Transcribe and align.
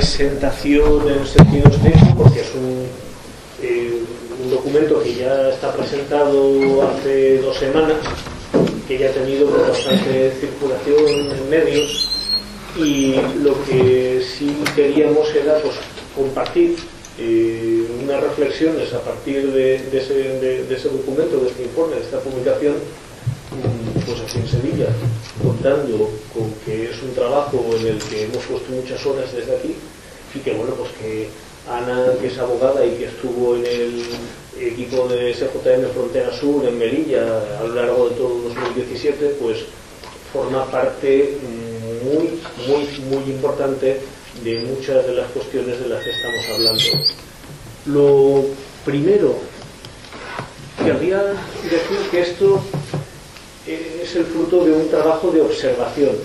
presentación 0.00 1.06
en 1.10 1.26
sentido 1.26 1.68
estricto 1.68 2.14
porque 2.16 2.40
es 2.40 2.54
un, 2.54 2.86
eh, 3.62 4.02
un 4.42 4.50
documento 4.50 5.02
que 5.02 5.14
ya 5.14 5.50
está 5.50 5.74
presentado 5.74 6.88
hace 6.88 7.42
dos 7.42 7.54
semanas, 7.58 7.98
que 8.88 8.96
ya 8.96 9.10
ha 9.10 9.12
tenido 9.12 9.50
bastante 9.50 10.32
circulación 10.40 11.36
en 11.36 11.50
medios 11.50 12.08
y 12.78 13.16
lo 13.42 13.62
que 13.64 14.22
sí 14.24 14.56
queríamos 14.74 15.28
era 15.34 15.58
pues, 15.58 15.74
compartir 16.16 16.76
eh, 17.18 17.84
unas 18.02 18.22
reflexiones 18.22 18.94
a 18.94 19.00
partir 19.00 19.52
de, 19.52 19.74
ese, 19.92 20.88
documento, 20.88 21.40
de 21.40 21.48
este 21.48 21.64
informe, 21.64 21.96
de 21.96 22.02
esta 22.04 22.20
publicación, 22.20 22.76
pues 24.10 24.22
aquí 24.22 24.38
en 24.38 24.48
Sevilla, 24.48 24.86
contando 25.42 26.10
con 26.34 26.52
que 26.64 26.90
es 26.90 27.02
un 27.02 27.14
trabajo 27.14 27.64
en 27.78 27.86
el 27.86 27.98
que 27.98 28.24
hemos 28.24 28.44
puesto 28.44 28.72
muchas 28.72 29.04
horas 29.06 29.32
desde 29.32 29.56
aquí 29.56 29.74
y 30.34 30.38
que 30.40 30.52
bueno, 30.52 30.74
pues 30.74 30.90
que 31.00 31.28
Ana, 31.70 32.06
que 32.20 32.26
es 32.26 32.38
abogada 32.38 32.84
y 32.84 32.96
que 32.96 33.04
estuvo 33.04 33.54
en 33.56 33.66
el 33.66 34.04
equipo 34.58 35.06
de 35.06 35.32
SJM 35.32 35.92
Frontera 35.94 36.32
Sur 36.32 36.66
en 36.66 36.78
Melilla 36.78 37.22
a 37.60 37.64
lo 37.64 37.74
largo 37.74 38.08
de 38.08 38.16
todo 38.16 38.42
2017, 38.48 39.36
pues 39.40 39.58
forma 40.32 40.64
parte 40.70 41.36
muy, 42.04 42.40
muy, 42.66 42.88
muy 43.10 43.32
importante 43.32 44.00
de 44.42 44.60
muchas 44.60 45.06
de 45.06 45.14
las 45.14 45.30
cuestiones 45.30 45.78
de 45.80 45.88
las 45.88 46.02
que 46.02 46.10
estamos 46.10 46.44
hablando. 46.54 46.82
Lo 47.86 48.44
primero, 48.84 49.36
querría 50.84 51.22
decir 51.70 52.10
que 52.10 52.22
esto 52.22 52.60
es 54.02 54.16
el 54.16 54.24
fruto 54.24 54.64
de 54.64 54.72
un 54.72 54.88
trabajo 54.88 55.30
de 55.30 55.40
observación 55.40 56.16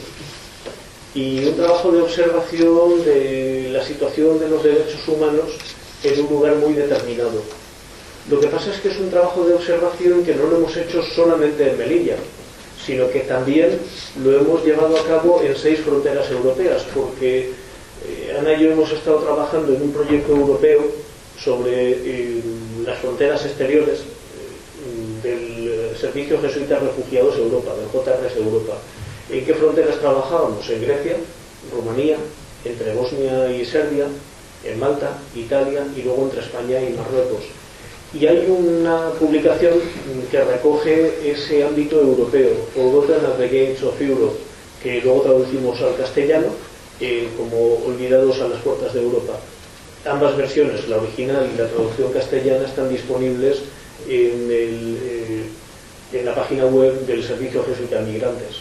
y 1.13 1.45
un 1.45 1.55
trabajo 1.55 1.91
de 1.91 2.01
observación 2.01 3.05
de 3.05 3.69
la 3.71 3.83
situación 3.83 4.39
de 4.39 4.49
los 4.49 4.63
derechos 4.63 5.07
humanos 5.07 5.45
en 6.03 6.19
un 6.21 6.29
lugar 6.29 6.55
muy 6.57 6.73
determinado. 6.73 7.41
Lo 8.29 8.39
que 8.39 8.47
pasa 8.47 8.71
es 8.71 8.79
que 8.81 8.89
es 8.89 8.97
un 8.97 9.09
trabajo 9.09 9.45
de 9.45 9.53
observación 9.53 10.25
que 10.25 10.35
no 10.35 10.47
lo 10.47 10.57
hemos 10.57 10.75
hecho 10.75 11.01
solamente 11.03 11.69
en 11.69 11.77
Melilla, 11.77 12.17
sino 12.85 13.09
que 13.09 13.21
también 13.21 13.79
lo 14.23 14.39
hemos 14.39 14.65
llevado 14.65 14.97
a 14.97 15.03
cabo 15.05 15.41
en 15.41 15.55
seis 15.55 15.79
fronteras 15.79 16.29
europeas, 16.31 16.83
porque 16.93 17.51
eh, 18.07 18.35
Ana 18.37 18.53
y 18.53 18.63
yo 18.63 18.71
hemos 18.71 18.91
estado 18.91 19.19
trabajando 19.19 19.73
en 19.73 19.81
un 19.81 19.91
proyecto 19.91 20.35
europeo 20.35 20.85
sobre 21.39 21.91
eh, 21.91 22.41
las 22.85 22.99
fronteras 22.99 23.45
exteriores 23.45 23.99
eh, 23.99 25.23
del 25.23 25.54
Servicio 25.97 26.41
Jesuita 26.41 26.79
Refugiados 26.79 27.37
Europa, 27.37 27.71
del 27.75 27.87
JRS 27.87 28.37
Europa. 28.37 28.77
¿En 29.29 29.45
qué 29.45 29.53
fronteras 29.53 29.99
trabajábamos? 29.99 30.69
En 30.69 30.81
Grecia, 30.81 31.15
Rumanía, 31.73 32.17
entre 32.63 32.93
Bosnia 32.93 33.51
y 33.51 33.65
Serbia, 33.65 34.05
en 34.63 34.79
Malta, 34.79 35.17
Italia 35.35 35.85
y 35.95 36.01
luego 36.01 36.23
entre 36.23 36.41
España 36.41 36.81
y 36.81 36.93
Marruecos. 36.93 37.43
Y 38.13 38.27
hay 38.27 38.45
una 38.47 39.09
publicación 39.19 39.73
que 40.31 40.41
recoge 40.43 41.31
ese 41.31 41.63
ámbito 41.63 41.99
europeo, 41.99 42.51
Forgotten 42.73 43.25
at 43.25 43.37
the 43.37 43.47
Gates 43.47 43.83
of 43.83 43.99
Europe, 44.01 44.37
que 44.81 45.01
luego 45.01 45.21
traducimos 45.21 45.81
al 45.81 45.95
castellano 45.97 46.47
eh, 47.01 47.27
como 47.35 47.85
Olvidados 47.85 48.39
a 48.39 48.47
las 48.47 48.61
puertas 48.61 48.93
de 48.93 49.01
Europa. 49.01 49.33
Ambas 50.05 50.37
versiones, 50.37 50.87
la 50.87 50.97
original 50.97 51.49
y 51.53 51.57
la 51.57 51.67
traducción 51.67 52.13
castellana, 52.13 52.65
están 52.65 52.89
disponibles 52.89 53.57
en, 54.07 54.51
el, 54.51 54.97
eh, 55.03 55.43
en 56.11 56.25
la 56.25 56.35
página 56.35 56.65
web 56.65 57.05
del 57.05 57.23
Servicio 57.23 57.63
Jesuita 57.65 58.01
Migrantes, 58.01 58.57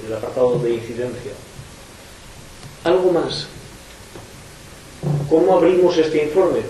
en 0.00 0.06
el 0.06 0.16
apartado 0.16 0.58
de 0.58 0.74
incidencia. 0.74 1.32
Algo 2.84 3.12
más. 3.12 3.46
¿Cómo 5.28 5.56
abrimos 5.56 5.96
este 5.96 6.24
informe? 6.24 6.60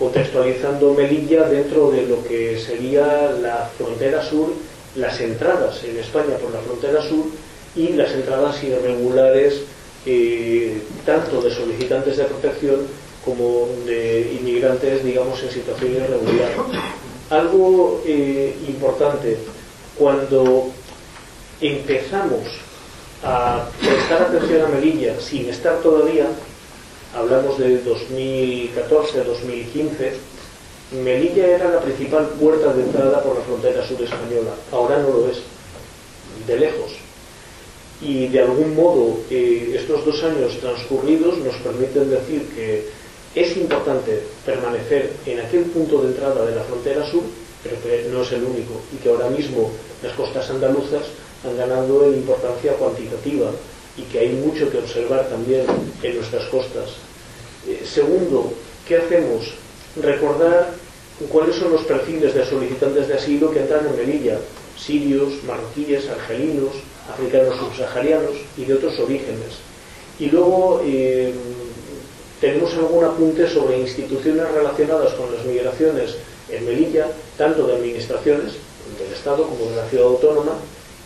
contextualizando 0.00 0.94
Melilla 0.94 1.46
dentro 1.46 1.90
de 1.90 2.06
lo 2.06 2.24
que 2.24 2.58
sería 2.58 3.30
la 3.32 3.70
frontera 3.76 4.24
sur, 4.24 4.48
las 4.96 5.20
entradas 5.20 5.84
en 5.84 5.98
España 5.98 6.36
por 6.40 6.50
la 6.52 6.60
frontera 6.60 7.02
sur 7.02 7.26
y 7.76 7.88
las 7.88 8.10
entradas 8.12 8.64
irregulares 8.64 9.60
eh, 10.06 10.80
tanto 11.04 11.42
de 11.42 11.50
solicitantes 11.54 12.16
de 12.16 12.24
protección 12.24 12.80
como 13.22 13.68
de 13.84 14.38
inmigrantes, 14.40 15.04
digamos, 15.04 15.42
en 15.42 15.50
situación 15.50 15.92
irregular. 15.92 16.50
Algo 17.28 18.02
eh, 18.06 18.56
importante, 18.66 19.36
cuando 20.00 20.70
empezamos 21.60 22.40
a 23.22 23.68
prestar 23.78 24.22
atención 24.22 24.62
a 24.62 24.68
Melilla 24.68 25.20
sin 25.20 25.50
estar 25.50 25.76
todavía 25.82 26.26
hablamos 27.14 27.58
de 27.58 27.82
2014, 27.82 29.24
2015, 29.24 30.12
Melilla 31.04 31.46
era 31.48 31.68
la 31.68 31.80
principal 31.80 32.28
puerta 32.40 32.72
de 32.72 32.82
entrada 32.84 33.22
por 33.22 33.36
la 33.36 33.44
frontera 33.44 33.86
sur 33.86 34.00
española. 34.00 34.54
Ahora 34.72 35.00
no 35.00 35.10
lo 35.10 35.28
es, 35.28 35.42
de 36.46 36.58
lejos. 36.58 36.92
Y 38.00 38.28
de 38.28 38.40
algún 38.40 38.74
modo 38.74 39.18
eh, 39.28 39.74
estos 39.76 40.06
dos 40.06 40.22
años 40.24 40.58
transcurridos 40.60 41.36
nos 41.38 41.56
permiten 41.56 42.08
decir 42.08 42.48
que 42.54 42.88
es 43.34 43.54
importante 43.54 44.22
permanecer 44.46 45.12
en 45.26 45.40
aquel 45.40 45.64
punto 45.64 46.00
de 46.00 46.08
entrada 46.08 46.46
de 46.46 46.56
la 46.56 46.62
frontera 46.62 47.04
sur, 47.10 47.22
pero 47.62 47.76
que 47.82 48.08
no 48.10 48.22
es 48.22 48.32
el 48.32 48.44
único, 48.44 48.80
y 48.92 48.96
que 48.96 49.10
ahora 49.10 49.28
mismo 49.28 49.70
las 50.02 50.12
costas 50.14 50.48
andaluzas 50.50 51.02
han 51.44 51.56
ganado 51.56 52.04
en 52.04 52.14
importancia 52.14 52.72
cuantitativa 52.74 53.50
y 53.96 54.02
que 54.02 54.18
hay 54.20 54.28
mucho 54.30 54.70
que 54.70 54.78
observar 54.78 55.28
también 55.28 55.64
en 56.02 56.16
nuestras 56.16 56.44
costas. 56.48 56.90
Eh, 57.66 57.82
segundo, 57.84 58.52
¿qué 58.86 58.96
hacemos? 58.96 59.52
Recordar 60.00 60.72
cuáles 61.30 61.56
son 61.56 61.72
los 61.72 61.82
perfiles 61.84 62.34
de 62.34 62.46
solicitantes 62.46 63.08
de 63.08 63.14
asilo 63.14 63.50
que 63.50 63.60
entran 63.60 63.86
en 63.86 63.96
Melilla, 63.96 64.38
sirios, 64.78 65.42
marroquíes, 65.44 66.08
argelinos, 66.08 66.72
africanos 67.12 67.58
subsaharianos 67.58 68.36
y 68.56 68.64
de 68.64 68.74
otros 68.74 68.98
orígenes. 68.98 69.58
Y 70.18 70.26
luego 70.26 70.82
eh, 70.84 71.32
tenemos 72.40 72.72
algún 72.74 73.04
apunte 73.04 73.48
sobre 73.48 73.80
instituciones 73.80 74.50
relacionadas 74.52 75.12
con 75.14 75.34
las 75.34 75.44
migraciones 75.44 76.16
en 76.52 76.64
Melilla, 76.66 77.06
tanto 77.36 77.66
de 77.66 77.74
administraciones 77.74 78.52
del 78.98 79.12
Estado 79.12 79.46
como 79.46 79.70
de 79.70 79.76
la 79.76 79.88
ciudad 79.88 80.06
autónoma, 80.06 80.52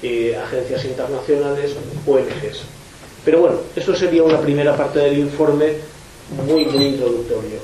agencias 0.03 0.85
internacionales, 0.85 1.75
ONGs. 2.07 2.63
Pero 3.25 3.41
bueno, 3.41 3.57
esto 3.75 3.95
sería 3.95 4.23
una 4.23 4.41
primera 4.41 4.77
parte 4.77 4.99
del 4.99 5.19
informe 5.19 5.77
muy, 6.47 6.67
muy 6.67 6.85
introductorio. 6.85 7.59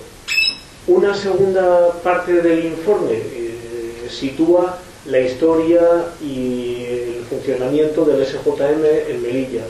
Una 0.87 1.15
segunda 1.15 1.93
parte 2.03 2.41
del 2.41 2.65
informe 2.65 3.13
eh, 3.13 4.09
sitúa 4.09 4.79
la 5.07 5.21
historia 5.21 5.81
y 6.23 6.85
el 6.89 7.25
funcionamiento 7.29 8.05
del 8.05 8.25
SJM 8.25 8.85
en 9.09 9.23
Melilla. 9.23 9.63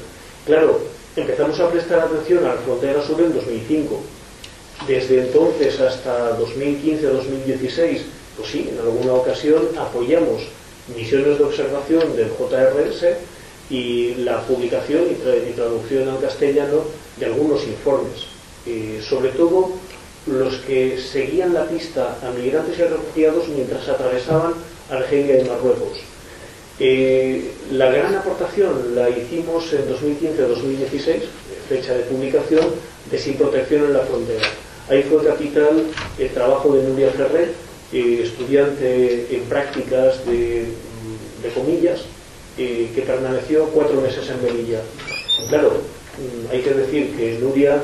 Claro, 0.47 0.81
empezamos 1.17 1.59
a 1.61 1.71
prestar 1.71 2.01
atención 2.01 2.45
a 2.45 2.55
la 2.55 2.61
frontera 2.61 3.05
sur 3.05 3.21
en 3.21 3.35
2005. 3.35 4.01
Desde 4.91 5.21
entonces 5.21 5.79
hasta 5.79 6.37
2015-2016, 6.37 8.01
pues 8.37 8.51
sí, 8.51 8.69
en 8.73 8.81
alguna 8.81 9.13
ocasión 9.13 9.63
apoyamos 9.79 10.43
misiones 10.97 11.39
de 11.39 11.45
observación 11.45 12.17
del 12.17 12.31
JRS 12.31 13.05
y 13.71 14.17
la 14.17 14.41
publicación 14.41 15.03
y, 15.09 15.53
traducción 15.53 16.09
al 16.09 16.21
castellano 16.21 16.83
de 17.19 17.27
algunos 17.27 17.63
informes, 17.69 18.27
eh, 18.67 19.01
sobre 19.09 19.29
todo 19.29 19.71
los 20.27 20.57
que 20.63 20.99
seguían 20.99 21.55
la 21.55 21.67
pista 21.69 22.19
a 22.25 22.31
migrantes 22.33 22.77
y 22.77 22.83
refugiados 22.83 23.47
mientras 23.47 23.89
atravesaban 23.89 24.55
Argelia 24.91 25.41
y 25.41 25.45
Marruecos. 25.45 26.01
Eh, 26.81 27.53
la 27.71 27.93
gran 27.93 28.17
aportación 28.17 28.97
la 28.97 29.09
hicimos 29.09 29.73
en 29.73 29.83
2015-2016, 29.89 31.21
fecha 31.69 31.95
de 31.95 32.03
publicación, 32.03 32.65
de 33.09 33.19
Sin 33.21 33.35
Protección 33.35 33.85
en 33.85 33.93
la 33.93 34.01
Frontera. 34.01 34.49
Ahí 34.91 35.05
fue 35.05 35.25
capital 35.25 35.85
el 36.19 36.31
trabajo 36.31 36.75
de 36.75 36.83
Nuria 36.83 37.13
Ferrer, 37.13 37.53
eh, 37.93 38.23
estudiante 38.25 39.29
en 39.31 39.43
prácticas 39.43 40.27
de, 40.27 40.67
comillas, 41.55 42.01
eh, 42.59 42.91
que 42.93 43.03
permaneció 43.03 43.67
cuatro 43.67 44.01
meses 44.01 44.29
en 44.29 44.43
Melilla. 44.43 44.81
Claro, 45.49 45.71
mm, 45.71 46.51
hay 46.51 46.61
que 46.63 46.75
decir 46.75 47.17
que 47.17 47.39
Nuria 47.39 47.81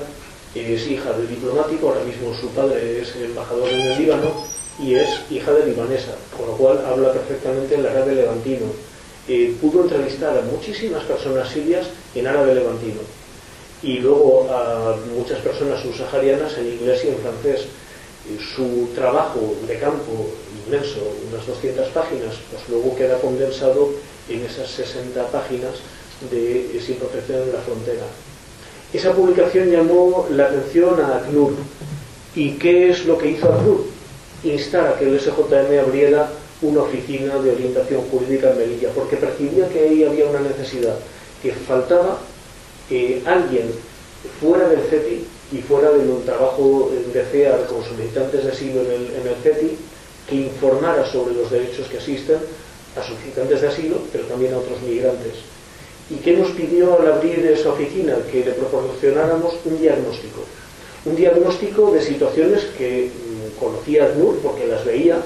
es 0.56 0.88
hija 0.88 1.12
de 1.12 1.28
diplomático, 1.28 1.90
ahora 1.90 2.02
mismo 2.02 2.34
su 2.34 2.48
padre 2.48 3.00
es 3.02 3.14
embajador 3.14 3.68
en 3.68 3.80
el 3.82 3.98
Líbano 3.98 4.44
y 4.82 4.96
es 4.96 5.08
hija 5.30 5.52
de 5.52 5.66
libanesa, 5.66 6.16
con 6.36 6.48
lo 6.48 6.56
cual 6.56 6.84
habla 6.84 7.12
perfectamente 7.12 7.76
el 7.76 7.86
árabe 7.86 8.16
levantino. 8.16 8.66
Eh, 9.28 9.54
pudo 9.60 9.82
entrevistar 9.82 10.36
a 10.36 10.42
muchísimas 10.42 11.04
personas 11.04 11.48
sirias 11.50 11.86
en 12.16 12.26
árabe 12.26 12.52
levantino 12.56 13.00
y 13.86 14.00
luego 14.00 14.48
a 14.50 14.96
muchas 15.16 15.38
personas 15.38 15.80
subsaharianas 15.80 16.58
en 16.58 16.72
inglés 16.72 17.04
y 17.04 17.08
en 17.08 17.18
francés. 17.18 17.66
su 18.56 18.88
trabajo 18.96 19.54
de 19.68 19.78
campo 19.78 20.26
inmenso, 20.66 20.98
unas 21.30 21.46
200 21.46 21.88
páginas, 21.90 22.34
pues 22.50 22.68
luego 22.68 22.96
queda 22.96 23.16
condensado 23.20 23.90
en 24.28 24.44
esas 24.44 24.68
60 24.70 25.28
páginas 25.28 25.74
de 26.32 26.82
Sin 26.84 26.96
protección 26.96 27.42
en 27.42 27.52
la 27.52 27.60
frontera. 27.60 28.02
Esa 28.92 29.12
publicación 29.12 29.70
llamó 29.70 30.26
la 30.30 30.46
atención 30.46 31.00
a 31.00 31.18
ACNUR. 31.18 31.52
¿Y 32.34 32.52
qué 32.58 32.90
es 32.90 33.06
lo 33.06 33.16
que 33.16 33.30
hizo 33.30 33.52
ACNUR? 33.52 33.84
Instar 34.42 34.88
a 34.88 34.98
que 34.98 35.04
el 35.04 35.20
SJM 35.20 35.78
abriera 35.86 36.28
una 36.62 36.80
oficina 36.82 37.38
de 37.38 37.52
orientación 37.52 38.02
jurídica 38.10 38.50
en 38.50 38.58
Melilla, 38.58 38.88
porque 38.92 39.16
percibía 39.16 39.68
que 39.68 39.78
ahí 39.78 40.02
había 40.02 40.26
una 40.26 40.40
necesidad, 40.40 40.98
que 41.40 41.52
faltaba 41.52 42.18
eh, 42.90 43.22
alguien 43.26 43.70
fuera 44.40 44.68
del 44.68 44.82
CETI 44.82 45.26
y 45.52 45.58
fuera 45.58 45.90
de 45.90 45.98
un 45.98 46.24
trabajo 46.24 46.90
de 47.12 47.24
CEAR 47.24 47.66
con 47.66 47.84
solicitantes 47.84 48.44
de 48.44 48.52
asilo 48.52 48.82
en 48.82 48.90
el, 48.90 49.14
en 49.14 49.28
el 49.28 49.34
CETI, 49.42 49.76
que 50.28 50.34
informara 50.34 51.06
sobre 51.10 51.34
los 51.34 51.50
derechos 51.50 51.88
que 51.88 51.98
asisten 51.98 52.38
a 52.96 53.02
solicitantes 53.02 53.60
de 53.60 53.68
asilo, 53.68 53.98
pero 54.10 54.24
también 54.24 54.54
a 54.54 54.58
otros 54.58 54.80
migrantes. 54.82 55.34
¿Y 56.10 56.16
qué 56.16 56.36
nos 56.36 56.50
pidió 56.52 57.00
al 57.00 57.12
abrir 57.12 57.44
esa 57.46 57.70
oficina? 57.70 58.16
Que 58.30 58.44
le 58.44 58.52
proporcionáramos 58.52 59.54
un 59.64 59.80
diagnóstico. 59.80 60.42
Un 61.04 61.16
diagnóstico 61.16 61.92
de 61.92 62.00
situaciones 62.00 62.64
que 62.78 63.10
mm, 63.10 63.58
conocía 63.58 64.06
ACNUR 64.06 64.38
porque 64.38 64.66
las 64.66 64.84
veía, 64.84 65.18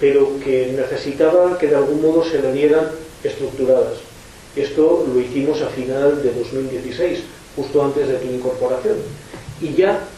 pero 0.00 0.38
que 0.44 0.72
necesitaba 0.76 1.58
que 1.58 1.68
de 1.68 1.76
algún 1.76 2.02
modo 2.02 2.24
se 2.24 2.40
le 2.40 2.52
dieran 2.52 2.88
estructuradas. 3.22 3.98
Esto 4.56 5.06
lo 5.12 5.20
hicimos 5.20 5.60
a 5.62 5.68
final 5.68 6.22
de 6.22 6.32
2016, 6.32 7.20
justo 7.56 7.84
antes 7.84 8.08
de 8.08 8.14
tu 8.14 8.28
incorporación. 8.28 8.96
Y 9.60 9.74
ya 9.74 10.08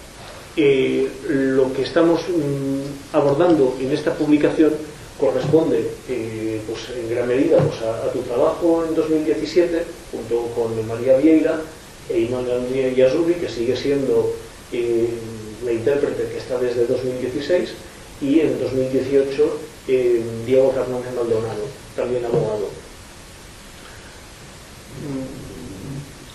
eh, 0.56 1.08
lo 1.28 1.72
que 1.72 1.82
estamos 1.82 2.20
mm, 2.28 3.14
abordando 3.16 3.76
en 3.80 3.92
esta 3.92 4.14
publicación 4.14 4.72
corresponde 5.18 5.86
eh, 6.08 6.60
pues, 6.66 6.80
en 6.98 7.08
gran 7.08 7.28
medida 7.28 7.58
pues, 7.58 7.80
a, 7.82 8.10
tu 8.12 8.20
trabajo 8.22 8.84
en 8.88 8.94
2017 8.96 9.84
junto 10.10 10.46
con 10.54 10.74
María 10.88 11.18
Vieira 11.18 11.60
e 12.08 12.26
Andrea 12.26 12.92
Yasubi 12.92 13.34
que 13.34 13.48
sigue 13.48 13.76
siendo 13.76 14.34
eh, 14.72 15.08
la 15.64 15.72
intérprete 15.72 16.28
que 16.32 16.38
está 16.38 16.58
desde 16.58 16.86
2016 16.86 17.70
y 18.20 18.40
en 18.40 18.58
2018 18.60 19.70
Diego 20.46 20.72
Fernández 20.72 21.14
Maldonado, 21.16 21.64
también 21.96 22.24
abogado. 22.24 22.68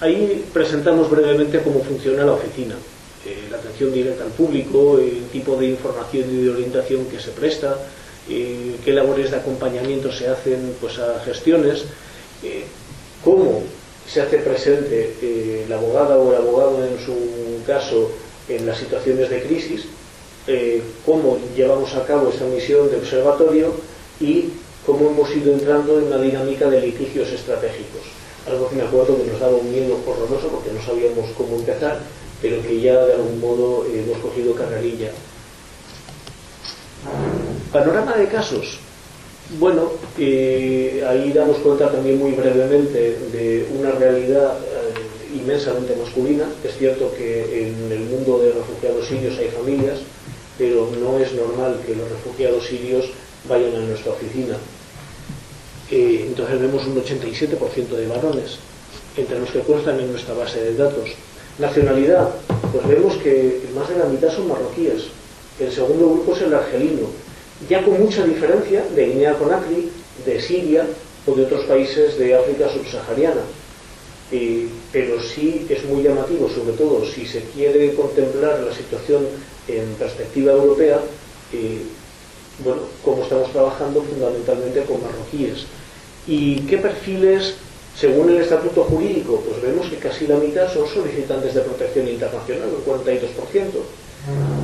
Ahí 0.02 0.46
presentamos 0.52 1.10
brevemente 1.10 1.62
cómo 1.64 1.82
funciona 1.82 2.26
la 2.26 2.34
oficina, 2.34 2.76
eh, 3.26 3.48
la 3.50 3.58
atención 3.58 3.94
directa 3.94 4.26
al 4.26 4.32
público, 4.32 5.00
el 5.00 5.28
tipo 5.32 5.56
de 5.56 5.68
información 5.68 6.26
y 6.30 6.44
de 6.44 6.50
orientación 6.50 7.06
que 7.06 7.20
se 7.20 7.32
presta, 7.32 7.78
eh, 8.30 8.76
qué 8.84 8.92
labores 8.92 9.32
de 9.32 9.38
acompañamiento 9.38 10.12
se 10.12 10.28
hacen 10.28 10.76
pues, 10.82 11.00
a 11.00 11.22
gestiones, 11.22 11.86
eh, 12.44 12.66
cómo 13.24 13.64
se 14.06 14.22
hace 14.22 14.38
presente 14.40 15.66
la 15.70 15.78
abogada 15.78 16.18
o 16.18 16.32
el 16.32 16.38
abogado 16.38 16.86
en 16.86 17.04
su 17.04 17.16
caso 17.66 18.12
en 18.50 18.66
las 18.66 18.78
situaciones 18.78 19.30
de 19.32 19.42
crisis, 19.42 19.86
cómo 21.04 21.40
llevamos 21.56 21.96
a 21.96 22.06
cabo 22.06 22.30
esa 22.30 22.46
misión 22.46 22.92
de 22.92 22.98
observatorio 22.98 23.74
y 24.20 24.50
cómo 24.86 25.10
hemos 25.10 25.36
ido 25.36 25.54
entrando 25.54 25.98
en 25.98 26.06
una 26.06 26.20
dinámica 26.20 26.70
de 26.70 26.82
litigios 26.82 27.30
estratégicos. 27.30 28.15
Algo 28.48 28.70
que 28.70 28.76
me 28.76 28.84
acuerdo 28.84 29.18
que 29.18 29.32
nos 29.32 29.40
daba 29.40 29.56
un 29.56 29.72
miedo 29.72 29.98
horroroso 30.06 30.48
porque 30.50 30.72
no 30.72 30.82
sabíamos 30.84 31.30
cómo 31.38 31.56
empezar, 31.56 32.00
pero 32.42 32.62
que 32.62 32.80
ya 32.80 33.06
de 33.06 33.14
algún 33.14 33.40
modo 33.40 33.86
hemos 33.86 34.18
cogido 34.20 34.54
carrerilla. 34.54 35.12
Panorama 37.72 38.16
de 38.16 38.28
casos. 38.28 38.78
Bueno, 39.60 39.92
eh, 40.18 41.04
ahí 41.08 41.32
damos 41.32 41.58
cuenta 41.58 41.92
también 41.92 42.18
muy 42.18 42.32
brevemente 42.32 43.18
de 43.32 43.68
una 43.78 43.92
realidad 43.92 44.58
eh, 44.58 45.38
inmensamente 45.38 45.96
masculina. 45.96 46.46
Es 46.64 46.78
cierto 46.78 47.12
que 47.16 47.68
en 47.68 47.92
el 47.92 48.00
mundo 48.02 48.40
de 48.40 48.52
refugiados 48.52 49.08
sirios 49.08 49.38
hay 49.38 49.50
familias, 49.50 50.00
pero 50.58 50.90
no 51.00 51.20
es 51.20 51.34
normal 51.34 51.80
que 51.86 51.96
los 51.96 52.10
refugiados 52.10 52.66
sirios 52.66 53.06
vayan 53.48 53.76
a 53.76 53.80
nuestra 53.80 54.14
oficina. 54.14 54.58
Eh, 55.92 56.26
entonces 56.28 56.60
vemos 56.60 56.86
un 56.88 57.02
87% 57.02 57.88
de 57.90 58.08
varones, 58.08 58.58
entre 59.18 59.40
los 59.40 59.50
que 59.52 59.60
constan 59.60 60.00
en 60.00 60.12
nuestra 60.12 60.34
base 60.34 60.62
de 60.62 60.76
datos. 60.76 61.10
Nacionalidad, 61.60 62.30
pues 62.72 62.88
vemos 62.88 63.16
que 63.18 63.62
más 63.76 63.88
de 63.90 63.98
la 63.98 64.06
mitad 64.06 64.30
son 64.30 64.48
marroquíes. 64.48 65.04
El 65.60 65.72
segundo 65.72 66.10
grupo 66.10 66.36
es 66.36 66.42
el 66.42 66.54
argelino, 66.54 67.08
ya 67.70 67.84
con 67.84 68.02
mucha 68.02 68.26
diferencia 68.26 68.84
de 68.94 69.06
Guinea-Conakry, 69.06 69.90
de 70.26 70.42
Siria 70.42 70.86
o 71.26 71.34
de 71.34 71.46
otros 71.46 71.66
países 71.66 72.18
de 72.18 72.36
África 72.36 72.70
subsahariana. 72.70 73.42
pero 74.92 75.22
sí 75.22 75.66
es 75.70 75.86
muy 75.86 76.02
llamativo, 76.04 76.50
sobre 76.50 76.76
todo 76.76 77.06
si 77.06 77.26
se 77.26 77.42
quiere 77.54 77.94
contemplar 77.94 78.60
la 78.60 78.74
situación 78.74 79.24
en 79.68 79.86
perspectiva 80.00 80.52
europea, 80.52 81.00
bueno, 82.64 82.82
cómo 83.04 83.24
estamos 83.24 83.52
trabajando 83.52 84.02
fundamentalmente 84.02 84.84
con 84.84 85.02
marroquíes. 85.02 85.66
¿Y 86.28 86.62
qué 86.62 86.78
perfiles 86.78 87.56
según 88.00 88.30
el 88.30 88.42
estatuto 88.42 88.84
jurídico, 88.84 89.42
pues 89.48 89.62
vemos 89.62 89.88
que 89.88 89.96
casi 89.96 90.28
la 90.28 90.36
mitad 90.36 90.72
son 90.72 90.86
solicitantes 90.88 91.56
de 91.56 91.62
protección 91.62 92.08
internacional, 92.10 92.68
el 92.70 92.86
42%, 92.86 93.22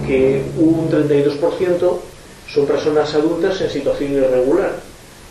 que 0.06 0.42
un 0.58 0.90
32% 0.92 1.98
son 2.54 2.66
personas 2.66 3.14
adultas 3.14 3.62
en 3.62 3.70
situación 3.70 4.14
irregular 4.14 4.80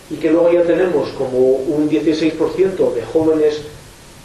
y 0.09 0.15
que 0.15 0.31
luego 0.31 0.51
ya 0.51 0.63
tenemos 0.63 1.11
como 1.11 1.39
un 1.39 1.91
16% 1.91 2.95
de 2.95 3.03
jóvenes 3.03 3.61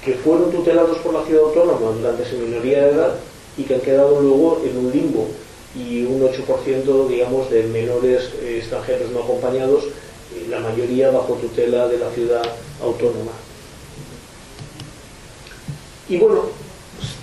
que 0.04 0.14
fueron 0.14 0.52
tutelados 0.52 0.98
por 1.00 1.14
la 1.14 1.24
ciudad 1.24 1.44
autónoma 1.44 1.92
durante 1.98 2.30
su 2.30 2.38
minoría 2.38 2.86
de 2.86 2.92
edad 2.92 3.16
y 3.58 3.64
que 3.64 3.76
han 3.76 3.81
quedado 3.81 4.22
luego 4.22 4.62
en 4.64 4.78
un 4.78 4.92
limbo 4.92 5.28
y 5.75 6.04
un 6.04 6.22
8% 6.22 7.07
digamos 7.07 7.50
de 7.50 7.63
menores 7.63 8.30
eh, 8.42 8.57
extranjeros 8.60 9.12
no 9.12 9.24
acompañados, 9.24 9.86
la 10.50 10.60
mayoría 10.60 11.12
bajo 11.12 11.33
tutela 11.36 11.88
de 11.88 11.98
la 11.98 12.10
ciudad 12.12 12.44
autónoma. 12.81 13.31
Y 16.10 16.18
bueno, 16.18 16.50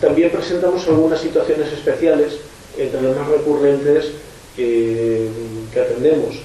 también 0.01 0.31
presentamos 0.31 0.87
algunas 0.89 1.21
situaciones 1.21 1.73
especiales, 1.73 2.39
entre 2.79 3.03
las 3.03 3.17
más 3.17 3.29
recurrentes 3.29 4.13
que 4.57 5.29
atendemos. 5.75 6.37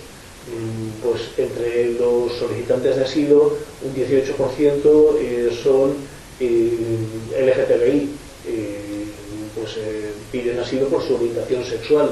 Mm, 0.48 1.04
pues 1.04 1.28
entre 1.38 1.92
los 2.00 2.32
solicitantes 2.40 2.96
de 2.96 3.04
asilo, 3.04 3.58
un 3.84 3.94
18% 3.94 5.18
eh, 5.20 5.50
son 5.62 5.94
eh, 6.40 6.72
LGTBI, 9.58 9.80
eh, 9.80 10.12
pues 10.12 10.32
piden 10.32 10.60
asilo 10.60 10.88
por 10.88 11.04
su 11.06 11.16
orientación 11.16 11.66
sexual. 11.66 12.12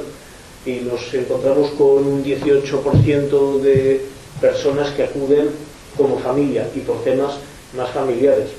Y 0.66 0.80
nos 0.80 1.14
encontramos 1.14 1.72
con 1.72 2.08
un 2.08 2.24
18% 2.24 3.62
de 3.62 4.02
personas 4.42 4.92
que 4.92 5.04
acuden 5.04 5.50
como 5.96 6.20
familia 6.20 6.68
y 6.76 6.80
por 6.80 7.04
temas 7.04 7.36
más 7.76 7.92
familiares 7.92 8.50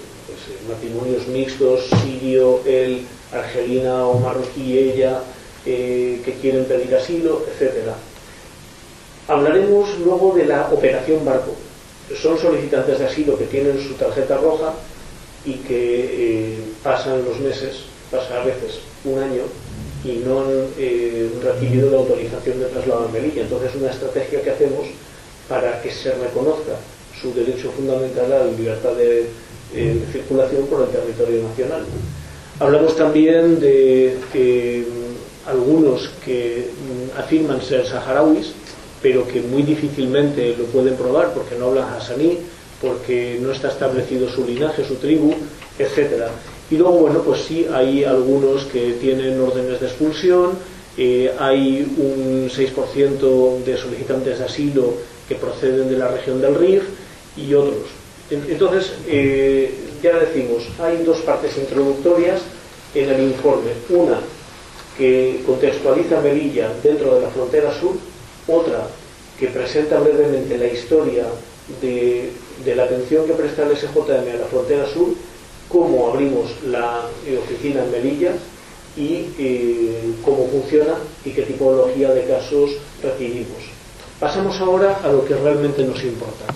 matrimonios 0.68 1.26
mixtos, 1.28 1.88
sirio, 2.02 2.60
él, 2.66 3.06
argelina 3.32 4.06
o 4.06 4.18
marroquí, 4.18 4.78
ella, 4.78 5.22
eh, 5.64 6.20
que 6.24 6.34
quieren 6.34 6.64
pedir 6.64 6.94
asilo, 6.94 7.44
etc. 7.46 7.92
Hablaremos 9.28 9.98
luego 10.00 10.34
de 10.34 10.46
la 10.46 10.68
operación 10.72 11.24
barco. 11.24 11.54
Son 12.20 12.38
solicitantes 12.38 12.98
de 12.98 13.06
asilo 13.06 13.36
que 13.36 13.46
tienen 13.46 13.80
su 13.80 13.94
tarjeta 13.94 14.36
roja 14.36 14.74
y 15.44 15.54
que 15.54 16.54
eh, 16.54 16.58
pasan 16.82 17.24
los 17.24 17.40
meses, 17.40 17.82
pasa 18.10 18.40
a 18.40 18.44
veces 18.44 18.80
un 19.04 19.18
año, 19.18 19.42
y 20.04 20.22
no 20.24 20.40
han 20.40 20.66
eh, 20.78 21.30
recibido 21.42 21.90
la 21.90 21.98
autorización 21.98 22.60
de 22.60 22.66
traslado 22.66 23.08
a 23.08 23.12
Melilla. 23.12 23.42
Entonces, 23.42 23.74
una 23.74 23.90
estrategia 23.90 24.42
que 24.42 24.50
hacemos 24.50 24.86
para 25.48 25.80
que 25.82 25.90
se 25.90 26.12
reconozca 26.12 26.76
su 27.20 27.32
derecho 27.34 27.70
fundamental 27.72 28.32
a 28.32 28.38
la 28.38 28.46
libertad 28.46 28.92
de 28.92 29.26
de 29.74 30.06
circulación 30.12 30.66
por 30.66 30.82
el 30.82 30.88
territorio 30.88 31.42
nacional. 31.42 31.84
Hablamos 32.58 32.96
también 32.96 33.60
de 33.60 34.16
mm, 34.34 35.48
algunos 35.48 36.10
que 36.24 36.70
mm, 36.70 37.18
afirman 37.18 37.60
ser 37.60 37.86
saharauis, 37.86 38.52
pero 39.02 39.26
que 39.26 39.40
muy 39.42 39.62
difícilmente 39.62 40.54
lo 40.56 40.64
pueden 40.66 40.96
probar 40.96 41.34
porque 41.34 41.56
no 41.56 41.66
hablan 41.66 41.92
hasaní, 41.94 42.38
porque 42.80 43.38
no 43.40 43.52
está 43.52 43.68
establecido 43.68 44.28
su 44.30 44.44
linaje, 44.46 44.86
su 44.86 44.96
tribu, 44.96 45.34
etcétera. 45.78 46.30
Y 46.70 46.76
luego, 46.76 46.98
bueno, 46.98 47.20
pues 47.20 47.42
sí, 47.42 47.66
hay 47.72 48.04
algunos 48.04 48.64
que 48.64 48.94
tienen 48.94 49.40
órdenes 49.40 49.80
de 49.80 49.86
expulsión, 49.86 50.58
eh, 50.98 51.32
hay 51.38 51.82
un 51.98 52.50
6% 52.50 53.64
de 53.64 53.76
solicitantes 53.76 54.38
de 54.38 54.44
asilo 54.44 54.94
que 55.28 55.34
proceden 55.34 55.88
de 55.88 55.98
la 55.98 56.08
región 56.08 56.40
del 56.40 56.54
Rif 56.54 56.82
y 57.36 57.54
otros. 57.54 57.84
Entonces, 58.30 58.92
eh, 59.06 59.72
ya 60.02 60.18
decimos, 60.18 60.64
hay 60.80 61.04
dos 61.04 61.18
partes 61.18 61.56
introductorias 61.58 62.40
en 62.94 63.10
el 63.10 63.20
informe. 63.22 63.70
Una 63.90 64.20
que 64.96 65.42
contextualiza 65.46 66.20
Melilla 66.20 66.72
dentro 66.82 67.14
de 67.14 67.20
la 67.22 67.28
frontera 67.28 67.78
sur, 67.78 67.94
otra 68.48 68.88
que 69.38 69.48
presenta 69.48 70.00
brevemente 70.00 70.56
la 70.56 70.66
historia 70.66 71.26
de, 71.80 72.32
la 72.74 72.84
atención 72.84 73.26
que 73.26 73.34
presta 73.34 73.64
el 73.64 73.76
SJM 73.76 74.34
a 74.34 74.40
la 74.40 74.46
frontera 74.46 74.86
sur 74.88 75.08
cómo 75.68 76.10
abrimos 76.12 76.50
la 76.64 77.02
oficina 77.42 77.84
en 77.84 77.90
Melilla 77.90 78.32
y 78.96 79.28
eh, 79.38 80.14
cómo 80.24 80.48
funciona 80.48 80.94
y 81.24 81.30
qué 81.30 81.42
tipología 81.42 82.10
de 82.10 82.24
casos 82.24 82.70
recibimos. 83.02 83.62
Pasamos 84.18 84.58
ahora 84.60 85.00
a 85.04 85.08
lo 85.08 85.24
que 85.24 85.34
realmente 85.34 85.84
nos 85.84 86.02
importa. 86.02 86.46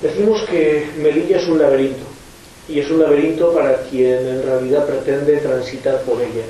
Decimos 0.00 0.42
que 0.48 0.88
Melilla 0.98 1.38
es 1.38 1.48
un 1.48 1.58
laberinto 1.58 2.04
y 2.68 2.80
es 2.80 2.90
un 2.90 3.00
laberinto 3.00 3.52
para 3.52 3.82
quien 3.82 4.26
en 4.26 4.42
realidad 4.42 4.86
pretende 4.86 5.38
transitar 5.38 6.02
por 6.02 6.20
ella. 6.20 6.44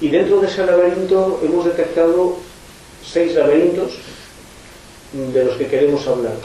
Y 0.00 0.08
dentro 0.08 0.40
de 0.40 0.48
ese 0.48 0.64
laberinto 0.64 1.40
hemos 1.42 1.64
detectado 1.64 2.36
seis 3.04 3.34
laberintos 3.34 3.92
de 5.12 5.44
los 5.44 5.56
que 5.56 5.66
queremos 5.66 6.06
hablar. 6.06 6.36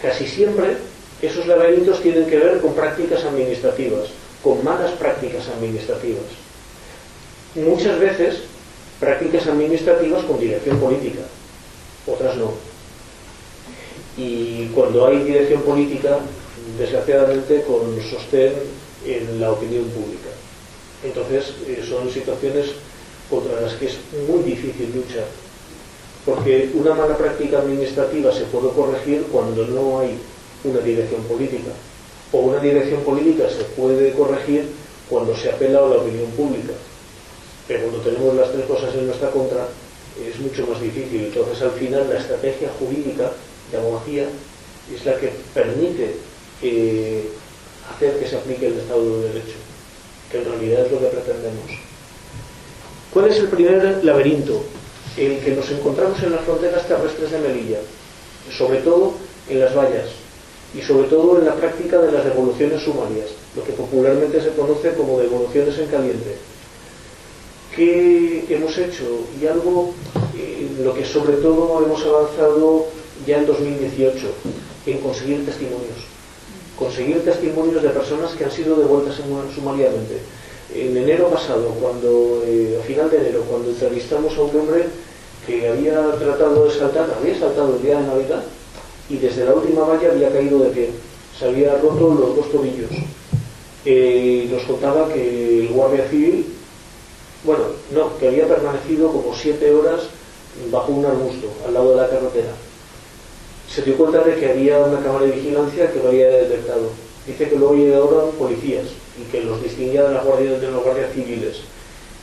Casi 0.00 0.26
siempre 0.26 0.76
esos 1.22 1.46
laberintos 1.46 2.02
tienen 2.02 2.26
que 2.26 2.38
ver 2.38 2.60
con 2.60 2.74
prácticas 2.74 3.24
administrativas, 3.24 4.08
con 4.42 4.62
malas 4.62 4.92
prácticas 4.92 5.48
administrativas. 5.48 6.24
Muchas 7.54 7.98
veces 7.98 8.40
prácticas 9.00 9.46
administrativas 9.46 10.24
con 10.24 10.38
dirección 10.38 10.78
política, 10.78 11.22
otras 12.06 12.36
no. 12.36 12.52
Y 14.18 14.66
cuando 14.74 15.06
hay 15.06 15.24
dirección 15.24 15.62
política, 15.62 16.18
desgraciadamente 16.78 17.62
con 17.62 18.00
sostén 18.02 18.52
en 19.04 19.40
la 19.40 19.52
opinión 19.52 19.84
pública. 19.84 20.30
Entonces 21.04 21.54
eh, 21.66 21.84
son 21.86 22.10
situaciones 22.10 22.66
contra 23.30 23.60
las 23.60 23.74
que 23.74 23.86
es 23.86 23.98
muy 24.28 24.42
difícil 24.42 24.92
luchar, 24.94 25.26
porque 26.24 26.70
una 26.74 26.94
mala 26.94 27.16
práctica 27.16 27.58
administrativa 27.58 28.32
se 28.32 28.44
puede 28.44 28.70
corregir 28.70 29.24
cuando 29.30 29.66
no 29.66 30.00
hay 30.00 30.18
una 30.64 30.80
dirección 30.80 31.22
política, 31.24 31.70
o 32.32 32.38
una 32.38 32.58
dirección 32.58 33.02
política 33.02 33.48
se 33.48 33.64
puede 33.76 34.12
corregir 34.12 34.68
cuando 35.08 35.36
se 35.36 35.50
apela 35.50 35.78
a 35.78 35.88
la 35.88 35.96
opinión 35.96 36.30
pública. 36.32 36.72
Pero 37.68 37.82
cuando 37.82 38.00
tenemos 38.00 38.34
las 38.34 38.52
tres 38.52 38.66
cosas 38.66 38.94
en 38.94 39.06
nuestra 39.06 39.30
contra, 39.30 39.68
es 40.24 40.38
mucho 40.40 40.66
más 40.66 40.80
difícil. 40.80 41.26
Entonces, 41.26 41.62
al 41.62 41.72
final, 41.72 42.08
la 42.08 42.18
estrategia 42.18 42.68
jurídica 42.78 43.32
de 43.70 43.78
abogacía 43.78 44.26
es 44.94 45.04
la 45.04 45.16
que 45.16 45.32
permite 45.54 46.16
eh, 46.62 47.28
hacer 47.94 48.18
que 48.18 48.26
se 48.26 48.36
aplique 48.36 48.66
el 48.66 48.78
Estado 48.78 49.20
de 49.20 49.28
Derecho, 49.28 49.56
que 50.30 50.38
en 50.38 50.44
realidad 50.44 50.86
es 50.86 50.92
lo 50.92 51.00
que 51.00 51.06
pretendemos. 51.06 51.70
¿Cuál 53.12 53.30
es 53.30 53.38
el 53.38 53.48
primer 53.48 54.04
laberinto? 54.04 54.62
El 55.16 55.38
que 55.38 55.52
nos 55.52 55.70
encontramos 55.70 56.22
en 56.22 56.32
las 56.32 56.42
fronteras 56.42 56.86
terrestres 56.86 57.30
de 57.30 57.38
Melilla, 57.38 57.78
sobre 58.56 58.80
todo 58.80 59.14
en 59.48 59.60
las 59.60 59.74
vallas 59.74 60.25
y 60.76 60.82
sobre 60.82 61.08
todo 61.08 61.38
en 61.38 61.46
la 61.46 61.54
práctica 61.54 61.98
de 61.98 62.12
las 62.12 62.24
devoluciones 62.24 62.82
sumarias, 62.82 63.30
lo 63.56 63.64
que 63.64 63.72
popularmente 63.72 64.42
se 64.42 64.50
conoce 64.50 64.92
como 64.92 65.18
devoluciones 65.18 65.78
en 65.78 65.86
caliente. 65.86 66.36
¿Qué 67.74 68.44
hemos 68.50 68.76
hecho? 68.76 69.04
Y 69.40 69.46
algo 69.46 69.94
en 70.34 70.84
lo 70.84 70.94
que 70.94 71.04
sobre 71.04 71.38
todo 71.38 71.82
hemos 71.82 72.04
avanzado 72.04 72.86
ya 73.26 73.38
en 73.38 73.46
2018, 73.46 74.26
en 74.86 74.98
conseguir 74.98 75.46
testimonios. 75.46 76.04
Conseguir 76.78 77.24
testimonios 77.24 77.82
de 77.82 77.88
personas 77.88 78.32
que 78.32 78.44
han 78.44 78.50
sido 78.50 78.76
devueltas 78.76 79.16
sumariamente. 79.54 80.18
En 80.74 80.94
enero 80.94 81.28
pasado, 81.28 81.70
cuando, 81.80 82.42
eh, 82.46 82.78
a 82.78 82.84
final 82.84 83.08
de 83.10 83.18
enero, 83.18 83.44
cuando 83.48 83.70
entrevistamos 83.70 84.36
a 84.36 84.42
un 84.42 84.60
hombre 84.60 84.84
que 85.46 85.68
había 85.68 86.12
tratado 86.18 86.66
de 86.66 86.70
saltar, 86.70 87.08
había 87.18 87.38
saltado 87.38 87.76
el 87.76 87.82
día 87.82 87.98
de 88.00 88.06
Navidad 88.06 88.42
y 89.08 89.16
desde 89.18 89.44
la 89.44 89.54
última 89.54 89.82
valla 89.82 90.10
había 90.10 90.30
caído 90.30 90.58
de 90.60 90.70
pie. 90.70 90.90
Se 91.38 91.46
había 91.46 91.76
roto 91.78 92.14
los 92.14 92.36
dos 92.36 92.50
tobillos. 92.50 92.90
Eh, 93.84 94.48
nos 94.50 94.62
contaba 94.64 95.12
que 95.12 95.60
el 95.60 95.68
guardia 95.68 96.08
civil, 96.08 96.46
bueno, 97.44 97.64
no, 97.92 98.18
que 98.18 98.28
había 98.28 98.48
permanecido 98.48 99.12
como 99.12 99.34
siete 99.34 99.70
horas 99.72 100.02
bajo 100.72 100.92
un 100.92 101.04
arbusto 101.04 101.48
al 101.66 101.74
lado 101.74 101.90
de 101.90 101.96
la 101.96 102.08
carretera. 102.08 102.52
Se 103.72 103.82
dio 103.82 103.96
cuenta 103.96 104.22
de 104.22 104.36
que 104.36 104.50
había 104.50 104.78
una 104.78 105.00
cámara 105.00 105.26
de 105.26 105.32
vigilancia 105.32 105.92
que 105.92 106.00
lo 106.00 106.08
había 106.08 106.28
detectado. 106.28 106.90
Dice 107.26 107.48
que 107.48 107.56
luego 107.56 107.74
llegaron 107.74 108.32
policías 108.38 108.86
y 109.20 109.30
que 109.30 109.42
los 109.42 109.62
distinguía 109.62 110.04
de, 110.04 110.14
las 110.14 110.24
guardias, 110.24 110.60
de 110.60 110.70
los 110.70 110.82
guardias 110.82 111.12
civiles, 111.12 111.58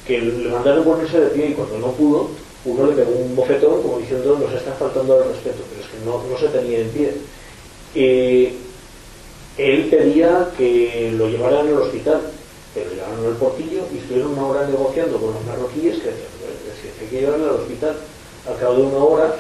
que 0.08 0.20
le 0.20 0.50
mandaron 0.50 0.84
ponerse 0.84 1.20
de 1.20 1.28
pie 1.28 1.48
y 1.50 1.54
cuando 1.54 1.78
no 1.78 1.92
pudo, 1.92 2.30
uno 2.65 2.88
le 2.88 2.96
pegó 2.96 3.12
un 3.12 3.36
bofetón 3.36 3.82
como 3.82 4.00
diciendo 4.00 4.38
nos 4.39 4.53
está 4.53 4.72
faltando 4.74 5.22
el 5.22 5.29
respeto, 5.29 5.63
pero 5.70 5.82
es 5.82 5.89
que 5.91 6.05
no, 6.05 6.24
no 6.24 6.38
se 6.38 6.48
tenía 6.48 6.79
en 6.79 6.89
pie. 6.89 7.13
Eh, 7.96 8.53
él 9.58 9.88
pedía 9.89 10.50
que 10.58 11.13
lo 11.15 11.27
llevaran 11.27 11.67
al 11.67 11.82
hospital, 11.82 12.22
pero 12.74 12.89
llevaron 12.89 13.25
al 13.25 13.36
portillo 13.36 13.82
y 13.93 13.98
estuvieron 13.98 14.32
una 14.32 14.48
hora 14.48 14.67
negociando 14.67 15.17
con 15.17 15.34
los 15.34 15.46
marroquíes 15.46 15.98
que 15.98 16.10
decían, 16.10 16.93
hay 17.01 17.08
que 17.08 17.20
llevarlo 17.22 17.50
al 17.50 17.55
hospital. 17.62 17.96
Al 18.48 18.58
cabo 18.58 18.75
de 18.75 18.82
una 18.82 18.98
hora 18.98 19.36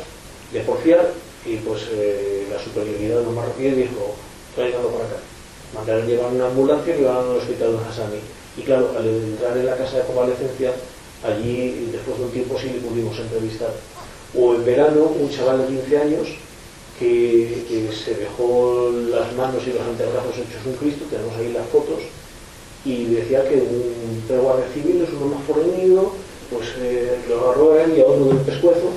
de 0.51 0.59
porfiar, 0.61 1.11
y 1.45 1.57
pues 1.57 1.81
eh, 1.91 2.47
la 2.49 2.63
superioridad 2.63 3.19
de 3.19 3.25
los 3.25 3.33
marroquíes 3.33 3.75
dijo, 3.75 4.15
tráiganlo 4.55 4.89
por 4.89 5.01
acá. 5.01 5.17
Mandaron 5.73 6.07
llevar 6.07 6.31
una 6.31 6.45
ambulancia 6.45 6.95
y 6.95 6.99
llevaron 6.99 7.31
al 7.31 7.37
hospital 7.37 7.71
de 7.71 7.85
Hassani. 7.85 8.19
Y 8.55 8.61
claro, 8.61 8.91
al 8.97 9.07
entrar 9.07 9.57
en 9.57 9.65
la 9.65 9.75
casa 9.75 9.97
de 9.97 10.03
convalecencia, 10.03 10.73
allí 11.23 11.89
después 11.91 12.17
de 12.17 12.25
un 12.25 12.31
tiempo 12.31 12.57
sí 12.59 12.67
le 12.67 12.87
pudimos 12.87 13.17
entrevistar. 13.17 13.71
O 14.35 14.55
en 14.55 14.65
verano, 14.65 15.11
un 15.19 15.29
chaval 15.29 15.59
de 15.59 15.67
15 15.67 15.97
años 15.97 16.27
que, 16.99 17.89
se 18.05 18.15
dejó 18.15 18.91
las 19.09 19.33
manos 19.33 19.61
y 19.65 19.73
los 19.73 19.81
antebrazos 19.81 20.37
hechos 20.37 20.65
un 20.65 20.73
Cristo, 20.73 21.05
tenemos 21.09 21.35
ahí 21.37 21.51
las 21.53 21.67
fotos, 21.67 21.99
y 22.85 23.05
decía 23.05 23.47
que 23.47 23.55
un 23.55 24.41
guardia 24.41 24.65
civil 24.73 25.01
es 25.01 25.09
uno 25.13 25.35
más 25.35 25.43
fornido, 25.45 26.13
pues 26.49 26.69
eh, 26.79 27.17
lo 27.29 27.39
agarró 27.39 27.73
a 27.73 27.83
él 27.83 27.97
y 27.97 28.01
a 28.01 28.05
uno 28.05 28.25
del 28.33 28.45
pescuezo, 28.45 28.91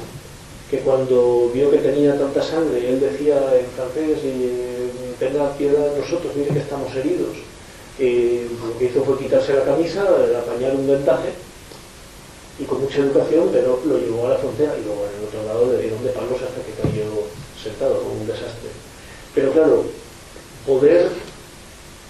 que 0.70 0.78
cuando 0.80 1.50
vio 1.54 1.70
que 1.70 1.78
tenía 1.78 2.18
tanta 2.18 2.42
sangre, 2.42 2.88
él 2.88 3.00
decía 3.00 3.36
en 3.54 3.66
francés, 3.76 4.18
tenga 5.20 5.52
piedad 5.56 5.96
nosotros, 5.96 6.34
mire 6.34 6.50
que 6.50 6.58
estamos 6.58 6.94
heridos. 6.96 7.36
Eh, 7.98 8.46
lo 8.50 8.78
que 8.78 8.86
hizo 8.86 9.04
fue 9.04 9.18
quitarse 9.18 9.54
la 9.54 9.64
camisa, 9.64 10.02
apañar 10.02 10.74
un 10.74 10.86
ventaje 10.86 11.30
y 12.58 12.64
con 12.64 12.80
mucha 12.80 13.00
educación, 13.00 13.50
pero 13.52 13.80
lo 13.84 13.98
llevó 13.98 14.26
a 14.26 14.30
la 14.30 14.38
frontera 14.38 14.74
y 14.78 14.84
luego 14.84 15.04
en 15.04 15.18
el 15.20 15.28
otro 15.28 15.42
lado 15.44 15.72
le 15.72 15.82
dieron 15.82 16.02
de 16.02 16.10
palos 16.10 16.40
hasta 16.40 16.62
que 16.64 16.72
cayó 16.72 17.04
sentado 17.62 18.00
como 18.00 18.14
un 18.14 18.26
desastre. 18.26 18.70
Pero 19.34 19.52
claro, 19.52 19.84
poder 20.66 21.10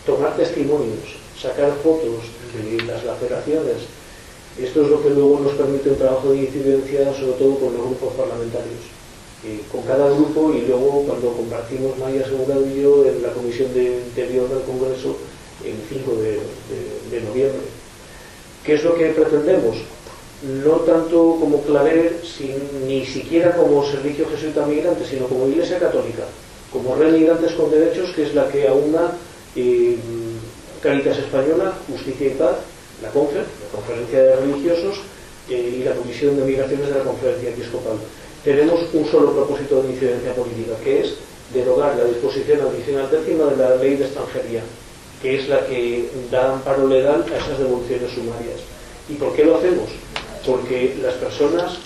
tomar 0.04 0.36
testimonios, 0.36 1.18
sacar 1.40 1.72
fotos 1.82 2.30
de 2.54 2.82
las 2.84 3.04
laceraciones, 3.04 3.90
esto 4.58 4.82
es 4.82 4.88
lo 4.88 5.02
que 5.02 5.10
luego 5.10 5.40
nos 5.40 5.52
permite 5.52 5.90
un 5.90 5.98
trabajo 5.98 6.30
de 6.30 6.38
incidencia, 6.38 7.12
sobre 7.12 7.32
todo 7.32 7.58
con 7.58 7.74
los 7.74 7.82
grupos 7.82 8.14
parlamentarios. 8.14 8.94
con 9.70 9.82
cada 9.82 10.10
grupo 10.10 10.52
y 10.54 10.62
luego 10.66 11.04
cuando 11.06 11.30
compartimos 11.32 11.98
Maya 11.98 12.24
Segurado 12.24 12.66
y 12.66 12.82
yo 12.82 13.04
en 13.06 13.22
la 13.22 13.32
Comisión 13.32 13.72
de 13.74 14.00
Interior 14.08 14.48
del 14.48 14.62
Congreso 14.62 15.16
el 15.62 15.76
5 15.88 16.14
de, 16.16 16.40
de 17.10 17.20
noviembre. 17.20 17.62
¿Qué 18.64 18.74
es 18.74 18.82
lo 18.82 18.96
que 18.96 19.10
pretendemos? 19.10 19.76
No 20.46 20.72
tanto 20.80 21.36
como 21.40 21.62
Claver, 21.62 22.20
ni 22.86 23.04
siquiera 23.04 23.56
como 23.56 23.84
Servicio 23.84 24.28
Jesuita 24.28 24.64
Migrante, 24.66 25.04
sino 25.04 25.26
como 25.26 25.48
Iglesia 25.48 25.78
Católica, 25.78 26.24
como 26.72 26.94
Red 26.94 27.12
Migrantes 27.14 27.52
con 27.52 27.70
Derechos, 27.70 28.12
que 28.14 28.24
es 28.24 28.34
la 28.34 28.48
que 28.48 28.68
aúna 28.68 29.12
eh, 29.56 29.96
Caritas 30.82 31.18
Española, 31.18 31.72
Justicia 31.88 32.28
y 32.28 32.34
Paz, 32.34 32.56
la 33.02 33.10
CONFER, 33.10 33.42
la 33.42 33.78
Conferencia 33.78 34.22
de 34.22 34.36
Religiosos, 34.36 35.00
eh, 35.48 35.78
y 35.80 35.84
la 35.84 35.94
Comisión 35.94 36.36
de 36.36 36.44
Migraciones 36.44 36.88
de 36.88 36.98
la 36.98 37.04
Conferencia 37.04 37.50
Episcopal. 37.50 37.96
Tenemos 38.44 38.80
un 38.92 39.06
solo 39.06 39.32
propósito 39.32 39.82
de 39.82 39.90
incidencia 39.90 40.34
política, 40.34 40.74
que 40.82 41.00
es 41.02 41.14
derogar 41.52 41.96
la 41.96 42.04
disposición 42.04 42.60
adicional 42.60 43.10
décima 43.10 43.44
de 43.46 43.56
la 43.56 43.76
ley 43.76 43.96
de 43.96 44.04
extranjería, 44.04 44.62
que 45.22 45.38
es 45.38 45.48
la 45.48 45.66
que 45.66 46.08
da 46.30 46.54
amparo 46.54 46.86
legal 46.86 47.24
a 47.32 47.36
esas 47.36 47.58
devoluciones 47.58 48.12
sumarias. 48.12 48.60
¿Y 49.08 49.14
por 49.14 49.34
qué 49.34 49.44
lo 49.44 49.56
hacemos? 49.56 49.88
Porque 50.46 50.96
las 51.02 51.14
personas 51.14 51.78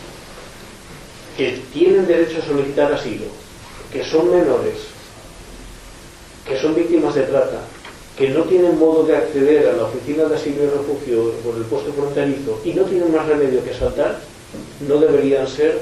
que 1.36 1.58
tienen 1.72 2.06
derecho 2.06 2.38
a 2.42 2.46
solicitar 2.46 2.92
asilo, 2.92 3.24
que 3.90 4.04
son 4.04 4.30
menores, 4.30 4.74
que 6.46 6.60
son 6.60 6.74
víctimas 6.74 7.14
de 7.14 7.22
trata, 7.22 7.62
que 8.16 8.28
no 8.28 8.42
tienen 8.44 8.78
modo 8.78 9.04
de 9.04 9.16
acceder 9.16 9.68
a 9.68 9.72
la 9.72 9.84
oficina 9.84 10.24
de 10.24 10.36
asilo 10.36 10.64
y 10.64 10.66
refugio 10.66 11.32
por 11.42 11.56
el 11.56 11.62
puesto 11.62 11.92
fronterizo 11.92 12.60
y 12.64 12.74
no 12.74 12.82
tienen 12.84 13.10
más 13.10 13.26
remedio 13.26 13.64
que 13.64 13.72
saltar, 13.72 14.20
no 14.86 14.98
deberían 14.98 15.48
ser 15.48 15.78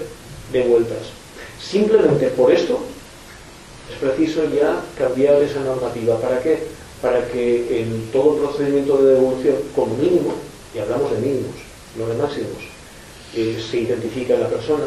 devueltas. 0.53 1.11
Simplemente 1.61 2.29
por 2.29 2.53
esto 2.53 2.79
es 3.91 3.99
preciso 3.99 4.45
ya 4.55 4.81
cambiar 4.97 5.43
esa 5.43 5.61
normativa. 5.61 6.21
¿Para 6.21 6.41
qué? 6.41 6.61
Para 7.03 7.27
que 7.29 7.81
en 7.81 8.09
todo 8.13 8.37
procedimiento 8.37 8.99
de 8.99 9.15
devolución, 9.15 9.57
como 9.75 9.97
mínimo, 9.97 10.35
y 10.75 10.79
hablamos 10.79 11.11
de 11.11 11.19
mínimos, 11.19 11.68
no 11.99 12.07
de 12.07 12.15
máximos, 12.15 12.63
se 13.35 13.77
identifica 13.77 14.37
la 14.37 14.49
persona, 14.49 14.87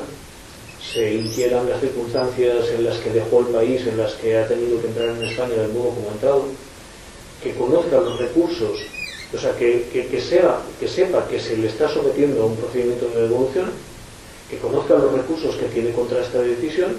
se 0.81 1.13
inquieran 1.13 1.69
las 1.69 1.79
circunstancias 1.79 2.69
en 2.69 2.85
las 2.85 2.97
que 2.97 3.11
dejó 3.11 3.41
el 3.41 3.47
país, 3.47 3.85
en 3.85 3.97
las 3.97 4.13
que 4.13 4.37
ha 4.37 4.47
tenido 4.47 4.81
que 4.81 4.87
entrar 4.87 5.09
en 5.09 5.23
España 5.23 5.55
del 5.55 5.71
modo 5.71 5.89
como 5.91 6.09
ha 6.09 6.13
entrado, 6.13 6.45
que 7.43 7.53
conozca 7.53 7.99
los 7.99 8.19
recursos, 8.19 8.79
o 9.33 9.37
sea, 9.37 9.55
que, 9.55 9.87
que, 9.91 10.21
sea, 10.21 10.59
que 10.79 10.87
sepa 10.87 11.27
que 11.27 11.39
se 11.39 11.57
le 11.57 11.67
está 11.67 11.87
sometiendo 11.87 12.43
a 12.43 12.45
un 12.47 12.55
procedimiento 12.55 13.07
de 13.09 13.21
devolución, 13.21 13.71
que 14.49 14.57
conozca 14.57 14.95
los 14.95 15.13
recursos 15.13 15.55
que 15.55 15.67
tiene 15.67 15.91
contra 15.91 16.21
esta 16.21 16.39
decisión, 16.39 16.97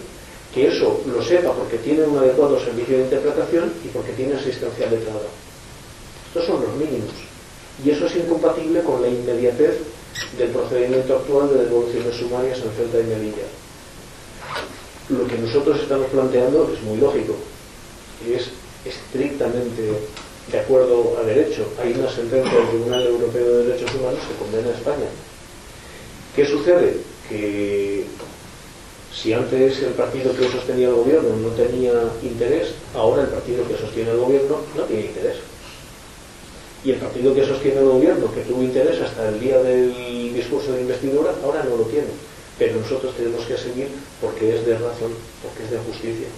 que 0.54 0.68
eso 0.68 1.00
lo 1.06 1.22
sepa 1.22 1.52
porque 1.52 1.78
tiene 1.78 2.04
un 2.04 2.16
adecuado 2.18 2.58
servicio 2.60 2.96
de 2.96 3.04
interpretación 3.04 3.72
y 3.84 3.88
porque 3.88 4.12
tiene 4.12 4.34
asistencia 4.34 4.88
letrada. 4.88 5.28
Estos 6.28 6.46
son 6.46 6.62
los 6.62 6.74
mínimos. 6.76 7.12
Y 7.84 7.90
eso 7.90 8.06
es 8.06 8.16
incompatible 8.16 8.82
con 8.82 9.02
la 9.02 9.08
inmediatez 9.08 9.78
del 10.38 10.50
procedimiento 10.50 11.16
actual 11.16 11.48
de 11.50 11.64
devoluciones 11.64 12.16
sumarias 12.16 12.58
en 12.58 12.70
Celta 12.72 13.00
y 13.00 13.04
Melilla. 13.04 13.48
Lo 15.08 15.26
que 15.26 15.38
nosotros 15.38 15.80
estamos 15.80 16.06
planteando 16.08 16.70
es 16.72 16.82
muy 16.82 16.98
lógico, 16.98 17.36
y 18.26 18.34
es 18.34 18.50
estrictamente 18.84 19.82
de 20.50 20.60
acuerdo 20.60 21.16
a 21.20 21.24
derecho. 21.24 21.66
Hay 21.80 21.92
una 21.92 22.10
sentencia 22.10 22.52
del 22.52 22.68
Tribunal 22.68 23.06
Europeo 23.06 23.58
de 23.58 23.64
Derechos 23.66 23.94
Humanos 23.94 24.20
que 24.28 24.44
condena 24.44 24.68
a 24.70 24.78
España. 24.78 25.08
¿Qué 26.34 26.46
sucede? 26.46 26.96
Que 27.28 28.04
si 29.14 29.32
antes 29.32 29.82
el 29.82 29.92
partido 29.92 30.34
que 30.34 30.48
sostenía 30.48 30.88
el 30.88 30.94
gobierno 30.94 31.36
no 31.36 31.48
tenía 31.50 31.92
interés, 32.22 32.68
ahora 32.94 33.22
el 33.22 33.28
partido 33.28 33.66
que 33.68 33.76
sostiene 33.76 34.10
el 34.10 34.16
gobierno 34.16 34.56
no 34.76 34.82
tiene 34.84 35.06
interés. 35.06 35.36
Y 36.84 36.90
el 36.90 36.96
partido 36.96 37.34
que 37.34 37.46
sostiene 37.46 37.80
el 37.80 37.86
gobierno, 37.86 38.32
que 38.34 38.40
tuvo 38.40 38.62
interés 38.62 39.00
hasta 39.00 39.28
el 39.28 39.38
día 39.38 39.58
del 39.62 40.34
discurso 40.34 40.72
de 40.72 40.80
investidura, 40.80 41.32
ahora 41.44 41.62
no 41.62 41.76
lo 41.76 41.84
tiene. 41.84 42.08
Pero 42.58 42.80
nosotros 42.80 43.14
tenemos 43.16 43.44
que 43.46 43.56
seguir 43.56 43.88
porque 44.20 44.56
es 44.56 44.66
de 44.66 44.74
razón, 44.74 45.12
porque 45.42 45.64
es 45.64 45.70
de 45.70 45.78
justicia. 45.78 46.28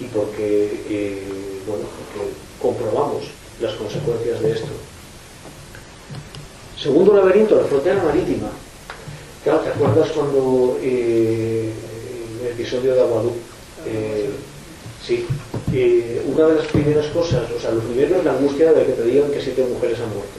Y 0.00 0.04
porque, 0.04 0.84
eh, 0.88 1.22
bueno, 1.66 1.84
comprobamos 2.60 3.24
las 3.60 3.74
consecuencias 3.74 4.40
de 4.40 4.52
esto. 4.52 4.68
Segundo 6.80 7.12
laberinto, 7.12 7.56
la 7.56 7.64
frontera 7.64 8.02
marítima. 8.02 8.50
Claro, 9.42 9.60
¿te 9.60 9.70
acuerdas 9.70 10.10
cuando 10.10 10.78
eh, 10.80 11.72
el 12.40 12.46
episodio 12.48 12.94
de 12.94 13.00
Aguadú? 13.00 13.32
Eh, 13.86 14.30
sí, 15.08 15.26
eh, 15.72 16.22
una 16.26 16.48
de 16.48 16.54
las 16.56 16.66
primeras 16.66 17.06
cosas, 17.06 17.50
o 17.50 17.58
sea, 17.58 17.70
lo 17.70 17.80
primero 17.80 18.16
es 18.16 18.24
la 18.24 18.32
angustia 18.32 18.72
de 18.72 18.84
que 18.84 18.92
te 18.92 19.02
digan 19.04 19.30
que 19.30 19.40
siete 19.40 19.64
mujeres 19.64 19.98
han 19.98 20.12
muerto. 20.12 20.38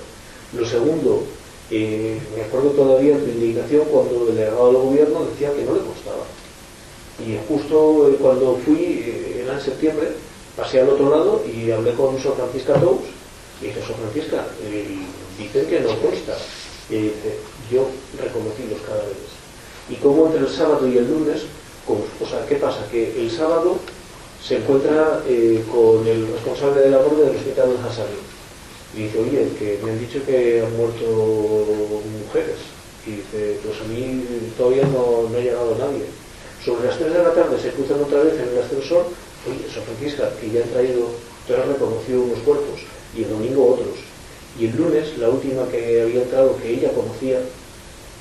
Lo 0.56 0.66
segundo, 0.66 1.24
eh, 1.72 2.20
me 2.36 2.44
acuerdo 2.44 2.70
todavía 2.70 3.18
de 3.18 3.24
tu 3.24 3.32
indicación 3.32 3.86
cuando 3.92 4.30
el 4.30 4.36
delegado 4.36 4.68
del 4.68 4.82
gobierno 4.82 5.26
decía 5.26 5.52
que 5.54 5.66
no 5.66 5.74
le 5.74 5.82
costaba. 5.82 6.24
Y 7.20 7.38
justo 7.48 8.16
cuando 8.22 8.60
fui, 8.64 9.36
era 9.42 9.54
en 9.54 9.62
septiembre, 9.62 10.10
pasé 10.56 10.82
al 10.82 10.90
otro 10.90 11.10
lado 11.10 11.44
y 11.46 11.72
hablé 11.72 11.94
con 11.96 12.18
Sor 12.22 12.36
Francisca 12.36 12.76
Tous 12.76 13.02
y 13.62 13.66
dije, 13.66 13.82
Sor 13.82 13.98
Francisca, 13.98 14.46
dicen 15.38 15.66
que 15.66 15.80
no 15.82 15.90
consta. 16.00 16.38
Y 16.90 16.96
dice, 16.96 17.36
yo 17.72 17.88
reconocí 18.18 18.64
los 18.70 18.80
cadáveres. 18.82 19.30
Y 19.90 19.96
como 19.96 20.28
entre 20.28 20.42
el 20.42 20.50
sábado 20.50 20.88
y 20.88 20.98
el 20.98 21.10
lunes, 21.10 21.42
o 21.88 22.26
sea, 22.26 22.46
¿qué 22.48 22.56
pasa? 22.56 22.88
Que 22.90 23.20
el 23.20 23.30
sábado 23.30 23.78
se 24.44 24.58
encuentra 24.58 25.22
eh, 25.28 25.64
con 25.72 26.08
el 26.08 26.28
responsable 26.28 26.82
de 26.82 26.92
la 26.92 26.98
borde 26.98 27.26
del 27.26 27.36
hospital 27.36 27.70
de. 27.70 28.40
Y 28.96 29.04
dice, 29.04 29.20
oye, 29.20 29.48
que 29.60 29.80
me 29.84 29.92
han 29.92 30.00
dicho 30.00 30.26
que 30.26 30.64
han 30.64 30.76
muerto 30.76 31.06
mujeres. 32.26 32.58
Y 33.06 33.12
dice, 33.12 33.60
pues 33.64 33.80
a 33.82 33.84
mí 33.86 34.26
todavía 34.58 34.84
no, 34.88 35.28
ha 35.28 35.40
llegado 35.40 35.76
nadie. 35.78 36.06
Sobre 36.64 36.88
las 36.88 36.98
3 36.98 37.14
de 37.14 37.24
la 37.24 37.34
tarde 37.34 37.60
se 37.62 37.72
cruzan 37.72 38.02
otra 38.02 38.24
vez 38.24 38.34
en 38.34 38.50
el 38.50 38.64
ascensor, 38.64 39.06
oye, 39.48 39.66
San 39.74 39.84
Francisca, 39.84 40.30
que 40.42 40.52
ya 40.52 40.64
han 40.64 40.70
traído, 40.70 41.08
tú 41.48 41.54
has 41.54 41.68
reconocido 41.68 42.24
unos 42.24 42.40
cuerpos, 42.40 42.82
y 43.16 43.24
el 43.24 43.30
domingo 43.30 43.74
otros. 43.74 43.96
Y 44.60 44.66
el 44.66 44.76
lunes, 44.76 45.18
la 45.18 45.30
última 45.30 45.68
que 45.70 46.02
había 46.02 46.24
entrado, 46.24 46.58
que 46.58 46.74
ella 46.74 46.92
conocía, 46.92 47.40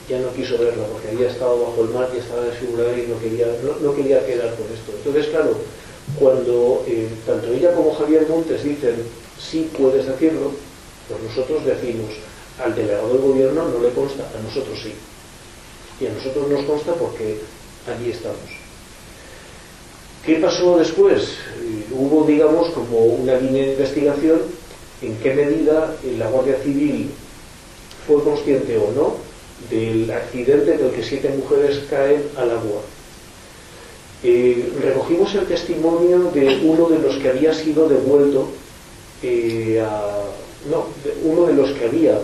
ya 0.08 0.18
no 0.20 0.32
quiso 0.32 0.56
verla 0.56 0.84
porque 0.90 1.08
había 1.08 1.28
estado 1.28 1.60
bajo 1.60 1.82
el 1.84 1.90
mar 1.90 2.08
y 2.14 2.18
estaba 2.18 2.42
desfigurada 2.42 2.96
y 2.96 3.06
no 3.06 3.20
quería, 3.20 3.46
no, 3.82 3.94
quería 3.94 4.24
quedar 4.24 4.54
con 4.56 4.64
esto. 4.72 4.92
Entonces, 4.96 5.26
claro, 5.28 5.58
cuando 6.18 6.84
eh, 6.86 7.08
tanto 7.26 7.52
ella 7.52 7.72
como 7.74 7.94
Javier 7.94 8.26
Montes 8.28 8.62
dicen 8.64 8.96
sí 9.38 9.70
puedes 9.76 10.06
decirlo, 10.06 10.52
pues 11.08 11.22
nosotros 11.22 11.64
decimos 11.64 12.10
al 12.62 12.74
delegado 12.74 13.08
del 13.12 13.22
gobierno 13.22 13.68
no 13.68 13.80
le 13.80 13.90
consta, 13.90 14.24
a 14.36 14.42
nosotros 14.42 14.78
sí. 14.82 14.92
Y 16.00 16.06
a 16.06 16.12
nosotros 16.12 16.48
nos 16.48 16.64
consta 16.64 16.92
porque 16.94 17.38
allí 17.86 18.10
estamos. 18.10 18.38
¿Qué 20.24 20.36
pasó 20.36 20.76
después? 20.78 21.22
Eh, 21.22 21.86
hubo, 21.92 22.24
digamos, 22.24 22.70
como 22.70 22.98
una 22.98 23.36
línea 23.36 23.64
de 23.64 23.72
investigación 23.72 24.40
en 25.00 25.16
qué 25.16 25.34
medida 25.34 25.94
la 26.18 26.28
Guardia 26.28 26.56
Civil 26.62 27.10
fue 28.06 28.22
consciente 28.22 28.76
o 28.76 28.90
no 28.92 29.16
del 29.70 30.10
accidente 30.10 30.76
del 30.76 30.90
que 30.92 31.02
siete 31.02 31.30
mujeres 31.30 31.80
caen 31.90 32.22
al 32.36 32.50
agua. 32.50 32.82
Eh, 34.22 34.72
recogimos 34.82 35.34
el 35.34 35.46
testimonio 35.46 36.30
de 36.34 36.60
uno 36.64 36.88
de 36.88 36.98
los 36.98 37.16
que 37.18 37.28
había 37.28 37.54
sido 37.54 37.88
devuelto 37.88 38.48
eh, 39.22 39.80
a, 39.80 40.24
no, 40.70 40.86
uno 41.22 41.46
de 41.46 41.54
los 41.54 41.70
que 41.72 41.84
había, 41.84 42.18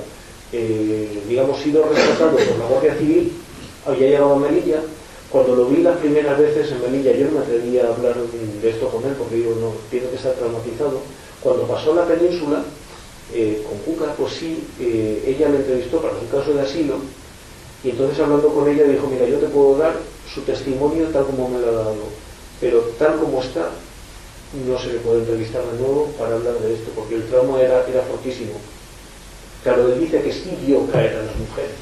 eh, 0.52 1.22
digamos, 1.28 1.60
sido 1.60 1.84
rescatado 1.88 2.36
por 2.36 2.58
la 2.58 2.66
Guardia 2.66 2.96
Civil, 2.96 3.32
había 3.86 4.08
llegado 4.08 4.34
a 4.34 4.38
Melilla. 4.38 4.80
Cuando 5.30 5.56
lo 5.56 5.66
vi 5.66 5.82
las 5.82 5.98
primeras 5.98 6.38
veces 6.38 6.70
en 6.70 6.80
Melilla, 6.80 7.12
yo 7.12 7.26
no 7.26 7.32
me 7.32 7.38
atrevía 7.40 7.86
a 7.86 7.94
hablar 7.94 8.14
de 8.16 8.70
esto 8.70 8.88
con 8.88 9.04
él 9.04 9.14
porque 9.18 9.36
digo, 9.36 9.56
no, 9.60 9.72
tiene 9.90 10.08
que 10.08 10.16
estar 10.16 10.32
traumatizado 10.34 11.00
cuando 11.44 11.64
pasó 11.66 11.94
la 11.94 12.06
península, 12.06 12.64
eh, 13.34 13.62
con 13.68 13.78
Cuca, 13.80 14.14
pues 14.14 14.32
sí, 14.32 14.64
eh, 14.80 15.22
ella 15.26 15.50
le 15.50 15.58
entrevistó 15.58 16.00
para 16.00 16.14
un 16.16 16.26
caso 16.28 16.54
de 16.54 16.62
asilo, 16.62 16.94
y 17.84 17.90
entonces 17.90 18.18
hablando 18.18 18.48
con 18.48 18.68
ella 18.68 18.84
dijo, 18.84 19.06
mira, 19.06 19.26
yo 19.26 19.38
te 19.38 19.46
puedo 19.46 19.76
dar 19.76 19.94
su 20.32 20.40
testimonio 20.40 21.06
tal 21.08 21.26
como 21.26 21.48
me 21.48 21.60
lo 21.60 21.68
ha 21.68 21.72
dado, 21.72 21.96
pero 22.60 22.80
tal 22.98 23.18
como 23.18 23.42
está, 23.42 23.68
no 24.66 24.78
se 24.78 24.94
le 24.94 24.98
puede 25.00 25.18
entrevistar 25.20 25.62
de 25.66 25.78
nuevo 25.78 26.06
para 26.18 26.34
hablar 26.34 26.54
de 26.60 26.74
esto, 26.74 26.90
porque 26.94 27.16
el 27.16 27.26
trauma 27.26 27.60
era, 27.60 27.86
era 27.86 28.02
fortísimo. 28.02 28.52
Claro, 29.62 29.92
él 29.92 30.00
dice 30.00 30.22
que 30.22 30.32
sí 30.32 30.56
vio 30.66 30.86
caer 30.86 31.16
a 31.16 31.22
las 31.24 31.36
mujeres, 31.36 31.76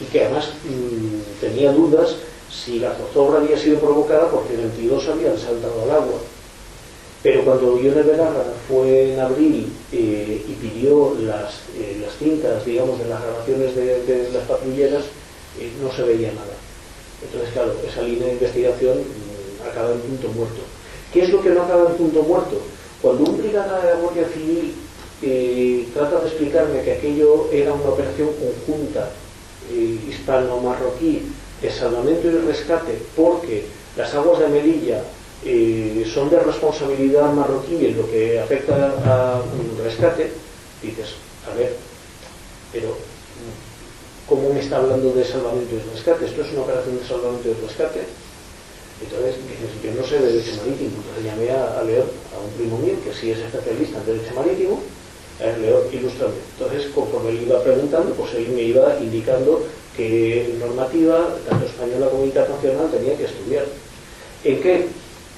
y 0.00 0.04
que 0.06 0.24
además 0.24 0.50
mm, 0.64 1.40
tenía 1.40 1.72
dudas 1.72 2.16
si 2.50 2.80
la 2.80 2.92
zozobra 2.94 3.40
había 3.40 3.56
sido 3.56 3.78
provocada 3.78 4.28
porque 4.28 4.56
22 4.56 5.08
habían 5.08 5.38
saltado 5.38 5.82
al 5.84 5.90
agua 5.90 6.18
pero 7.22 7.44
cuando 7.44 7.78
Ione 7.78 8.02
Belarra 8.02 8.44
fue 8.66 9.12
en 9.12 9.20
abril 9.20 9.72
eh, 9.92 10.44
y 10.48 10.52
pidió 10.54 11.14
las, 11.20 11.54
eh, 11.78 11.98
las, 12.00 12.16
cintas, 12.16 12.64
digamos, 12.64 12.98
de 12.98 13.04
las 13.06 13.22
grabaciones 13.22 13.76
de, 13.76 14.28
las 14.32 14.42
patrulleras, 14.42 15.04
eh, 15.60 15.70
no 15.80 15.92
se 15.94 16.02
veía 16.02 16.32
nada. 16.32 16.56
Entonces, 17.22 17.50
claro, 17.52 17.74
esa 17.88 18.02
línea 18.02 18.26
de 18.26 18.32
investigación 18.32 18.98
mm, 18.98 19.68
acaba 19.68 19.92
en 19.92 20.00
punto 20.00 20.28
muerto. 20.30 20.62
¿Qué 21.12 21.22
es 21.22 21.28
lo 21.28 21.40
que 21.40 21.50
no 21.50 21.62
acaba 21.62 21.90
en 21.90 21.96
punto 21.96 22.22
muerto? 22.22 22.60
Cuando 23.00 23.22
un 23.30 23.38
brigada 23.38 23.80
de 23.80 23.92
la 23.92 24.00
Guardia 24.00 24.26
Civil 24.28 24.74
trata 25.94 26.18
de 26.18 26.26
explicarme 26.26 26.82
que 26.82 26.92
aquello 26.94 27.48
era 27.52 27.72
una 27.72 27.90
operación 27.90 28.30
conjunta 28.66 29.10
hispano-marroquí 29.70 31.22
de 31.60 31.70
salvamento 31.70 32.26
y 32.26 32.38
rescate 32.38 32.98
porque 33.14 33.64
las 33.96 34.12
aguas 34.14 34.40
de 34.40 34.48
Melilla 34.48 35.04
son 36.12 36.30
de 36.30 36.38
responsabilidad 36.38 37.32
marroquí 37.32 37.86
en 37.86 37.96
lo 37.96 38.10
que 38.10 38.38
afecta 38.38 38.94
a 39.04 39.40
un 39.40 39.84
rescate, 39.84 40.30
dices, 40.80 41.14
a 41.50 41.56
ver, 41.56 41.74
pero 42.72 42.96
¿cómo 44.28 44.50
me 44.50 44.60
está 44.60 44.76
hablando 44.76 45.12
de 45.12 45.24
salvamento 45.24 45.74
y 45.74 45.90
rescate? 45.90 46.26
Esto 46.26 46.42
es 46.42 46.52
una 46.52 46.62
operación 46.62 46.98
de 46.98 47.06
salvamento 47.06 47.48
y 47.48 47.66
rescate. 47.66 48.00
Entonces, 49.02 49.34
dices, 49.48 49.82
yo 49.82 50.00
no 50.00 50.06
sé 50.06 50.20
de 50.20 50.32
derecho 50.32 50.56
marítimo. 50.62 50.96
Entonces 51.02 51.24
llamé 51.24 51.50
a, 51.50 51.82
leer 51.82 52.04
a 52.04 52.38
un 52.38 52.52
primo 52.56 52.78
mío, 52.78 52.94
que 53.02 53.12
sí 53.12 53.32
es 53.32 53.38
especialista 53.38 53.98
en 53.98 54.06
derecho 54.06 54.34
marítimo, 54.34 54.80
a 55.40 55.46
ver, 55.46 55.58
León, 55.58 55.82
ilustrame. 55.92 56.34
Entonces, 56.56 56.92
conforme 56.94 57.30
él 57.30 57.42
iba 57.42 57.62
preguntando, 57.64 58.14
pues 58.14 58.32
él 58.34 58.48
me 58.54 58.62
iba 58.62 58.96
indicando 59.00 59.66
qué 59.96 60.54
normativa, 60.60 61.36
tanto 61.48 61.66
española 61.66 62.08
como 62.10 62.24
internacional, 62.24 62.90
tenía 62.90 63.16
que 63.16 63.24
estudiar. 63.24 63.64
¿En 64.44 64.60
qué? 64.60 64.86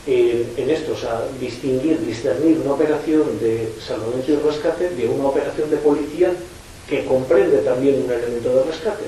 En 0.07 0.71
esto, 0.71 0.93
o 0.93 0.97
sea, 0.97 1.23
distinguir, 1.41 1.99
discernir 2.05 2.59
una 2.63 2.75
operación 2.75 3.39
de 3.41 3.73
salvamento 3.81 4.33
y 4.33 4.37
rescate 4.37 4.91
de 4.91 5.09
una 5.09 5.29
operación 5.29 5.71
de 5.71 5.79
policía 5.79 6.31
que 6.89 7.05
comprende 7.07 7.59
también 7.59 8.03
un 8.05 8.13
elemento 8.13 8.55
de 8.55 8.65
rescate. 8.65 9.05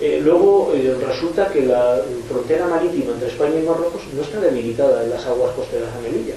Eh, 0.00 0.20
luego 0.22 0.72
eh, 0.74 0.96
resulta 1.06 1.48
que 1.48 1.62
la 1.62 2.00
frontera 2.28 2.66
marítima 2.66 3.12
entre 3.12 3.28
España 3.28 3.60
y 3.60 3.62
Marruecos 3.66 4.02
no 4.14 4.22
está 4.22 4.40
debilitada 4.40 5.04
en 5.04 5.10
las 5.10 5.24
aguas 5.26 5.54
costeras 5.54 5.88
de 5.94 6.08
Melilla. 6.08 6.34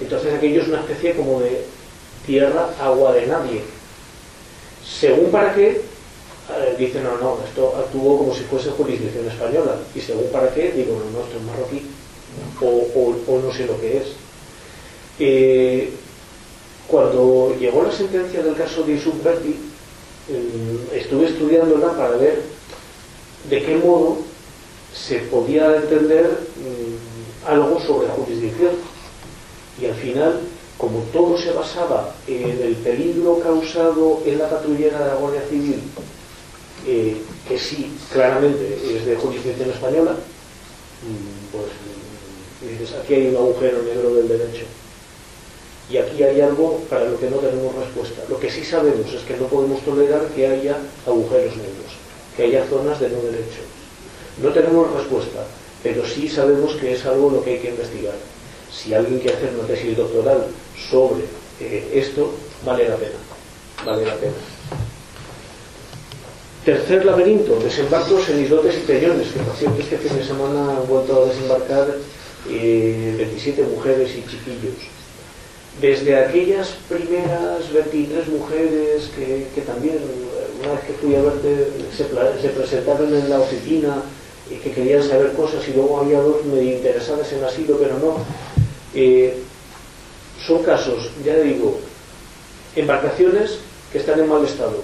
Entonces 0.00 0.34
aquello 0.34 0.62
es 0.62 0.68
una 0.68 0.80
especie 0.80 1.14
como 1.14 1.40
de 1.40 1.64
tierra, 2.24 2.70
agua 2.80 3.12
de 3.14 3.26
nadie. 3.26 3.62
Según 4.84 5.30
para 5.30 5.54
qué, 5.54 5.70
eh, 5.70 6.76
dicen, 6.78 7.02
no, 7.02 7.18
no, 7.18 7.38
esto 7.44 7.74
actuó 7.76 8.18
como 8.18 8.34
si 8.34 8.42
fuese 8.42 8.70
jurisdicción 8.70 9.26
española. 9.26 9.76
Y 9.94 10.00
según 10.00 10.28
para 10.30 10.52
qué, 10.54 10.70
digo, 10.72 10.94
no, 10.94 11.18
no, 11.18 11.24
esto 11.24 11.36
es 11.36 11.42
marroquí 11.44 11.86
o, 12.60 13.40
no 13.42 13.52
sé 13.52 13.66
lo 13.66 13.80
que 13.80 13.98
es. 13.98 14.06
Eh, 15.18 15.90
cuando 16.86 17.54
llegó 17.58 17.82
la 17.82 17.92
sentencia 17.92 18.42
del 18.42 18.54
caso 18.54 18.82
de 18.82 19.00
Subverti, 19.00 19.56
estuve 20.94 21.26
estudiándola 21.26 21.92
para 21.96 22.16
ver 22.16 22.42
de 23.48 23.62
qué 23.62 23.76
modo 23.76 24.18
se 24.94 25.18
podía 25.20 25.76
entender 25.76 26.26
mm, 26.56 27.48
algo 27.48 27.80
sobre 27.80 28.08
jurisdicción. 28.08 28.72
Y 29.80 29.86
al 29.86 29.94
final, 29.94 30.40
como 30.76 31.00
todo 31.12 31.38
se 31.38 31.52
basaba 31.52 32.14
en 32.26 32.60
el 32.62 32.74
peligro 32.76 33.38
causado 33.40 34.22
en 34.26 34.38
la 34.38 34.50
patrullera 34.50 34.98
de 34.98 35.06
la 35.06 35.14
Guardia 35.14 35.42
Civil, 35.48 35.80
eh, 36.86 37.16
que 37.46 37.58
sí, 37.58 37.92
claramente 38.12 38.78
es 38.94 39.06
de 39.06 39.16
jurisdicción 39.16 39.70
española, 39.70 40.12
mm, 40.12 41.52
pues 41.52 41.66
mm, 42.62 42.68
dices, 42.68 42.96
aquí 42.96 43.14
hay 43.14 43.28
un 43.28 43.36
agujero 43.36 43.82
negro 43.82 44.14
del 44.14 44.28
derecho. 44.28 44.64
Y 45.90 45.96
aquí 45.96 46.22
hay 46.22 46.40
algo 46.40 46.80
para 46.90 47.04
lo 47.04 47.18
que 47.18 47.30
no 47.30 47.38
tenemos 47.38 47.74
respuesta. 47.74 48.22
Lo 48.28 48.38
que 48.38 48.50
sí 48.50 48.62
sabemos 48.62 49.12
es 49.12 49.22
que 49.22 49.36
no 49.36 49.46
podemos 49.46 49.80
tolerar 49.82 50.26
que 50.28 50.46
haya 50.46 50.76
agujeros 51.06 51.56
negros, 51.56 51.92
que 52.36 52.44
haya 52.44 52.66
zonas 52.66 53.00
de 53.00 53.08
no 53.08 53.20
derecho. 53.22 53.62
No 54.42 54.50
tenemos 54.50 54.92
respuesta, 54.92 55.46
pero 55.82 56.06
sí 56.06 56.28
sabemos 56.28 56.74
que 56.76 56.92
es 56.92 57.06
algo 57.06 57.30
lo 57.30 57.42
que 57.42 57.52
hay 57.52 57.58
que 57.58 57.70
investigar. 57.70 58.14
Si 58.70 58.92
alguien 58.92 59.18
quiere 59.18 59.36
hacer 59.36 59.50
una 59.58 59.66
tesis 59.66 59.96
doctoral 59.96 60.44
sobre 60.90 61.24
eh, 61.60 61.90
esto, 61.94 62.32
vale 62.64 62.88
la 62.88 62.96
pena. 62.96 63.16
Vale 63.84 64.04
la 64.04 64.14
pena. 64.14 64.34
Tercer 66.64 67.04
laberinto, 67.04 67.58
desembarcos 67.60 68.28
en 68.28 68.44
islotes 68.44 68.76
y 68.76 68.80
peñones, 68.80 69.28
que 69.28 69.38
por 69.38 69.56
cierto 69.56 69.80
este 69.80 69.96
fin 69.96 70.18
de 70.18 70.24
semana 70.24 70.76
han 70.76 70.86
vuelto 70.86 71.22
a 71.22 71.28
desembarcar 71.28 71.96
27 72.48 73.60
eh, 73.60 73.66
mujeres 73.74 74.10
y 74.16 74.22
chiquillos 74.22 74.98
desde 75.80 76.16
aquellas 76.16 76.70
primeras 76.88 77.72
23 77.72 78.28
mujeres 78.28 79.10
que, 79.14 79.60
también, 79.62 79.98
una 80.60 80.72
vez 80.72 80.80
que 80.86 80.92
fui 80.94 81.14
a 81.14 81.22
verte, 81.22 81.70
se, 81.96 82.48
presentaron 82.48 83.14
en 83.14 83.30
la 83.30 83.38
oficina 83.38 84.02
y 84.50 84.56
que 84.56 84.72
querían 84.72 85.02
saber 85.02 85.32
cosas 85.34 85.66
y 85.68 85.74
luego 85.74 86.00
había 86.00 86.20
dos 86.20 86.44
medio 86.46 86.76
interesadas 86.76 87.32
en 87.32 87.44
asilo, 87.44 87.78
pero 87.78 87.98
no. 87.98 88.16
Eh, 88.94 89.36
son 90.44 90.62
casos, 90.64 91.10
ya 91.24 91.36
digo, 91.36 91.78
embarcaciones 92.74 93.58
que 93.92 93.98
están 93.98 94.18
en 94.18 94.28
mal 94.28 94.44
estado, 94.44 94.82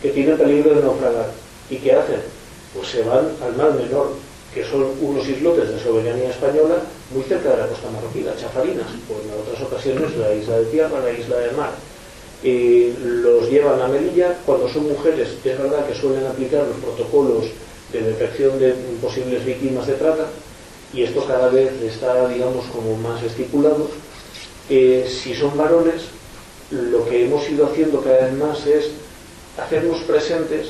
que 0.00 0.10
tienen 0.10 0.38
peligro 0.38 0.74
de 0.74 0.82
naufragar. 0.82 1.30
¿Y 1.70 1.76
qué 1.76 1.92
hacen? 1.92 2.20
Pues 2.74 2.88
se 2.88 3.02
van 3.02 3.28
al 3.44 3.56
mar 3.56 3.74
menor, 3.74 4.14
que 4.54 4.64
son 4.64 4.84
unos 5.00 5.26
islotes 5.26 5.68
de 5.70 5.80
soberanía 5.80 6.30
española 6.30 6.76
muy 7.14 7.22
cerca 7.24 7.50
de 7.50 7.56
la 7.56 7.66
costa 7.68 7.90
marroquí, 7.90 8.22
las 8.22 8.38
Chafarinas, 8.38 8.86
pues 9.08 9.20
en 9.24 9.40
otras 9.40 9.62
ocasiones 9.62 10.16
la 10.16 10.34
isla 10.34 10.58
de 10.58 10.64
tierra, 10.66 11.00
la 11.00 11.10
isla 11.10 11.36
de 11.38 11.50
mar. 11.52 11.72
los 13.22 13.48
llevan 13.50 13.80
a 13.80 13.88
Melilla, 13.88 14.36
cuando 14.44 14.68
son 14.68 14.88
mujeres 14.88 15.28
es 15.42 15.58
verdad 15.58 15.86
que 15.86 15.94
suelen 15.94 16.26
aplicar 16.26 16.66
los 16.66 16.76
protocolos 16.76 17.46
de 17.92 18.00
detección 18.02 18.58
de 18.58 18.74
posibles 19.00 19.44
víctimas 19.44 19.86
de 19.86 19.94
trata, 19.94 20.26
y 20.92 21.02
esto 21.02 21.24
cada 21.26 21.48
vez 21.48 21.72
está, 21.82 22.28
digamos, 22.28 22.66
como 22.66 22.96
más 22.96 23.22
estipulado. 23.22 23.88
si 24.68 25.34
son 25.34 25.56
varones, 25.56 26.02
lo 26.70 27.08
que 27.08 27.24
hemos 27.24 27.48
ido 27.48 27.66
haciendo 27.66 28.02
cada 28.02 28.26
vez 28.26 28.34
más 28.34 28.66
es 28.66 28.90
hacernos 29.58 30.00
presentes 30.02 30.68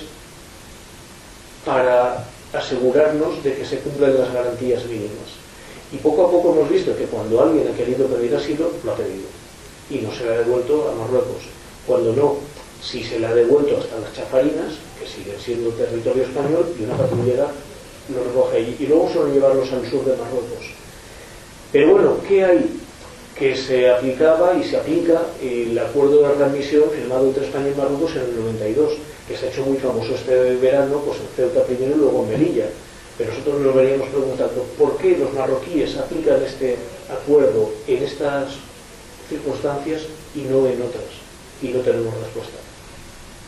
para 1.64 2.26
asegurarnos 2.52 3.42
de 3.42 3.54
que 3.54 3.64
se 3.64 3.78
cumplan 3.78 4.18
las 4.18 4.32
garantías 4.32 4.84
mínimas. 4.86 5.40
Y 5.92 5.96
poco 5.96 6.26
a 6.26 6.30
poco 6.30 6.52
hemos 6.52 6.70
visto 6.70 6.96
que 6.96 7.04
cuando 7.04 7.42
alguien 7.42 7.68
ha 7.68 7.76
querido 7.76 8.06
pedir 8.06 8.34
asilo, 8.34 8.70
lo 8.84 8.92
ha 8.92 8.96
pedido. 8.96 9.28
Y 9.90 9.98
no 9.98 10.12
se 10.14 10.24
le 10.24 10.34
ha 10.34 10.38
devuelto 10.38 10.88
a 10.90 10.94
Marruecos. 10.94 11.44
Cuando 11.86 12.12
no, 12.14 12.36
si 12.82 13.02
se 13.04 13.18
le 13.18 13.26
ha 13.26 13.34
devuelto 13.34 13.78
hasta 13.78 13.98
las 14.00 14.14
chafarinas, 14.14 14.74
que 14.98 15.06
siguen 15.06 15.38
siendo 15.38 15.70
territorio 15.70 16.24
español, 16.24 16.74
y 16.78 16.84
una 16.84 16.96
patrullera 16.96 17.48
lo 18.08 18.24
recoge 18.24 18.56
allí. 18.58 18.76
Y 18.78 18.86
luego 18.86 19.10
suelen 19.12 19.34
llevarlos 19.34 19.70
al 19.72 19.88
sur 19.90 20.04
de 20.04 20.16
Marruecos. 20.16 20.72
Pero 21.72 21.92
bueno, 21.92 22.16
¿qué 22.26 22.44
hay? 22.44 22.80
Que 23.38 23.56
se 23.56 23.90
aplicaba 23.90 24.54
y 24.54 24.62
se 24.62 24.76
aplica 24.76 25.22
el 25.42 25.78
acuerdo 25.78 26.22
de 26.22 26.34
readmisión 26.34 26.84
firmado 26.90 27.26
entre 27.26 27.46
España 27.46 27.68
y 27.68 27.78
Marruecos 27.78 28.12
en 28.16 28.22
el 28.22 28.36
92 28.36 28.92
que 29.32 29.38
se 29.38 29.46
ha 29.46 29.48
hecho 29.48 29.64
muy 29.64 29.78
famoso 29.78 30.14
este 30.14 30.56
verano, 30.56 30.98
pues 31.06 31.18
en 31.20 31.26
Ceuta 31.34 31.64
primero 31.64 31.94
y 31.94 31.98
luego 31.98 32.24
en 32.24 32.30
Melilla. 32.30 32.66
Pero 33.16 33.30
nosotros 33.30 33.60
nos 33.60 33.74
veníamos 33.74 34.08
preguntando 34.08 34.66
por 34.78 34.96
qué 34.98 35.16
los 35.16 35.32
marroquíes 35.32 35.96
aplican 35.96 36.42
este 36.42 36.76
acuerdo 37.10 37.70
en 37.86 38.02
estas 38.02 38.54
circunstancias 39.28 40.02
y 40.34 40.42
no 40.42 40.66
en 40.66 40.82
otras. 40.82 41.04
Y 41.62 41.68
no 41.68 41.80
tenemos 41.80 42.12
respuesta. 42.14 42.58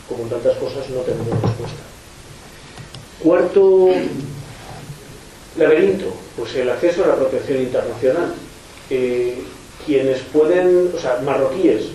Como 0.09 0.25
en 0.25 0.31
tantas 0.31 0.57
cosas 0.57 0.88
no 0.88 1.01
tenemos 1.01 1.42
respuesta. 1.42 1.83
Cuarto 3.23 3.88
laberinto, 5.59 6.14
pues 6.37 6.55
el 6.57 6.70
acceso 6.70 7.05
a 7.05 7.09
la 7.09 7.16
protección 7.16 7.61
internacional. 7.61 8.35
Eh, 8.88 9.42
quienes 9.85 10.20
pueden, 10.33 10.92
o 10.97 10.99
sea, 10.99 11.20
marroquíes, 11.23 11.87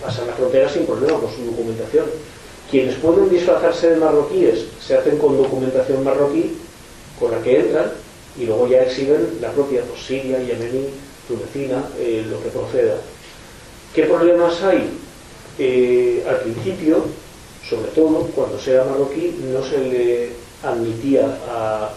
pasan 0.00 0.28
la 0.28 0.32
frontera 0.32 0.68
sin 0.68 0.86
problema 0.86 1.18
con 1.20 1.30
su 1.30 1.44
documentación 1.44 2.06
quienes 2.74 2.96
pueden 2.96 3.30
disfrazarse 3.30 3.90
de 3.90 3.96
marroquíes 3.98 4.64
se 4.84 4.96
hacen 4.96 5.16
con 5.18 5.36
documentación 5.36 6.02
marroquí 6.02 6.56
con 7.20 7.30
la 7.30 7.40
que 7.40 7.60
entran 7.60 7.92
y 8.36 8.46
luego 8.46 8.66
ya 8.66 8.82
exhiben 8.82 9.38
la 9.40 9.52
propia 9.52 9.82
pues, 9.82 10.02
Siria, 10.04 10.40
Yemení, 10.40 10.88
Tunecina, 11.28 11.84
eh, 12.00 12.26
lo 12.28 12.42
que 12.42 12.48
proceda. 12.48 12.96
¿Qué 13.94 14.02
problemas 14.02 14.60
hay? 14.64 14.90
Eh, 15.56 16.24
al 16.28 16.40
principio, 16.40 17.04
sobre 17.70 17.92
todo 17.92 18.26
cuando 18.34 18.58
sea 18.58 18.82
marroquí, 18.82 19.36
no 19.52 19.64
se 19.64 19.78
le 19.78 20.28
admitía 20.64 21.28
a, 21.48 21.92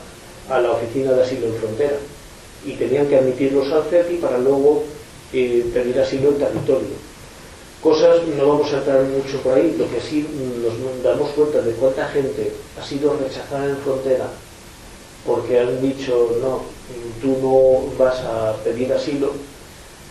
la 0.47 0.71
oficina 0.73 1.13
de 1.13 1.23
asilo 1.23 1.47
en 1.47 1.55
frontera 1.55 1.97
y 2.63 2.73
tenían 2.73 3.07
que 3.07 3.17
admitirlos 3.17 3.73
al 3.73 3.85
CEPI 3.85 4.17
para 4.17 4.37
luego 4.37 4.83
eh, 5.33 5.65
pedir 5.73 5.99
asilo 5.99 6.29
en 6.29 6.37
territorio 6.37 7.06
cosas, 7.81 8.21
no 8.37 8.47
vamos 8.47 8.71
a 8.73 8.77
entrar 8.77 9.03
mucho 9.03 9.41
por 9.41 9.53
ahí, 9.53 9.75
lo 9.77 9.89
que 9.89 10.01
sí 10.01 10.27
nos 10.63 11.03
damos 11.03 11.29
cuenta 11.31 11.61
de 11.61 11.71
cuánta 11.73 12.07
gente 12.07 12.51
ha 12.79 12.85
sido 12.85 13.17
rechazada 13.17 13.65
en 13.65 13.77
frontera 13.77 14.27
porque 15.27 15.59
han 15.59 15.81
dicho, 15.81 16.37
no, 16.41 16.61
tú 17.21 17.37
no 17.41 18.03
vas 18.03 18.17
a 18.21 18.55
pedir 18.63 18.91
asilo, 18.93 19.33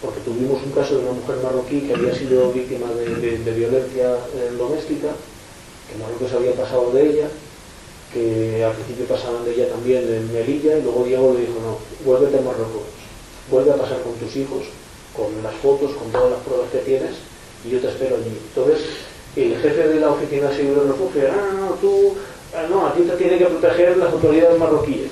porque 0.02 0.20
tuvimos 0.20 0.62
un 0.62 0.72
caso 0.72 0.98
de 0.98 1.04
una 1.04 1.12
mujer 1.12 1.36
marroquí 1.42 1.80
que 1.80 1.94
había 1.94 2.14
sido 2.14 2.52
víctima 2.52 2.86
de, 2.92 3.52
violencia 3.52 4.12
eh, 4.36 4.52
doméstica, 4.58 5.08
que 5.88 5.98
Marruecos 5.98 6.32
había 6.34 6.52
pasado 6.52 6.90
de 6.92 7.08
ella, 7.08 7.28
que 8.12 8.62
al 8.62 8.74
principio 8.74 9.06
pasaban 9.06 9.44
de 9.46 9.54
ella 9.54 9.70
también 9.70 10.04
en 10.04 10.32
Melilla, 10.32 10.76
y 10.76 10.82
luego 10.82 11.04
Diego 11.04 11.32
le 11.32 11.40
dijo, 11.40 11.58
no, 11.64 11.78
vuélvete 12.04 12.38
a 12.38 12.42
Marruecos, 12.42 12.84
vuelve 13.50 13.72
a 13.72 13.76
pasar 13.76 14.02
con 14.02 14.12
tus 14.14 14.36
hijos, 14.36 14.64
con 15.16 15.42
las 15.42 15.54
fotos, 15.56 15.92
con 15.92 16.12
todas 16.12 16.30
las 16.30 16.40
pruebas 16.40 16.70
que 16.70 16.78
tienes, 16.78 17.16
y 17.66 17.70
yo 17.70 17.80
te 17.80 17.88
espero 17.88 18.16
allí. 18.16 18.36
Entonces, 18.48 18.86
el 19.36 19.56
jefe 19.60 19.88
de 19.88 20.00
la 20.00 20.10
oficina 20.10 20.48
de 20.48 20.56
seguridad 20.56 20.82
de 20.82 20.92
refugio, 20.92 21.22
ah, 21.30 21.52
no, 21.52 21.66
no, 21.66 21.72
tú, 21.74 22.14
ah, 22.54 22.66
no, 22.70 22.86
a 22.86 22.94
ti 22.94 23.02
te 23.02 23.16
tiene 23.16 23.38
que 23.38 23.46
proteger 23.46 23.96
las 23.96 24.12
autoridades 24.12 24.58
marroquíes. 24.58 25.10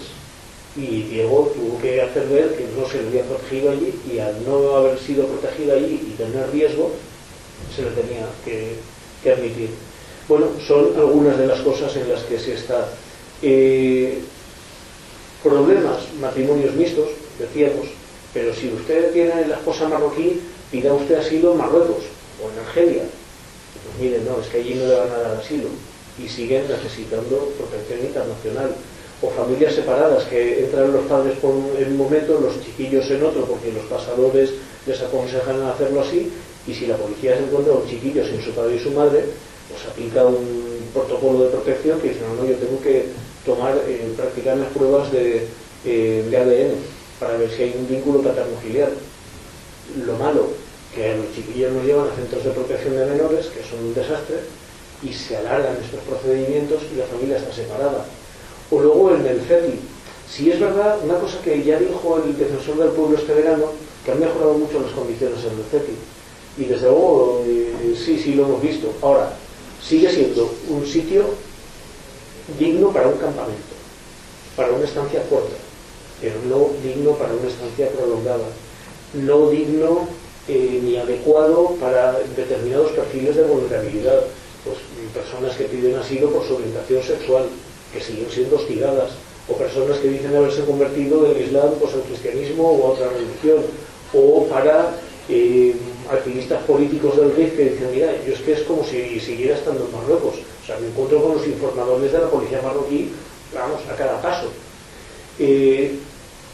Y 0.77 1.03
Diego 1.03 1.53
tuvo 1.55 1.81
que 1.81 2.03
hacer 2.03 2.27
ver 2.29 2.57
que 2.57 2.67
no 2.77 2.89
se 2.89 3.01
le 3.01 3.09
había 3.09 3.23
protegido 3.25 3.71
allí 3.71 3.95
y 4.13 4.19
al 4.19 4.45
no 4.45 4.77
haber 4.77 4.99
sido 4.99 5.27
protegido 5.27 5.75
allí 5.75 6.09
y 6.09 6.17
tener 6.17 6.51
riesgo, 6.51 6.91
se 7.75 7.83
le 7.83 7.91
tenía 7.91 8.27
que, 8.45 9.31
admitir. 9.31 9.71
Bueno, 10.29 10.47
son 10.67 10.97
algunas 10.97 11.39
de 11.39 11.47
las 11.47 11.61
cosas 11.61 11.95
en 11.97 12.11
las 12.11 12.23
que 12.25 12.39
se 12.39 12.55
está. 12.55 12.89
Eh, 13.43 14.21
problemas, 15.43 16.03
matrimonios 16.21 16.75
mixtos, 16.75 17.09
decíamos, 17.39 17.87
pero 18.33 18.55
si 18.55 18.69
usted 18.69 19.13
tiene 19.13 19.47
la 19.47 19.57
esposa 19.57 19.89
marroquí, 19.89 20.41
pida 20.71 20.93
usted 20.93 21.17
asilo 21.17 21.53
en 21.53 21.59
Marruecos 21.59 22.05
o 22.43 22.51
en 22.51 22.59
Argelia. 22.67 23.05
Pues 23.05 23.95
miren, 24.01 24.25
no, 24.25 24.41
es 24.41 24.49
que 24.49 24.59
allí 24.59 24.75
no 24.75 24.87
le 24.87 24.95
van 24.95 25.11
a 25.11 25.19
dar 25.19 25.37
asilo 25.41 25.69
y 26.19 26.29
siguen 26.29 26.69
necesitando 26.69 27.53
protección 27.59 28.01
internacional. 28.01 28.71
O 29.23 29.31
familias 29.31 29.75
separadas 29.75 30.25
que 30.25 30.65
entran 30.65 30.93
los 30.93 31.07
padres 31.07 31.39
en 31.43 31.87
un 31.93 31.97
momento, 31.97 32.39
los 32.41 32.63
chiquillos 32.63 33.09
en 33.11 33.23
otro, 33.23 33.47
porque 33.47 33.73
los 33.73 33.85
pasadores 33.87 34.51
les 34.87 35.01
aconsejan 35.01 35.63
hacerlo 35.63 36.03
así, 36.03 36.31
y 36.67 36.75
si 36.75 36.87
la 36.87 36.97
policía 36.97 37.37
se 37.37 37.45
encuentra 37.45 37.73
un 37.73 37.89
chiquillo 37.89 38.27
sin 38.27 38.43
su 38.43 38.53
padre 38.53 38.77
y 38.77 38.81
su 38.81 38.91
madre, 38.91 39.25
pues 39.69 39.85
aplica 39.89 40.25
un 40.25 40.89
protocolo 40.93 41.45
de 41.45 41.51
protección 41.51 42.01
que 42.01 42.09
dice, 42.09 42.21
no, 42.21 42.43
no, 42.43 42.49
yo 42.49 42.57
tengo 42.57 42.81
que 42.81 43.07
tomar, 43.45 43.77
eh, 43.87 44.13
practicar 44.17 44.57
las 44.57 44.69
pruebas 44.69 45.11
de, 45.13 45.47
eh, 45.85 46.25
ADN 46.29 46.75
para 47.21 47.37
ver 47.37 47.51
si 47.51 47.63
hay 47.63 47.75
un 47.79 47.89
vínculo 47.89 48.21
paterno-filial. 48.21 48.93
Lo 50.07 50.17
malo 50.17 50.49
que 50.95 51.17
los 51.17 51.35
chiquillos 51.35 51.73
nos 51.73 51.85
llevan 51.85 52.09
a 52.09 52.15
centros 52.15 52.45
de 52.45 52.51
protección 52.51 52.97
de 52.97 53.07
menores, 53.07 53.47
que 53.47 53.63
son 53.65 53.85
un 53.85 53.95
desastre, 53.95 54.39
y 55.03 55.13
se 55.13 55.37
alargan 55.37 55.77
estos 55.83 56.01
procedimientos 56.01 56.83
y 56.93 56.97
la 56.97 57.07
familia 57.07 57.39
está 57.39 57.53
separada. 57.53 58.07
O 58.71 58.81
luego 58.81 59.15
en 59.15 59.27
el 59.27 59.41
CETI. 59.41 59.79
Si 60.31 60.51
es 60.51 60.59
verdad, 60.59 60.99
una 61.05 61.19
cosa 61.19 61.41
que 61.43 61.63
ya 61.63 61.79
dijo 61.79 62.23
el 62.25 62.37
defensor 62.37 62.79
del 62.79 62.89
pueblo 62.91 63.19
este 63.19 63.35
verano, 63.35 63.67
que 64.05 64.13
han 64.13 64.21
mejorado 64.21 64.55
mucho 64.55 64.81
las 64.81 64.93
condiciones 64.93 65.39
en 65.45 65.59
el 65.59 65.65
CETI. 65.71 65.93
Y 66.57 66.65
desde 66.67 66.87
luego, 66.87 67.43
eh, 67.47 67.95
sí, 67.97 68.19
sí 68.19 68.35
lo 68.35 68.45
hemos 68.45 68.63
visto. 68.63 68.93
Ahora, 69.03 69.33
sigue 69.83 70.11
siendo 70.11 70.55
un 70.71 70.87
sitio 70.87 71.25
digno 72.59 72.91
para 72.91 73.09
un 73.09 73.19
campamento, 73.19 73.75
para 74.57 74.73
una 74.73 74.85
estancia 74.85 75.23
corta, 75.29 75.57
pero 76.21 76.35
no 76.49 76.71
digno 76.83 77.13
para 77.13 77.35
una 77.35 77.49
estancia 77.49 77.89
prolongada, 77.91 78.45
no 79.15 79.51
digno 79.51 80.09
eh, 80.49 80.81
ni 80.83 80.97
adecuado 80.97 81.77
para 81.81 82.19
determinados 82.37 82.93
perfiles 82.93 83.37
de 83.37 83.45
vulnerabilidad, 83.45 84.21
pues 84.65 84.79
personas 85.13 85.57
que 85.57 85.65
piden 85.65 85.97
asilo 85.97 86.31
por 86.31 86.47
su 86.47 86.57
orientación 86.57 87.03
sexual, 87.03 87.45
que 87.93 88.01
siguen 88.01 88.31
siendo 88.31 88.57
hostigadas, 88.57 89.13
o 89.49 89.57
personas 89.57 89.99
que 89.99 90.09
dicen 90.09 90.35
haberse 90.35 90.65
convertido 90.65 91.23
del 91.23 91.41
Islam 91.41 91.75
pues, 91.79 91.95
al 91.95 92.03
cristianismo 92.03 92.71
o 92.71 92.89
a 92.89 92.91
otra 92.93 93.09
religión, 93.09 93.63
o 94.15 94.47
para 94.47 94.95
eh, 95.29 95.75
activistas 96.11 96.63
políticos 96.65 97.17
del 97.17 97.35
RIF 97.35 97.57
que 97.57 97.71
dicen, 97.71 97.91
mira, 97.93 98.13
yo 98.27 98.35
es 98.35 98.41
que 98.41 98.53
es 98.53 98.63
como 98.63 98.85
si 98.85 99.19
siguiera 99.21 99.57
estando 99.57 99.87
en 99.87 99.93
Marruecos. 99.93 100.35
O 100.63 100.67
sea, 100.67 100.79
me 100.79 100.89
encuentro 100.89 101.23
con 101.23 101.37
los 101.37 101.47
informadores 101.47 102.13
de 102.13 102.19
la 102.19 102.29
policía 102.29 102.61
marroquí, 102.63 103.11
vamos, 103.55 103.81
a 103.91 103.97
cada 103.97 104.21
paso. 104.21 104.49
Eh, 105.39 105.93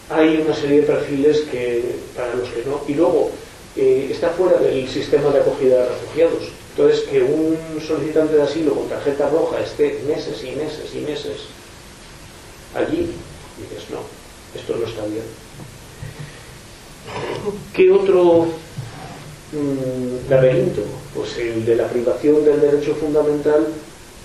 hay 0.08 0.42
una 0.44 0.54
serie 0.54 0.80
de 0.80 0.86
perfiles 0.86 1.40
que, 1.42 1.84
para 2.16 2.34
los 2.34 2.48
que 2.48 2.64
no. 2.64 2.80
Y 2.88 2.94
luego, 2.94 3.30
eh, 3.76 4.08
está 4.10 4.30
fuera 4.30 4.58
del 4.58 4.88
sistema 4.88 5.30
de 5.30 5.40
acogida 5.40 5.78
de 5.78 5.88
refugiados. 5.88 6.48
Entonces, 6.76 7.00
que 7.08 7.22
un 7.22 7.58
solicitante 7.80 8.36
de 8.36 8.42
asilo 8.42 8.74
con 8.74 8.88
tarjeta 8.88 9.28
roja 9.28 9.60
esté 9.60 10.02
meses 10.06 10.42
y 10.44 10.52
meses 10.52 10.94
y 10.94 10.98
meses 11.00 11.36
allí, 12.74 13.10
dices, 13.58 13.90
no, 13.90 14.00
esto 14.58 14.76
no 14.76 14.86
está 14.86 15.04
bien. 15.06 15.24
¿Qué 17.74 17.90
otro 17.90 18.46
mm, 19.52 20.30
laberinto? 20.30 20.82
Pues 21.14 21.36
el 21.38 21.64
de 21.64 21.76
la 21.76 21.88
privación 21.88 22.44
del 22.44 22.60
derecho 22.60 22.94
fundamental 22.94 23.66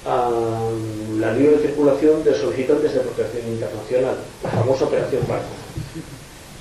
a 0.05 0.29
la 1.19 1.33
libre 1.33 1.57
circulación 1.59 2.23
de 2.23 2.35
solicitantes 2.35 2.93
de 2.93 2.99
protección 2.99 3.47
internacional, 3.47 4.15
la 4.43 4.49
famosa 4.49 4.85
Operación 4.85 5.23
Barco. 5.27 5.45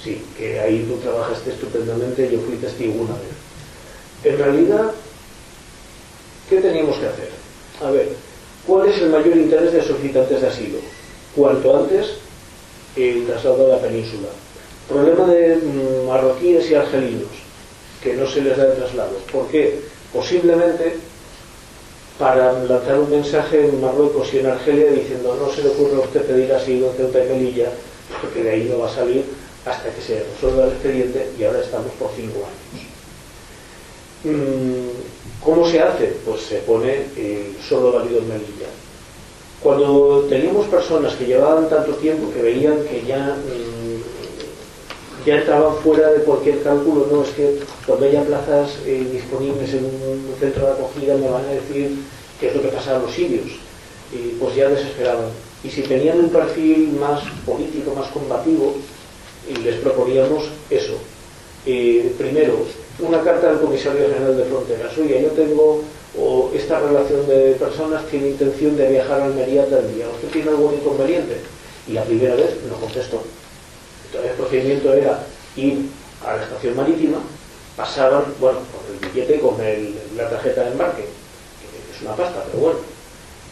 Sí, 0.05 0.23
que 0.37 0.61
ahí 0.61 0.85
tú 0.87 0.97
trabajaste 0.99 1.53
estupendamente, 1.53 2.31
yo 2.31 2.39
fui 2.41 2.57
testigo 2.57 2.93
una 2.93 3.15
vez. 3.15 3.33
En 4.23 4.39
realidad, 4.39 4.91
¿qué 6.51 6.61
teníamos 6.61 6.99
que 6.99 7.07
hacer? 7.07 7.31
A 7.83 7.91
ver, 7.91 8.11
¿cuál 8.67 8.91
es 8.91 8.99
el 8.99 9.09
mayor 9.09 9.35
interés 9.35 9.73
de 9.73 9.83
solicitantes 9.83 10.43
de 10.43 10.47
asilo? 10.47 10.79
Cuanto 11.35 11.75
antes 11.75 12.19
el 12.97 13.25
traslado 13.27 13.65
a 13.65 13.77
la 13.77 13.83
península. 13.83 14.29
Problema 14.91 15.27
de 15.27 15.57
mm, 15.57 16.07
marroquíes 16.07 16.71
y 16.71 16.75
argelinos, 16.75 17.31
que 18.03 18.13
no 18.13 18.27
se 18.27 18.43
les 18.43 18.59
da 18.59 18.67
el 18.67 18.77
traslado. 18.77 19.17
¿Por 19.33 19.49
qué? 19.49 19.81
Posiblemente 20.13 20.99
para 22.19 22.53
lanzar 22.53 22.99
un 22.99 23.11
mensaje 23.11 23.69
en 23.69 23.81
Marruecos 23.81 24.33
y 24.35 24.39
en 24.39 24.47
Argelia 24.47 24.93
diciendo 24.93 25.35
no 25.41 25.51
se 25.51 25.63
le 25.63 25.71
ocurre 25.71 25.97
a 25.97 26.05
usted 26.05 26.27
pedir 26.27 26.53
asilo 26.53 26.91
en 26.91 26.97
Ceuta 26.97 27.25
y 27.25 27.29
Melilla, 27.29 27.71
porque 28.21 28.43
de 28.43 28.51
ahí 28.51 28.69
no 28.71 28.81
va 28.81 28.91
a 28.91 28.95
salir 28.95 29.25
hasta 29.67 29.91
que 29.91 30.01
se 30.01 30.25
resuelva 30.25 30.65
el 30.65 30.73
expediente 30.73 31.31
y 31.39 31.45
ahora 31.45 31.61
estamos 31.61 31.93
por 31.99 32.11
cinco 32.17 32.41
años. 32.45 32.87
Mm, 34.25 35.43
¿Cómo 35.43 35.69
se 35.69 35.81
hace? 35.81 36.17
Pues 36.25 36.43
se 36.43 36.59
pone 36.59 37.07
solo 37.67 37.93
válido 37.93 38.19
en 38.19 38.29
Melilla. 38.29 38.69
Cuando 39.63 40.27
teníamos 40.29 40.67
personas 40.67 41.15
que 41.15 41.27
llevaban 41.27 41.69
tanto 41.69 41.93
tiempo 41.95 42.33
que 42.33 42.43
veían 42.43 42.85
que 42.85 43.05
ya 43.07 43.37
mm, 43.37 43.85
ya 45.27 45.37
entraban 45.37 45.77
fuera 45.77 46.11
de 46.11 46.21
cualquier 46.21 46.63
cálculo, 46.63 47.09
no 47.11 47.23
es 47.23 47.31
que 47.31 47.59
cuando 47.87 48.05
haya 48.05 48.23
plazas 48.25 48.77
eh, 48.85 49.07
disponibles 49.11 49.73
en 49.73 49.85
un 49.87 50.35
centro 50.39 50.67
de 50.67 50.73
acogida 50.73 51.17
me 51.17 51.29
van 51.29 51.45
a 51.45 51.49
decir 51.49 51.99
qué 52.39 52.49
es 52.49 52.57
lo 52.57 52.63
que 52.63 52.69
pasa 52.69 52.97
a 52.97 52.99
los 52.99 53.13
sirios, 53.13 53.47
y 54.13 54.37
pues 54.39 54.55
ya 54.55 54.69
desesperaban. 54.69 55.29
Y 55.63 55.71
si 55.71 55.83
tenían 55.83 56.21
un 56.21 56.29
perfil 56.29 56.93
más 57.01 57.23
político, 57.47 57.95
más 57.95 58.11
combativo, 58.11 58.75
y 59.49 59.57
les 59.57 59.77
proponíamos 59.77 60.45
eso. 60.71 60.95
Eh, 61.67 62.13
primero, 62.19 62.67
una 62.99 63.23
carta 63.23 63.49
del 63.49 63.61
Comisario 63.61 64.09
General 64.09 64.37
de 64.37 64.45
Fronteras. 64.45 64.99
Oye, 64.99 65.23
yo 65.23 65.31
tengo 65.31 65.83
o 66.17 66.51
esta 66.55 66.79
relación 66.79 67.27
de 67.27 67.57
personas 67.59 68.07
tiene 68.07 68.29
intención 68.29 68.77
de 68.77 68.89
viajar 68.89 69.21
a 69.21 69.25
Almería 69.25 69.67
tal 69.69 69.93
día. 69.95 70.07
¿Usted 70.09 70.29
tiene 70.29 70.51
algún 70.51 70.75
inconveniente? 70.75 71.39
Y 71.89 71.93
la 71.93 72.05
primera 72.05 72.37
vez 72.37 72.57
no 72.69 72.77
contestó 72.77 73.23
el 74.23 74.31
procedimiento 74.33 74.93
era 74.93 75.25
ir 75.57 75.87
a 76.25 76.37
la 76.37 76.43
estación 76.43 76.77
marítima, 76.77 77.19
pasaban, 77.77 78.25
bueno, 78.39 78.59
con 78.59 78.95
el 78.95 79.13
billete, 79.13 79.41
con 79.41 79.57
la 80.17 80.31
tarjeta 80.31 80.65
de 80.65 80.73
embarque, 80.73 81.03
que 81.03 81.97
es 81.97 82.03
una 82.03 82.15
pasta, 82.15 82.45
pero 82.47 82.63
bueno, 82.63 82.79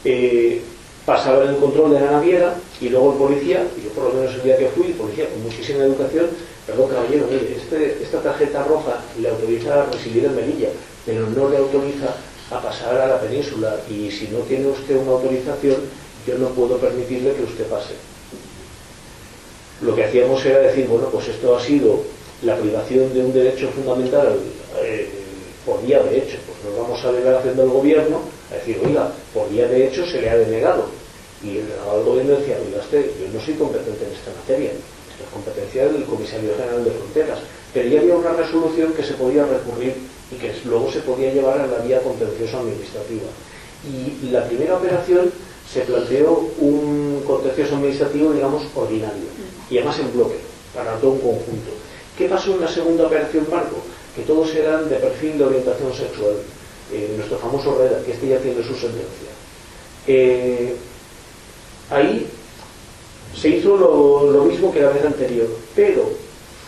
eh, 0.05 0.63
pasaban 1.07 1.49
el 1.49 1.57
control 1.57 1.93
de 1.93 2.01
la 2.01 2.13
naviera 2.13 2.55
y 2.81 2.89
luego 2.89 3.13
el 3.13 3.19
policía, 3.19 3.67
y 3.77 3.85
yo 3.85 3.91
por 3.91 4.05
lo 4.05 4.21
menos 4.21 4.35
el 4.35 4.43
día 4.43 4.57
que 4.57 4.69
fui, 4.69 4.87
el 4.87 4.93
policía 4.95 5.29
con 5.29 5.43
muchísima 5.43 5.85
educación, 5.85 6.27
perdón 6.67 6.91
caballero, 6.91 7.27
mire, 7.31 7.57
este, 7.57 8.03
esta 8.03 8.21
tarjeta 8.21 8.65
roja 8.65 9.01
le 9.21 9.29
autoriza 9.29 9.83
a 9.83 9.87
residir 9.87 10.25
en 10.25 10.37
Melilla, 10.37 10.69
pero 11.05 11.27
no 11.27 11.49
le 11.49 11.57
autoriza 11.57 12.15
a 12.51 12.61
pasar 12.61 13.01
a 13.01 13.07
la 13.07 13.21
península 13.21 13.77
y 13.91 14.11
si 14.11 14.29
no 14.29 14.39
tiene 14.41 14.69
usted 14.69 14.97
una 14.97 15.13
autorización, 15.13 15.77
yo 16.27 16.39
no 16.39 16.49
puedo 16.49 16.77
permitirle 16.77 17.35
que 17.35 17.43
usted 17.43 17.67
pase 17.67 17.95
lo 19.83 19.95
que 19.95 20.05
hacíamos 20.05 20.45
era 20.45 20.61
decir, 20.61 20.87
bueno, 20.87 21.09
pues 21.11 21.29
esto 21.29 21.57
ha 21.57 21.61
sido 21.61 22.03
la 22.43 22.57
privación 22.57 23.13
de 23.13 23.21
un 23.21 23.33
derecho 23.33 23.69
fundamental 23.69 24.39
eh, 24.81 25.09
por 25.67 25.83
vía 25.83 26.03
de 26.03 26.19
hecho. 26.19 26.39
Pues 26.47 26.65
nos 26.65 26.83
vamos 26.83 27.05
a 27.05 27.13
delegación 27.13 27.57
del 27.57 27.69
gobierno 27.69 28.21
a 28.53 28.57
decir, 28.57 28.79
oiga, 28.85 29.11
por 29.33 29.49
vía 29.51 29.67
de 29.67 29.89
hecho 29.89 30.07
se 30.07 30.21
le 30.21 30.31
ha 30.31 30.37
denegado. 30.37 30.87
Y 31.43 31.59
el 31.59 31.67
delegado 31.67 31.97
del 31.97 32.07
gobierno 32.07 32.33
decía, 32.37 32.59
oiga, 32.65 32.81
usted, 32.81 33.11
yo 33.19 33.27
no 33.33 33.45
soy 33.45 33.55
competente 33.55 34.05
en 34.05 34.13
esta 34.13 34.31
materia, 34.39 34.71
esto 34.71 35.25
es 35.25 35.31
competencia 35.33 35.89
del 35.89 36.05
Comisario 36.05 36.55
General 36.57 36.85
de 36.85 36.91
Fronteras. 36.91 37.39
Pero 37.75 37.89
ya 37.89 38.01
había 38.01 38.15
una 38.17 38.33
resolución 38.33 38.93
que 38.93 39.03
se 39.03 39.15
podía 39.15 39.47
recurrir 39.47 39.95
y 40.31 40.37
que 40.37 40.53
luego 40.65 40.93
se 40.93 41.01
podía 41.01 41.33
llevar 41.33 41.61
a 41.61 41.67
la 41.67 41.79
vía 41.79 42.01
contenciosa 42.01 42.61
administrativa. 42.61 43.29
Y 43.83 44.31
la 44.31 44.47
primera 44.47 44.77
operación 44.77 45.33
se 45.73 45.81
planteó 45.81 46.51
un 46.59 47.23
contencioso 47.27 47.77
administrativo, 47.77 48.33
digamos, 48.33 48.63
ordinario 48.75 49.25
y 49.71 49.79
además 49.79 49.99
en 50.01 50.13
bloque, 50.13 50.37
para 50.75 50.97
todo 50.97 51.13
un 51.13 51.21
conjunto. 51.21 51.71
¿Qué 52.17 52.29
pasó 52.29 52.53
en 52.53 52.61
la 52.61 52.69
segunda 52.69 53.07
operación 53.07 53.47
Marco? 53.51 53.77
Que 54.15 54.23
todos 54.23 54.55
eran 54.55 54.89
de 54.91 54.97
perfil 54.97 55.39
de 55.39 55.45
orientación 55.45 55.95
sexual. 55.95 56.35
Eh, 56.93 57.15
nuestro 57.17 57.39
famoso 57.39 57.79
Reda, 57.79 58.05
que 58.05 58.13
este 58.13 58.29
ya 58.29 58.39
tiene 58.39 58.63
su 58.63 58.75
sentencia. 58.75 59.33
Eh, 60.07 60.77
ahí 61.89 62.27
se 63.35 63.49
hizo 63.49 63.79
lo, 63.79 64.45
mismo 64.45 64.71
que 64.71 64.83
la 64.83 64.91
vez 64.91 65.03
anterior, 65.03 65.47
pero 65.75 66.11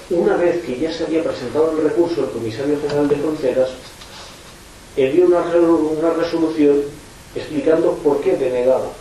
una 0.08 0.36
vez 0.36 0.64
que 0.64 0.78
ya 0.78 0.90
se 0.90 1.04
había 1.04 1.22
presentado 1.22 1.72
el 1.72 1.84
recurso 1.84 2.22
el 2.22 2.30
Comisario 2.30 2.80
General 2.80 3.06
de 3.06 3.16
Fronteras, 3.16 3.68
envió 4.96 5.26
una, 5.26 5.40
una 5.40 6.14
resolución 6.14 6.80
explicando 7.34 7.92
por 7.96 8.22
qué 8.22 8.36
denegaba 8.36 8.92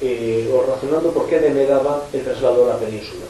eh, 0.00 0.48
o 0.54 0.62
razonando 0.62 1.10
por 1.10 1.26
qué 1.26 1.40
denegaba 1.40 2.06
el 2.12 2.22
traslado 2.22 2.66
a 2.66 2.74
la 2.74 2.78
península. 2.78 3.24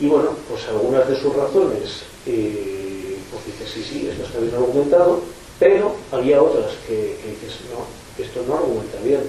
Y 0.00 0.08
bueno, 0.08 0.30
pues 0.48 0.66
algunas 0.66 1.08
de 1.08 1.14
sus 1.14 1.32
razones, 1.36 2.02
pues 2.24 3.46
dices, 3.46 3.70
sí, 3.72 3.84
sí, 3.84 4.08
esto 4.10 4.24
está 4.24 4.40
bien 4.40 4.54
argumentado, 4.54 5.20
pero 5.62 5.94
había 6.10 6.42
otras 6.42 6.72
que, 6.88 7.16
dices, 7.24 7.60
no, 7.70 7.86
esto 8.20 8.42
no 8.48 8.56
argumenta 8.56 8.98
bien. 9.04 9.20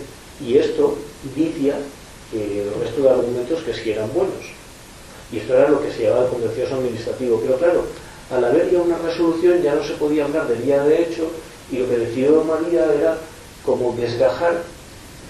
Y 0.43 0.57
esto 0.57 0.97
vicia 1.35 1.75
el 2.33 2.73
resto 2.81 3.03
de 3.03 3.09
argumentos 3.11 3.61
que 3.61 3.71
sí 3.71 3.91
eran 3.91 4.11
buenos. 4.11 4.43
Y 5.31 5.37
esto 5.37 5.55
era 5.55 5.69
lo 5.69 5.79
que 5.79 5.91
se 5.91 6.05
llamaba 6.05 6.25
el 6.25 6.31
contencioso 6.31 6.73
administrativo. 6.73 7.39
Pero 7.39 7.57
claro, 7.59 7.85
al 8.31 8.43
haber 8.45 8.71
ya 8.71 8.79
una 8.79 8.97
resolución 8.97 9.61
ya 9.61 9.75
no 9.75 9.83
se 9.83 9.93
podía 9.93 10.25
hablar 10.25 10.47
de 10.47 10.55
día 10.55 10.83
de 10.83 11.03
hecho 11.03 11.27
y 11.71 11.77
lo 11.77 11.87
que 11.87 11.99
decidió 11.99 12.43
María 12.43 12.91
era 12.91 13.15
como 13.63 13.95
desgajar, 13.95 14.63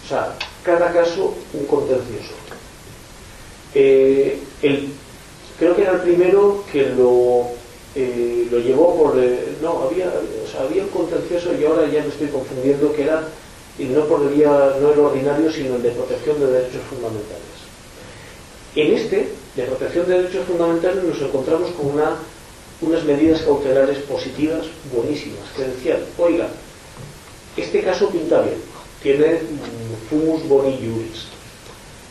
o 0.05 0.07
sea, 0.07 0.37
cada 0.63 0.89
caso 0.93 1.35
un 1.53 1.65
contencioso. 1.65 2.33
Eh, 3.75 4.39
creo 5.59 5.75
que 5.75 5.81
era 5.81 5.91
el 5.91 5.99
primero 5.99 6.63
que 6.71 6.85
lo, 6.91 7.49
eh, 7.95 8.47
lo 8.51 8.59
llevó 8.59 8.95
por... 8.95 9.19
Eh, 9.19 9.55
no, 9.61 9.83
había, 9.83 10.11
había 10.59 10.83
un 10.83 10.89
contencioso 10.89 11.53
y 11.53 11.63
ahora 11.65 11.87
ya 11.87 12.01
me 12.01 12.09
estoy 12.09 12.27
confundiendo 12.27 12.91
que 12.93 13.03
era, 13.03 13.27
y 13.77 13.85
no 13.85 14.05
por 14.05 14.21
el 14.21 14.39
no 14.39 14.93
el 14.93 14.99
ordinario, 14.99 15.51
sino 15.51 15.75
el 15.75 15.83
de 15.83 15.91
protección 15.91 16.39
de 16.39 16.47
derechos 16.47 16.81
fundamentales. 16.89 17.53
En 18.75 18.93
este, 18.93 19.29
de 19.55 19.63
protección 19.63 20.07
de 20.07 20.21
derechos 20.21 20.45
fundamentales, 20.47 21.03
nos 21.03 21.21
encontramos 21.21 21.71
con 21.71 21.87
una, 21.87 22.17
unas 22.81 23.03
medidas 23.03 23.41
cautelares 23.41 23.99
positivas 23.99 24.65
buenísimas, 24.91 25.49
que 25.55 25.63
decían, 25.63 25.99
oiga, 26.17 26.47
este 27.55 27.81
caso 27.81 28.09
pinta 28.09 28.41
bien, 28.41 28.57
tiene 29.03 29.41
fumus 30.09 30.47
boni 30.47 30.77
juris. 30.77 31.27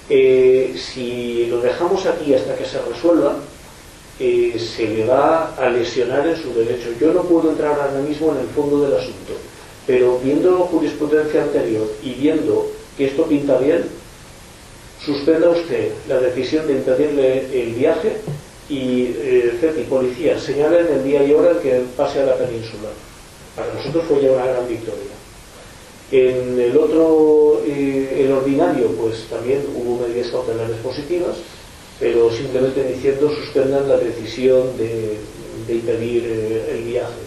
Eh, 0.09 0.75
si 0.77 1.47
lo 1.47 1.61
dejamos 1.61 2.07
aquí 2.07 2.35
hasta 2.35 2.55
que 2.55 2.65
se 2.65 2.81
resuelva, 2.83 3.37
se 4.59 4.89
le 4.89 5.05
va 5.05 5.55
a 5.57 5.69
lesionar 5.71 6.27
en 6.27 6.37
su 6.37 6.53
derecho. 6.55 6.91
Yo 7.01 7.13
no 7.13 7.23
puedo 7.23 7.51
entrar 7.51 7.73
ahora 7.73 8.01
mismo 8.01 8.33
en 8.33 8.39
el 8.39 8.47
fondo 8.49 8.83
del 8.83 8.97
asunto, 8.97 9.35
pero 9.87 10.19
viendo 10.19 10.59
jurisprudencia 10.67 11.43
anterior 11.43 11.87
y 12.03 12.15
viendo 12.15 12.71
que 12.97 13.07
esto 13.07 13.25
pinta 13.25 13.59
bien, 13.59 13.85
suspenda 15.05 15.51
usted 15.51 15.93
la 16.09 16.21
decisión 16.21 16.67
de 16.67 16.75
impedirle 16.75 17.63
el 17.63 17.75
viaje 17.75 18.17
y 18.69 19.15
eh, 19.19 19.57
CETI, 19.61 19.83
policía, 19.83 20.39
señalen 20.39 20.87
el 20.89 21.05
día 21.05 21.25
y 21.25 21.33
hora 21.33 21.61
que 21.61 21.83
pase 21.97 22.21
a 22.21 22.27
la 22.27 22.37
península. 22.37 22.89
Para 23.57 23.75
nosotros 23.75 24.05
fue 24.09 24.23
ya 24.23 24.33
una 24.33 24.47
gran 24.47 24.69
victoria. 24.69 25.13
En 26.11 26.61
el 26.61 26.77
otro, 26.77 27.63
eh, 27.67 28.25
el 28.25 28.33
ordinario, 28.33 28.89
pues 28.93 29.27
también 29.29 29.65
hubo 29.75 30.07
medidas 30.07 30.31
cautelares 30.31 30.77
positivas, 30.77 31.37
pero 32.03 32.33
simplemente 32.33 32.83
diciendo 32.83 33.31
suspendan 33.31 33.89
la 33.89 33.97
decisión 33.97 34.77
de, 34.77 35.19
impedir 35.73 36.25
eh, 36.27 36.75
el 36.75 36.83
viaje. 36.83 37.23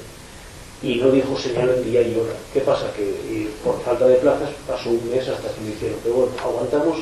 Y 0.84 0.96
no 0.96 1.12
dijo 1.12 1.40
señalen 1.40 1.82
día 1.82 2.02
y 2.02 2.14
hora. 2.14 2.34
¿Qué 2.54 2.60
pasa? 2.60 2.92
Que 2.94 3.48
por 3.64 3.82
falta 3.82 4.06
de 4.06 4.16
plazas 4.16 4.50
pasó 4.68 4.90
un 4.90 5.10
mes 5.10 5.26
hasta 5.30 5.48
que 5.48 5.62
lo 5.62 5.70
hicieron. 5.70 5.98
Pero 6.04 6.16
bueno, 6.16 6.32
aguantamos 6.44 6.98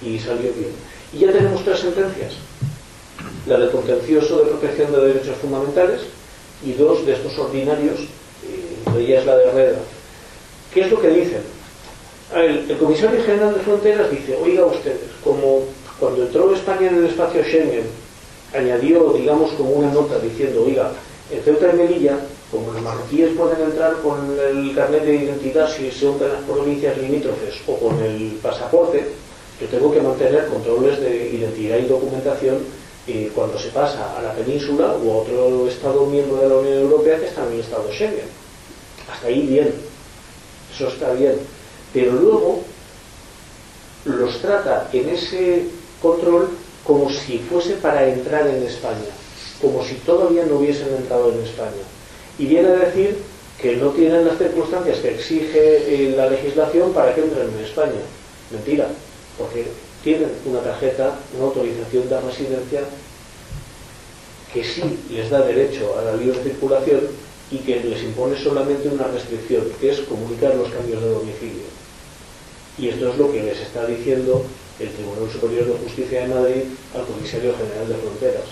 y 0.00 0.20
salió 0.20 0.52
bien. 0.52 0.70
Y 1.12 1.18
ya 1.18 1.32
tenemos 1.32 1.64
tres 1.64 1.80
sentencias. 1.80 2.34
La 3.48 3.58
del 3.58 3.72
contencioso 3.72 4.44
de 4.44 4.50
protección 4.52 4.92
de 4.92 5.06
derechos 5.12 5.36
fundamentales 5.42 6.02
y 6.64 6.74
dos 6.74 7.04
de 7.04 7.14
estos 7.14 7.36
ordinarios, 7.40 8.02
eh, 8.02 9.00
ella 9.00 9.18
es 9.18 9.26
la 9.26 9.36
de 9.36 9.44
Herrera. 9.46 9.78
¿Qué 10.72 10.82
es 10.82 10.90
lo 10.92 11.00
que 11.00 11.08
dicen? 11.08 11.42
El, 12.36 12.70
el 12.70 12.78
comisario 12.78 13.20
general 13.24 13.52
de 13.52 13.60
fronteras 13.60 14.10
dice, 14.12 14.38
oiga 14.40 14.64
ustedes, 14.64 15.10
como 15.24 15.64
cuando 15.98 16.22
entró 16.24 16.54
España 16.54 16.88
en 16.88 16.96
el 16.96 17.06
espacio 17.06 17.42
Schengen, 17.42 17.86
añadió, 18.54 19.12
digamos, 19.12 19.52
como 19.52 19.70
una 19.70 19.90
nota 19.92 20.18
diciendo, 20.18 20.64
oiga, 20.64 20.92
en 21.30 21.42
Ceuta 21.42 21.70
y 21.72 21.76
Melilla, 21.76 22.18
como 22.50 22.72
los 22.72 22.82
marroquíes 22.82 23.30
pueden 23.36 23.60
entrar 23.62 23.94
con 24.02 24.38
el 24.38 24.74
carnet 24.74 25.04
de 25.04 25.16
identidad 25.16 25.68
si 25.68 25.90
son 25.90 26.18
de 26.18 26.28
las 26.28 26.42
provincias 26.42 26.96
limítrofes 26.98 27.54
o 27.66 27.76
con 27.76 28.00
el 28.02 28.38
pasaporte, 28.42 29.04
yo 29.60 29.66
tengo 29.68 29.92
que 29.92 30.00
mantener 30.00 30.46
controles 30.46 31.00
de 31.00 31.30
identidad 31.30 31.78
y 31.78 31.86
documentación 31.86 32.58
eh, 33.08 33.30
cuando 33.34 33.58
se 33.58 33.68
pasa 33.68 34.16
a 34.18 34.22
la 34.22 34.32
península 34.32 34.92
o 34.92 35.12
a 35.12 35.16
otro 35.22 35.66
Estado 35.68 36.06
miembro 36.06 36.36
de 36.36 36.48
la 36.48 36.56
Unión 36.56 36.78
Europea 36.80 37.18
que 37.18 37.26
está 37.26 37.44
en 37.46 37.54
el 37.54 37.60
Estado 37.60 37.90
Schengen. 37.90 38.28
Hasta 39.10 39.26
ahí 39.26 39.46
bien, 39.46 39.72
eso 40.74 40.88
está 40.88 41.12
bien. 41.12 41.36
Pero 41.92 42.12
luego 42.12 42.62
los 44.04 44.40
trata 44.40 44.88
en 44.92 45.08
ese 45.08 45.64
control 46.06 46.48
como 46.84 47.10
si 47.10 47.38
fuese 47.38 47.74
para 47.74 48.06
entrar 48.06 48.46
en 48.46 48.62
España, 48.62 49.10
como 49.60 49.84
si 49.84 49.94
todavía 49.96 50.44
no 50.46 50.56
hubiesen 50.56 50.88
entrado 50.94 51.32
en 51.32 51.42
España. 51.42 51.84
Y 52.38 52.46
viene 52.46 52.68
a 52.68 52.76
decir 52.76 53.18
que 53.60 53.76
no 53.76 53.90
tienen 53.90 54.26
las 54.26 54.38
circunstancias 54.38 54.98
que 54.98 55.14
exige 55.14 55.58
eh, 55.58 56.14
la 56.16 56.28
legislación 56.28 56.92
para 56.92 57.14
que 57.14 57.22
entren 57.22 57.48
en 57.48 57.64
España. 57.64 58.02
Mentira 58.52 58.88
porque 59.38 59.66
tienen 60.02 60.30
una 60.44 60.60
tarjeta, 60.60 61.18
una 61.36 61.46
autorización 61.46 62.08
de 62.08 62.20
residencia 62.20 62.80
que 64.52 64.64
sí 64.64 64.98
les 65.10 65.28
da 65.30 65.40
derecho 65.42 65.98
a 65.98 66.02
la 66.02 66.16
libre 66.16 66.42
circulación 66.42 67.00
y 67.50 67.58
que 67.58 67.80
les 67.80 68.02
impone 68.02 68.38
solamente 68.38 68.88
una 68.88 69.04
restricción, 69.08 69.64
que 69.80 69.90
es 69.90 70.00
comunicar 70.00 70.54
los 70.54 70.70
cambios 70.70 71.02
de 71.02 71.10
domicilio. 71.10 71.66
Y 72.78 72.88
esto 72.88 73.10
es 73.10 73.18
lo 73.18 73.32
que 73.32 73.42
les 73.42 73.60
está 73.60 73.86
diciendo 73.86 74.44
el 74.80 74.90
Tribunal 74.90 75.30
Superior 75.32 75.66
de 75.66 75.84
Justicia 75.84 76.22
de 76.22 76.34
Madrid 76.34 76.62
al 76.94 77.06
Comisario 77.06 77.54
General 77.56 77.88
de 77.88 77.94
Fronteras. 77.94 78.48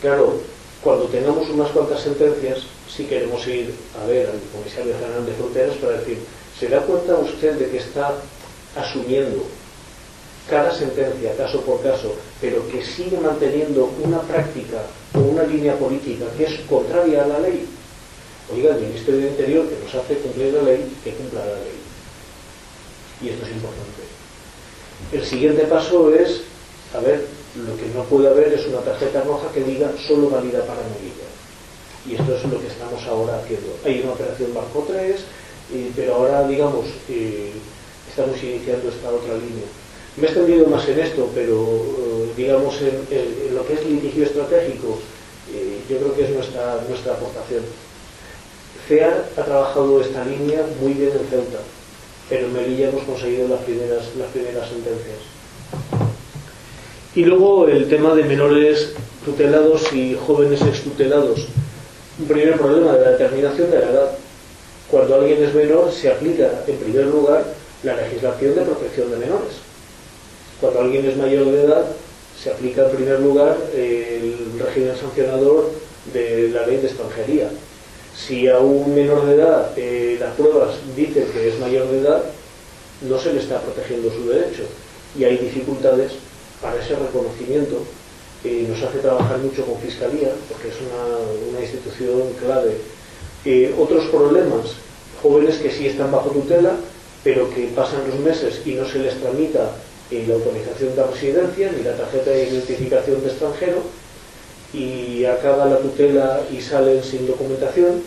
Claro, 0.00 0.40
cuando 0.82 1.04
tengamos 1.06 1.48
unas 1.50 1.70
cuantas 1.70 2.00
sentencias, 2.00 2.60
sí 2.88 3.04
queremos 3.04 3.46
ir 3.46 3.74
a 4.02 4.06
ver 4.06 4.26
al 4.28 4.40
Comisario 4.52 4.94
General 4.94 5.26
de 5.26 5.32
Fronteras 5.32 5.76
para 5.76 5.98
decir, 5.98 6.18
¿se 6.58 6.68
da 6.68 6.80
cuenta 6.80 7.16
usted 7.16 7.54
de 7.54 7.70
que 7.70 7.78
está 7.78 8.14
asumiendo 8.76 9.44
cada 10.48 10.74
sentencia, 10.74 11.36
caso 11.36 11.60
por 11.60 11.82
caso, 11.82 12.14
pero 12.40 12.66
que 12.68 12.84
sigue 12.84 13.18
manteniendo 13.18 13.90
una 14.02 14.20
práctica 14.22 14.82
o 15.14 15.18
una 15.18 15.44
línea 15.44 15.76
política 15.76 16.24
que 16.36 16.44
es 16.44 16.60
contraria 16.68 17.24
a 17.24 17.28
la 17.28 17.38
ley, 17.38 17.66
oiga, 18.52 18.74
el 18.74 18.80
Ministerio 18.80 19.20
de 19.20 19.28
Interior 19.28 19.68
que 19.68 19.84
nos 19.84 19.94
hace 19.94 20.16
cumplir 20.16 20.52
la 20.54 20.62
ley, 20.62 20.92
que 21.04 21.12
cumpla 21.12 21.44
la 21.44 21.54
ley. 21.54 21.78
Y 23.22 23.28
esto 23.28 23.46
es 23.46 23.52
importante. 23.52 24.19
El 25.12 25.24
siguiente 25.24 25.62
paso 25.64 26.14
es, 26.14 26.42
a 26.94 27.00
ver, 27.00 27.26
lo 27.56 27.76
que 27.76 27.86
no 27.94 28.04
puede 28.04 28.28
haber 28.28 28.52
es 28.52 28.66
una 28.66 28.78
tarjeta 28.78 29.22
roja 29.22 29.52
que 29.52 29.64
diga 29.64 29.90
solo 30.06 30.30
válida 30.30 30.60
para 30.64 30.80
Melilla. 30.82 31.26
Y 32.06 32.14
esto 32.14 32.36
es 32.36 32.44
lo 32.44 32.60
que 32.60 32.68
estamos 32.68 33.02
ahora 33.04 33.38
haciendo. 33.38 33.76
Hay 33.84 34.00
una 34.00 34.12
operación 34.12 34.54
Barco 34.54 34.86
3, 34.88 35.20
pero 35.96 36.14
ahora, 36.14 36.46
digamos, 36.46 36.86
eh, 37.08 37.52
estamos 38.08 38.42
iniciando 38.42 38.88
esta 38.88 39.10
otra 39.10 39.34
línea. 39.34 39.66
Me 40.16 40.24
he 40.24 40.26
extendido 40.26 40.66
más 40.66 40.88
en 40.88 40.98
esto, 40.98 41.30
pero 41.34 41.64
eh, 41.64 42.32
digamos 42.36 42.74
en, 42.82 43.54
lo 43.54 43.66
que 43.66 43.74
es 43.74 43.86
litigio 43.86 44.24
estratégico, 44.24 44.98
eh, 45.52 45.78
yo 45.88 45.98
creo 45.98 46.14
que 46.14 46.24
es 46.24 46.30
nuestra, 46.30 46.80
nuestra 46.88 47.14
aportación. 47.14 47.62
CEAR 48.88 49.30
ha 49.36 49.44
trabajado 49.44 50.00
esta 50.00 50.24
línea 50.24 50.64
muy 50.80 50.94
bien 50.94 51.12
en 51.12 51.26
Ceuta, 51.28 51.60
pero 52.30 52.46
en 52.46 52.52
Melilla 52.54 52.88
hemos 52.88 53.02
conseguido 53.02 53.48
las 53.48 53.60
primeras, 53.60 54.04
las 54.16 54.28
primeras 54.28 54.68
sentencias. 54.70 55.18
Y 57.14 57.24
luego 57.24 57.68
el 57.68 57.88
tema 57.90 58.14
de 58.14 58.24
menores 58.24 58.94
tutelados 59.24 59.92
y 59.92 60.16
jóvenes 60.26 60.62
extutelados. 60.62 61.48
Un 62.18 62.26
primer 62.26 62.56
problema 62.56 62.92
de 62.92 63.04
la 63.04 63.10
determinación 63.10 63.70
de 63.70 63.78
la 63.80 63.90
edad. 63.90 64.10
Cuando 64.90 65.16
alguien 65.16 65.44
es 65.44 65.54
menor, 65.54 65.92
se 65.92 66.10
aplica 66.10 66.62
en 66.66 66.76
primer 66.78 67.06
lugar 67.06 67.44
la 67.82 67.96
legislación 67.96 68.54
de 68.54 68.62
protección 68.62 69.10
de 69.10 69.16
menores 69.18 69.70
cuando 70.60 70.80
alguien 70.80 71.06
es 71.06 71.16
mayor 71.16 71.46
de 71.46 71.64
edad, 71.64 71.86
se 72.40 72.50
aplica 72.50 72.84
en 72.84 72.96
primer 72.96 73.20
lugar 73.20 73.56
el 73.74 74.34
régimen 74.58 74.94
sancionador 74.96 75.70
de 76.12 76.48
la 76.48 76.66
ley 76.66 76.76
de 76.76 76.86
extranjería. 76.86 77.50
Si 78.16 78.48
a 78.48 78.58
un 78.58 78.94
menor 78.94 79.26
de 79.26 79.34
edad 79.34 79.72
eh, 79.76 80.16
las 80.20 80.34
pruebas 80.34 80.76
dicen 80.96 81.26
que 81.32 81.48
es 81.48 81.58
mayor 81.58 81.88
de 81.88 82.00
edad, 82.00 82.22
no 83.08 83.18
se 83.18 83.32
le 83.32 83.40
está 83.40 83.60
protegiendo 83.60 84.10
su 84.10 84.28
derecho 84.28 84.64
y 85.18 85.24
hay 85.24 85.38
dificultades 85.38 86.12
para 86.60 86.80
ese 86.82 86.96
reconocimiento. 86.96 87.82
Eh, 88.44 88.66
nos 88.68 88.82
hace 88.82 88.98
trabajar 88.98 89.38
mucho 89.38 89.64
con 89.66 89.78
Fiscalía, 89.80 90.30
porque 90.48 90.68
es 90.68 90.74
una, 90.80 91.60
institución 91.60 92.22
clave. 92.40 92.76
Eh, 93.44 93.74
otros 93.78 94.06
problemas, 94.06 94.76
jóvenes 95.22 95.56
que 95.56 95.70
sí 95.70 95.86
están 95.86 96.10
bajo 96.10 96.30
tutela, 96.30 96.76
pero 97.22 97.50
que 97.50 97.66
pasan 97.74 98.08
los 98.08 98.18
meses 98.20 98.62
y 98.64 98.74
no 98.74 98.86
se 98.86 98.98
les 98.98 99.20
tramita 99.20 99.72
la 100.10 100.34
autorización 100.34 100.96
de 100.96 101.04
residencia, 101.04 101.72
ni 101.76 101.82
la 101.84 101.96
tarjeta 101.96 102.30
de 102.30 102.48
identificación 102.48 103.22
de 103.22 103.28
extranjero, 103.28 103.82
y 104.72 105.24
acaba 105.24 105.66
la 105.66 105.78
tutela 105.78 106.40
y 106.52 106.60
salen 106.60 107.02
sin 107.02 107.26
documentación, 107.26 108.02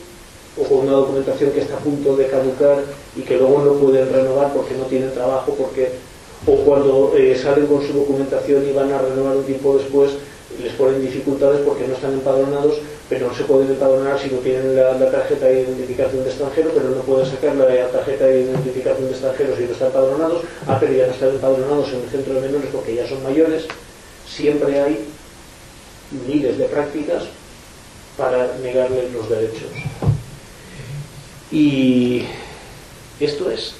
o 0.58 0.64
con 0.64 0.80
una 0.80 0.94
documentación 0.94 1.52
que 1.52 1.62
está 1.62 1.76
a 1.76 1.80
punto 1.80 2.16
de 2.16 2.28
caducar 2.28 2.78
y 3.16 3.22
que 3.22 3.38
luego 3.38 3.64
no 3.64 3.74
pueden 3.74 4.12
renovar 4.12 4.54
porque 4.54 4.76
no 4.76 4.86
tienen 4.86 5.12
trabajo, 5.14 5.56
porque 5.58 5.90
o 6.46 6.56
cuando 6.58 7.14
eh, 7.18 7.38
salen 7.42 7.68
con 7.68 7.86
su 7.86 7.94
documentación 7.94 8.68
y 8.68 8.74
van 8.74 8.92
a 8.92 9.02
renovar 9.02 9.38
un 9.38 9.44
tiempo 9.44 9.78
después, 9.78 10.12
les 10.62 10.74
ponen 10.74 11.02
dificultades 11.02 11.62
porque 11.66 11.88
no 11.88 11.96
están 11.96 12.14
empadronados 12.14 12.80
pero 13.10 13.28
no 13.28 13.36
se 13.36 13.44
pueden 13.44 13.70
empadronar 13.70 14.20
si 14.20 14.30
no 14.30 14.38
tienen 14.40 14.76
la, 14.76 14.98
tarjeta 15.12 15.46
de 15.46 15.62
identificación 15.62 16.24
de 16.24 16.30
extranjero, 16.30 16.72
pero 16.74 16.90
no 16.90 17.02
pueden 17.02 17.26
sacar 17.26 17.56
la 17.56 17.88
tarjeta 17.90 18.26
de 18.26 18.42
identificación 18.42 19.06
de 19.06 19.12
extranjero 19.12 19.56
si 19.56 19.64
no 19.64 19.72
están 19.72 19.88
empadronados, 19.88 20.42
ah, 20.68 20.78
pero 20.80 20.94
ya 20.94 21.08
no 21.08 21.14
están 21.14 21.30
empadronados 21.30 21.90
en 21.90 22.02
el 22.02 22.10
centro 22.10 22.34
de 22.34 22.42
menores 22.42 22.70
porque 22.72 22.96
ya 22.96 23.08
son 23.08 23.22
mayores, 23.22 23.66
siempre 24.28 24.80
hay 24.80 25.06
miles 26.12 26.58
de 26.58 26.66
prácticas 26.66 27.24
para 28.18 28.58
negarles 28.60 29.12
los 29.14 29.30
derechos. 29.30 29.72
Y 31.52 32.24
esto 33.20 33.50
es, 33.50 33.74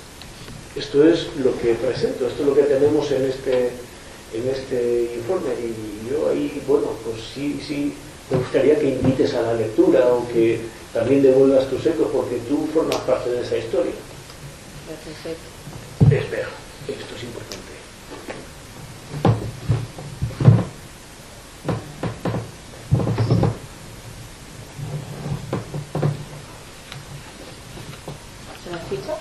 esto 0.76 1.08
es 1.08 1.28
lo 1.38 1.58
que 1.60 1.76
presento, 1.76 2.28
esto 2.28 2.44
es 2.44 2.48
lo 2.48 2.56
que 2.56 2.64
tenemos 2.64 3.10
en 3.12 3.26
este, 3.26 3.72
en 4.34 4.50
este 4.50 5.16
informe. 5.16 5.54
Y 5.60 6.10
yo 6.12 6.30
ahí, 6.30 6.62
bueno, 6.68 6.88
pues 7.04 7.18
sí, 7.34 7.60
sí, 7.66 7.94
me 8.32 8.38
gustaría 8.38 8.80
que 8.80 8.90
invites 8.90 9.34
a 9.34 9.42
la 9.42 9.54
lectura 9.54 10.08
o 10.08 10.28
que 10.28 10.62
también 10.94 11.24
devuelvas 11.24 11.70
tus 11.70 11.86
ecos 11.86 12.08
porque 12.14 12.38
tú 12.48 12.68
formas 12.74 12.98
parte 13.02 13.30
de 13.30 13.42
esa 13.42 13.58
historia. 13.58 13.94
Gracias. 14.88 15.38
Espera, 16.24 16.48
esto 16.88 17.16
es 17.16 17.24
importante. 17.24 17.74
¿Se 28.64 28.70
me 28.70 28.78
escucha? 28.78 29.18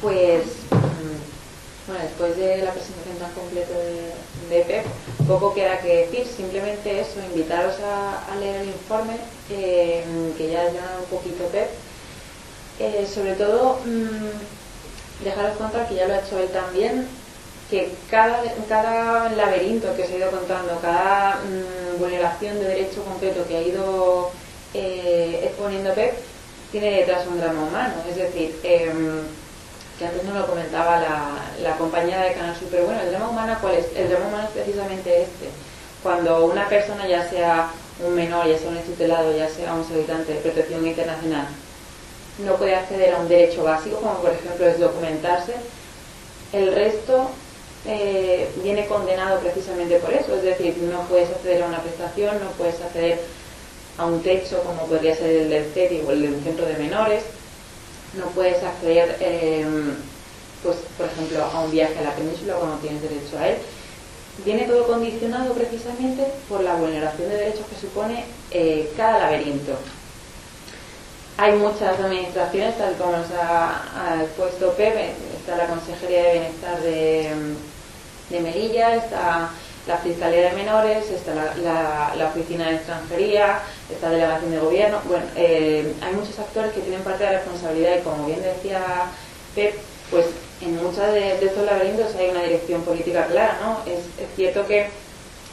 Pues, 0.00 0.44
mm, 0.70 1.86
bueno, 1.86 2.04
después 2.04 2.36
de 2.36 2.58
la 2.62 2.72
presentación 2.72 3.16
tan 3.18 3.32
completa 3.32 3.76
de, 3.78 4.54
de 4.54 4.64
Pep, 4.64 4.86
poco 5.26 5.54
queda 5.54 5.80
que 5.80 6.06
decir, 6.06 6.26
simplemente 6.40 7.00
eso, 7.00 7.20
invitaros 7.20 7.74
a, 7.84 8.34
leer 8.36 8.62
el 8.62 8.68
informe, 8.68 9.16
eh, 9.50 10.02
que 10.36 10.50
ya 10.50 10.64
ya 10.72 10.96
un 10.98 11.06
poquito 11.06 11.44
Pep. 11.48 11.68
Eh, 12.78 13.06
sobre 13.06 13.34
todo, 13.34 13.78
mm, 13.84 15.24
dejaros 15.24 15.58
contar, 15.58 15.86
que 15.86 15.96
ya 15.96 16.08
lo 16.08 16.14
ha 16.14 16.20
hecho 16.20 16.38
él 16.38 16.48
también, 16.48 17.06
que 17.70 17.92
cada, 18.10 18.42
cada 18.68 19.28
laberinto 19.30 19.94
que 19.94 20.06
se 20.06 20.14
ha 20.14 20.18
ido 20.18 20.30
contando, 20.30 20.80
cada 20.80 21.36
mm, 21.36 21.98
vulneración 22.00 22.58
de 22.58 22.64
derecho 22.64 23.04
concreto 23.04 23.46
que 23.46 23.56
ha 23.56 23.62
ido 23.62 24.30
eh, 24.72 25.40
exponiendo 25.44 25.92
Pep, 25.92 26.14
tiene 26.72 26.90
detrás 27.00 27.26
un 27.26 27.38
drama 27.38 27.64
humano. 27.64 27.94
Es 28.08 28.16
decir, 28.16 28.58
em, 28.62 29.22
que 29.98 30.06
antes 30.06 30.24
no 30.24 30.32
lo 30.38 30.46
comentaba 30.46 31.00
la, 31.00 31.18
la 31.62 31.76
compañera 31.76 32.22
de 32.24 32.32
Canal 32.32 32.56
Super, 32.56 32.84
bueno, 32.84 33.00
el 33.02 33.10
drama 33.10 33.28
humano, 33.28 33.58
¿cuál 33.60 33.74
es? 33.74 33.86
El 33.94 34.08
drama 34.08 34.28
humano 34.28 34.44
es 34.44 34.54
precisamente 34.54 35.22
este. 35.22 35.69
Cuando 36.02 36.46
una 36.46 36.68
persona, 36.68 37.06
ya 37.06 37.28
sea 37.28 37.70
un 38.04 38.14
menor, 38.14 38.46
ya 38.46 38.58
sea 38.58 38.70
un 38.70 38.78
tutelado, 38.78 39.36
ya 39.36 39.48
sea 39.48 39.74
un 39.74 39.86
solicitante 39.86 40.32
de 40.32 40.40
protección 40.40 40.86
internacional, 40.86 41.46
no 42.38 42.56
puede 42.56 42.74
acceder 42.74 43.14
a 43.14 43.18
un 43.18 43.28
derecho 43.28 43.64
básico, 43.64 43.96
como 43.96 44.14
por 44.20 44.32
ejemplo 44.32 44.66
es 44.66 44.78
documentarse, 44.78 45.54
el 46.52 46.74
resto 46.74 47.30
eh, 47.86 48.48
viene 48.62 48.86
condenado 48.86 49.40
precisamente 49.40 49.98
por 49.98 50.12
eso, 50.12 50.34
es 50.34 50.42
decir, 50.42 50.76
no 50.78 51.02
puedes 51.02 51.30
acceder 51.30 51.62
a 51.62 51.66
una 51.66 51.82
prestación, 51.82 52.38
no 52.40 52.50
puedes 52.52 52.80
acceder 52.80 53.20
a 53.98 54.06
un 54.06 54.22
techo 54.22 54.62
como 54.62 54.86
podría 54.86 55.14
ser 55.14 55.30
el 55.30 55.50
del 55.50 55.72
CETI 55.72 56.02
o 56.06 56.10
el 56.10 56.22
de 56.22 56.28
un 56.28 56.42
centro 56.42 56.66
de 56.66 56.74
menores, 56.74 57.22
no 58.14 58.26
puedes 58.26 58.62
acceder, 58.62 59.16
em, 59.20 59.94
pues, 60.62 60.76
por 60.96 61.06
ejemplo, 61.06 61.44
a 61.44 61.60
un 61.60 61.70
viaje 61.70 61.98
a 61.98 62.02
la 62.02 62.14
península 62.14 62.54
cuando 62.54 62.76
tienes 62.78 63.02
derecho 63.02 63.38
a 63.38 63.48
él. 63.48 63.56
Viene 64.44 64.64
todo 64.64 64.86
condicionado 64.86 65.52
precisamente 65.52 66.24
por 66.48 66.62
la 66.62 66.74
vulneración 66.74 67.28
de 67.28 67.36
derechos 67.36 67.66
que 67.66 67.86
supone 67.86 68.24
eh, 68.50 68.90
cada 68.96 69.18
laberinto. 69.18 69.76
Hay 71.36 71.52
muchas 71.54 71.98
administraciones, 71.98 72.76
tal 72.76 72.96
como 72.96 73.12
nos 73.12 73.30
ha, 73.30 74.22
expuesto 74.22 74.72
Pepe, 74.72 75.12
está 75.38 75.56
la 75.56 75.66
Consejería 75.66 76.22
de 76.22 76.32
Bienestar 76.32 76.80
de, 76.80 78.40
Melilla, 78.40 78.96
está 78.96 79.50
la 79.86 79.96
Fiscalía 79.98 80.50
de 80.50 80.52
Menores, 80.52 81.10
está 81.10 81.34
la, 81.34 82.26
Oficina 82.26 82.68
de 82.68 82.76
Extranjería, 82.76 83.60
está 83.90 84.08
la 84.08 84.16
Delegación 84.16 84.50
de 84.50 84.58
Gobierno. 84.58 85.00
Bueno, 85.04 85.24
eh, 85.34 85.94
hay 86.02 86.14
muchos 86.14 86.38
actores 86.38 86.72
que 86.72 86.80
tienen 86.80 87.02
parte 87.02 87.24
de 87.24 87.32
la 87.32 87.38
responsabilidad 87.38 87.98
y 87.98 88.02
como 88.02 88.26
bien 88.26 88.42
decía 88.42 88.82
Pep, 89.54 89.74
pues 90.10 90.26
en 90.60 90.76
muchos 90.76 91.12
de, 91.12 91.44
estos 91.44 91.64
laberintos 91.64 92.14
hay 92.16 92.30
una 92.30 92.42
dirección 92.42 92.82
política 92.82 93.26
clara, 93.26 93.58
¿no? 93.62 93.78
Es, 93.90 94.00
cierto 94.36 94.66
que 94.66 94.88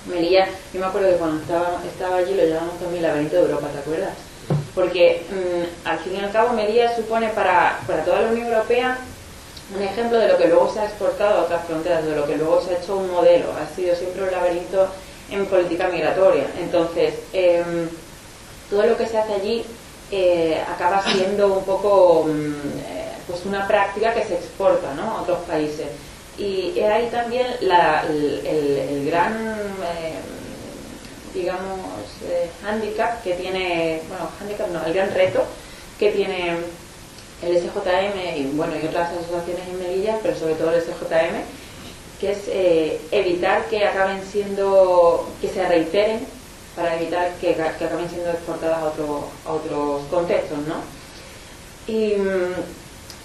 Melilla, 0.05 0.47
yo 0.74 0.80
me 0.80 0.86
acuerdo 0.86 1.10
que 1.10 1.16
cuando 1.16 1.41
estaba, 1.41 1.82
estaba 1.86 2.18
allí 2.18 2.34
lo 2.34 2.45
llamamos 2.45 2.80
también 2.80 3.03
laberinto 3.03 3.36
de 3.36 3.41
Europa, 3.43 3.68
¿te 3.74 3.80
acuerdas? 3.80 4.14
Porque 4.74 5.24
mm, 5.30 5.88
al 5.88 5.99
fin 5.99 6.16
y 6.16 6.20
al 6.20 6.32
cabo 6.32 6.53
Melilla 6.53 6.95
supone 6.95 7.30
para, 7.30 7.80
para 7.88 8.03
toda 8.03 8.22
la 8.22 8.32
Unión 8.32 8.47
Europea 8.47 8.97
un 9.76 9.82
ejemplo 9.84 10.18
de 10.18 10.30
lo 10.30 10.38
que 10.38 10.47
luego 10.47 10.72
se 10.72 10.80
ha 10.80 10.86
exportado 10.86 11.39
a 11.39 11.43
otras 11.43 11.66
fronteras, 11.66 12.05
de 12.05 12.16
lo 12.16 12.26
que 12.26 12.38
luego 12.38 12.62
se 12.62 12.74
ha 12.74 12.78
hecho 12.78 12.97
un 12.97 13.12
modelo. 13.12 13.47
Ha 13.51 13.76
sido 13.76 13.95
siempre 13.95 14.24
un 14.24 14.32
laberinto 14.32 14.88
en 15.30 15.45
política 15.45 15.89
migratoria. 15.89 16.45
Entonces, 16.60 17.16
em, 17.34 17.89
todo 18.70 18.84
lo 18.86 18.97
que 18.97 19.08
se 19.08 19.18
hace 19.18 19.34
allí 19.34 19.66
eh, 20.10 20.62
acaba 20.74 21.03
siendo 21.03 21.53
un 21.53 21.66
poco 21.66 22.28
mm, 22.28 22.53
eh, 22.88 23.07
pues 23.28 23.45
una 23.45 23.67
práctica 23.67 24.13
que 24.13 24.23
se 24.23 24.36
exporta 24.36 24.93
¿no? 24.93 25.17
a 25.17 25.21
otros 25.21 25.39
países. 25.39 25.88
Y 26.38 26.80
ahí 26.80 27.09
también 27.09 27.47
el, 27.61 29.05
gran, 29.07 29.34
eh, 29.34 30.13
digamos, 31.34 31.80
handicap 32.63 33.23
que 33.23 33.34
tiene, 33.34 34.01
bueno, 34.07 34.30
handicap 34.39 34.69
no, 34.69 34.86
el 34.86 34.93
gran 34.93 35.13
reto 35.13 35.43
que 35.97 36.11
tiene 36.11 36.57
el 37.41 37.57
SJM 37.57 38.38
y, 38.38 38.43
bueno, 38.53 38.73
y 38.82 38.86
otras 38.86 39.11
asociaciones 39.11 39.67
en 39.67 39.80
Melilla, 39.80 40.19
pero 40.21 40.38
sobre 40.38 40.55
todo 40.55 40.71
el 40.71 40.82
SJM, 40.82 41.41
que 42.19 42.32
es 42.32 42.39
eh, 42.47 43.01
evitar 43.11 43.65
que 43.65 43.86
acaben 43.86 44.23
siendo, 44.23 45.28
que 45.41 45.49
se 45.49 45.67
reiteren 45.67 46.25
para 46.75 46.95
evitar 46.95 47.32
que, 47.41 47.51
acaben 47.51 48.09
siendo 48.09 48.32
exportadas 48.32 48.80
a, 48.80 48.86
otro, 48.86 49.28
a 49.45 49.53
otros 49.53 50.03
contextos, 50.09 50.59
¿no? 50.67 50.75
Y 51.88 52.15
mm, 52.15 52.53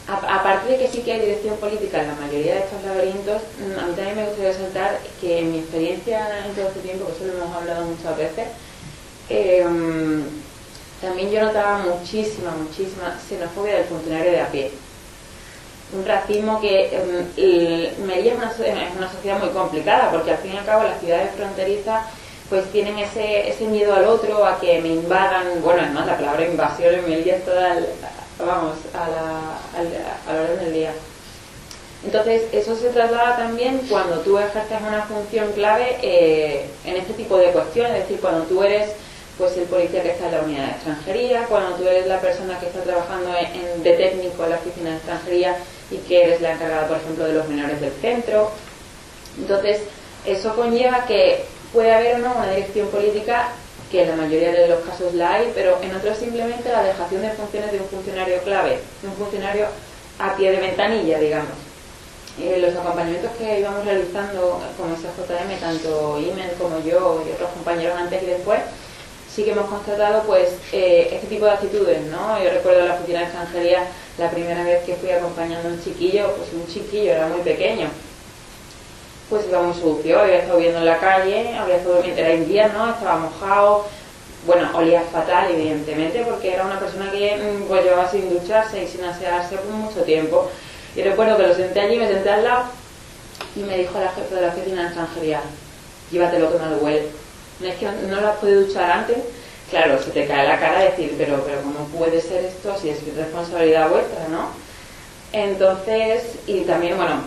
aparte 0.09 0.73
de 0.73 0.79
que 0.79 0.89
sí 0.89 1.03
que 1.03 1.13
hay 1.13 1.21
dirección 1.21 1.57
política 1.57 2.03
en 2.03 2.09
la 2.09 2.15
mayoría 2.15 2.55
de 2.55 2.61
estos 2.61 2.83
laberintos, 2.85 3.43
mm, 3.59 3.79
a 3.79 3.87
mí 3.87 3.95
también 3.95 4.17
me 4.17 4.25
gustaría 4.27 4.53
resaltar 4.53 4.99
que 5.21 5.39
en 5.39 5.53
mi 5.53 5.59
experiencia 5.59 6.45
en 6.45 6.55
todo 6.55 6.69
este 6.69 6.81
tiempo, 6.81 7.07
que 7.07 7.13
eso 7.13 7.25
lo 7.25 7.45
hemos 7.45 7.57
hablado 7.57 7.85
muchas 7.85 8.17
veces, 8.17 8.49
eh, 9.29 9.65
también 11.03 11.31
yo 11.33 11.43
notaba 11.43 11.79
muchísima, 11.79 12.53
muchísima 12.53 13.19
xenofobia 13.29 13.75
del 13.75 13.85
funcionario 13.87 14.31
de 14.31 14.41
a 14.41 14.47
pie. 14.47 14.71
Un 15.93 16.07
racismo 16.07 16.61
que 16.61 16.95
em, 16.95 18.07
me 18.07 18.21
es 18.21 18.35
una, 18.35 18.51
es 18.51 18.97
una 18.97 19.11
sociedad 19.11 19.41
muy 19.41 19.51
complicada, 19.51 20.11
porque 20.13 20.31
al 20.31 20.39
fin 20.39 20.55
y 20.55 20.59
al 20.59 20.65
cabo 20.65 20.85
las 20.85 21.01
ciudades 21.01 21.35
fronterizas 21.37 22.07
pues 22.49 22.71
tienen 22.71 22.99
ese, 22.99 23.49
ese 23.49 23.65
miedo 23.65 23.95
al 23.95 24.05
otro, 24.05 24.47
a 24.47 24.61
que 24.61 24.81
me 24.81 24.89
invadan, 24.89 25.61
bueno, 25.63 25.83
además 25.83 26.07
la 26.07 26.17
palabra 26.17 26.47
invasión 26.47 26.95
en 26.95 27.09
Melilla 27.09 27.37
es 27.37 27.45
toda, 27.45 27.77
vamos, 28.39 28.77
a 28.95 29.09
la, 29.09 30.31
a 30.31 30.35
la 30.35 30.43
orden 30.43 30.59
del 30.65 30.73
día. 30.73 30.93
Entonces, 32.05 32.43
eso 32.53 32.77
se 32.77 32.89
traslada 32.89 33.37
también 33.37 33.79
cuando 33.89 34.19
tú 34.21 34.37
ejerces 34.39 34.79
una 34.87 35.03
función 35.03 35.53
clave 35.53 35.99
eh, 36.03 36.67
en 36.85 36.97
este 36.97 37.13
tipo 37.13 37.37
de 37.37 37.53
cuestiones, 37.53 37.93
es 37.93 37.99
decir, 38.01 38.21
cuando 38.21 38.43
tú 38.45 38.63
eres 38.63 38.91
pues 39.39 39.57
el 39.57 39.65
policía 39.65 40.03
que 40.03 40.11
está 40.11 40.27
en 40.27 40.33
la 40.33 40.41
unidad 40.43 40.67
de 40.67 40.71
extranjería, 40.73 41.47
cuando 41.47 41.77
tú 41.77 41.89
eres 41.89 42.07
la 42.07 42.21
persona 42.21 42.59
que 42.61 42.67
está 42.67 42.81
trabajando 42.81 43.31
en, 43.35 43.83
de 43.83 43.93
técnico 43.95 44.45
en 44.45 44.51
la 44.51 44.57
oficina 44.57 44.91
de 44.91 44.97
extranjería 44.97 45.57
y 45.91 45.97
que 45.99 46.25
eres 46.25 46.41
la 46.41 46.53
encargada, 46.53 46.87
por 46.89 46.99
ejemplo, 46.99 47.25
de 47.25 47.33
los 47.33 47.49
menores 47.49 47.81
del 47.81 47.93
centro. 47.93 48.51
Entonces, 49.39 49.81
eso 50.27 50.55
conlleva 50.55 51.07
que 51.07 51.45
puede 51.73 51.93
haber 51.93 52.17
o 52.17 52.19
no 52.19 52.35
una 52.35 52.51
dirección 52.51 52.89
política, 52.89 53.49
que 53.93 54.03
en 54.03 54.09
la 54.09 54.17
mayoría 54.17 54.53
de 54.53 54.69
los 54.69 54.81
casos 54.81 55.13
la 55.13 55.35
hay, 55.35 55.53
pero 55.55 55.79
en 55.83 55.95
otros 55.95 56.17
simplemente 56.17 56.73
la 56.73 56.83
dejación 56.83 57.21
de 57.21 57.31
funciones 57.31 57.71
de 57.73 57.79
un 57.79 57.87
funcionario 57.87 58.39
clave, 58.39 58.79
de 59.03 59.09
un 59.09 59.15
funcionario 59.15 59.67
a 60.19 60.35
pie 60.35 60.51
de 60.51 60.61
ventanilla, 60.61 61.19
digamos. 61.19 61.53
Eh, 62.41 62.57
los 62.59 62.75
acompañamientos 62.75 63.31
que 63.37 63.61
íbamos 63.61 63.85
realizando 63.85 64.59
con 64.79 64.97
SJM, 64.97 65.61
tanto 65.61 66.19
Imen 66.19 66.51
como 66.59 66.81
yo 66.81 67.23
y 67.29 67.33
otros 67.33 67.51
compañeros 67.51 67.95
antes 67.99 68.23
y 68.23 68.27
después, 68.27 68.61
sí 69.29 69.45
que 69.45 69.51
hemos 69.51 69.67
constatado 69.67 70.23
pues 70.23 70.49
eh, 70.73 71.11
este 71.13 71.27
tipo 71.27 71.45
de 71.45 71.51
actitudes, 71.51 72.01
¿no? 72.07 72.43
Yo 72.43 72.49
recuerdo 72.49 72.87
la 72.87 72.95
oficina 72.95 73.19
de 73.19 73.25
extranjería 73.27 73.87
la 74.17 74.31
primera 74.31 74.65
vez 74.65 74.83
que 74.85 74.95
fui 74.95 75.11
acompañando 75.11 75.69
a 75.69 75.73
un 75.73 75.85
chiquillo, 75.85 76.35
pues 76.37 76.49
un 76.55 76.67
chiquillo, 76.67 77.13
era 77.13 77.27
muy 77.27 77.43
pequeño, 77.43 77.91
pues 79.33 79.49
iba 79.49 79.63
muy 79.63 79.75
sucio, 79.75 80.21
había 80.21 80.41
estado 80.41 80.59
viendo 80.59 80.79
en 80.79 80.85
la 80.85 80.99
calle, 80.99 81.57
había 81.57 81.77
estado, 81.77 82.05
era 82.05 82.35
invierno, 82.35 82.91
estaba 82.91 83.19
mojado, 83.19 83.87
bueno, 84.47 84.69
olía 84.75 85.01
fatal 85.11 85.51
evidentemente 85.51 86.23
porque 86.29 86.53
era 86.53 86.67
una 86.67 86.79
persona 86.79 87.11
que 87.11 87.37
mm, 87.37 87.63
pues 87.67 87.83
llevaba 87.83 88.11
sin 88.11 88.29
ducharse 88.29 88.85
y 88.85 88.87
sin 88.87 89.05
asearse 89.05 89.57
por 89.57 89.73
mucho 89.73 90.03
tiempo. 90.03 90.51
Y 90.95 91.03
recuerdo 91.03 91.39
que 91.39 91.47
lo 91.47 91.55
senté 91.55 91.81
allí, 91.81 91.97
me 91.97 92.09
senté 92.09 92.29
al 92.29 92.45
lado 92.45 92.65
y 93.57 93.61
me 93.61 93.79
dijo 93.79 93.99
la 93.99 94.11
jefa 94.11 94.35
de 94.35 94.41
la 94.43 94.49
oficina 94.49 94.83
de 94.83 94.87
extranjería, 94.89 95.41
llévatelo 96.11 96.53
que 96.53 96.59
lo 96.59 96.77
huele 96.77 97.23
no 97.63 97.69
es 97.69 97.77
que 97.77 97.87
no 97.87 98.21
la 98.21 98.35
puede 98.35 98.65
duchar 98.67 98.91
antes, 98.91 99.19
claro, 99.71 100.03
se 100.03 100.11
te 100.11 100.27
cae 100.27 100.47
la 100.47 100.59
cara 100.59 100.81
decir, 100.81 101.15
pero, 101.17 101.43
pero 101.45 101.63
¿cómo 101.63 101.87
puede 101.97 102.21
ser 102.21 102.45
esto 102.45 102.77
si 102.79 102.91
es 102.91 102.99
responsabilidad 103.17 103.89
vuestra, 103.89 104.29
no? 104.29 104.49
Entonces, 105.33 106.25
y 106.47 106.63
también, 106.63 106.97
bueno, 106.97 107.23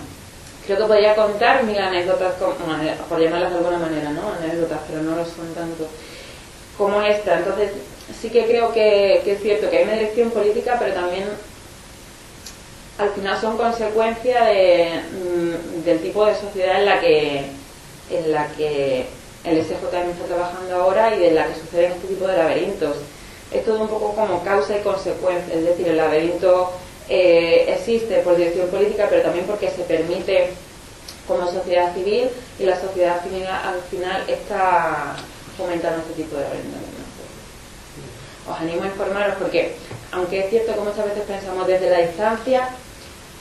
creo 0.66 0.78
que 0.80 0.86
podría 0.86 1.16
contar 1.16 1.64
mil 1.64 1.78
anécdotas, 1.78 2.34
por 2.36 3.20
llamarlas 3.20 3.52
de 3.52 3.58
alguna 3.58 3.78
manera, 3.78 4.10
¿no? 4.12 4.22
Anécdotas, 4.44 4.80
pero 4.88 5.02
no 5.02 5.16
lo 5.16 5.26
son 5.26 5.54
tanto 5.54 5.88
como 6.78 7.02
esta. 7.02 7.38
Entonces, 7.38 7.72
sí 8.20 8.30
que 8.30 8.46
creo 8.46 8.72
que, 8.74 9.22
es 9.26 9.42
cierto 9.42 9.70
que 9.70 9.78
hay 9.78 9.84
una 9.84 9.94
dirección 9.94 10.32
política, 10.32 10.78
pero 10.80 10.94
también 10.94 11.26
al 12.98 13.10
final 13.10 13.40
son 13.40 13.58
consecuencia 13.58 14.42
mm, 14.44 15.84
del 15.84 16.00
tipo 16.02 16.26
de 16.26 16.36
sociedad 16.36 16.80
en 16.80 16.86
la 16.86 17.00
que 17.02 17.46
en 18.10 18.32
la 18.32 18.48
que 18.50 19.06
el 19.44 19.64
SJM 19.64 20.12
está 20.12 20.26
trabajando 20.28 20.76
ahora 20.76 21.16
y 21.16 21.20
de 21.20 21.32
la 21.32 21.48
que 21.48 21.60
suceden 21.60 21.92
este 21.94 22.08
tipo 22.08 22.28
de 22.28 22.38
laberintos. 22.38 22.98
Es 23.52 23.64
todo 23.66 23.82
un 23.82 23.88
poco 23.88 24.14
como 24.14 24.44
causa 24.44 24.78
y 24.78 24.82
consecuencia, 24.82 25.54
es 25.54 25.66
decir, 25.66 25.88
el 25.88 25.98
laberinto 25.98 26.72
eh, 27.10 27.66
existe 27.70 28.20
por 28.20 28.36
dirección 28.36 28.68
política, 28.70 29.08
pero 29.10 29.22
también 29.22 29.46
porque 29.46 29.70
se 29.70 29.84
permite 29.84 30.50
como 31.28 31.52
sociedad 31.52 31.94
civil 31.94 32.30
y 32.60 32.64
la 32.64 32.80
sociedad 32.80 33.24
civil 33.24 33.46
al 33.46 33.82
final 33.90 34.24
está 34.28 35.16
fomentando 35.58 36.02
este 36.02 36.24
tipo 36.24 36.36
de 36.36 36.44
laberintos. 36.44 36.82
Os 38.48 38.60
animo 38.60 38.84
a 38.84 38.88
informaros 38.88 39.36
porque, 39.40 39.76
aunque 40.12 40.40
es 40.40 40.50
cierto 40.50 40.74
que 40.74 40.82
muchas 40.82 41.06
veces 41.06 41.24
pensamos 41.24 41.66
desde 41.66 41.90
la 41.90 42.00
distancia, 42.00 42.70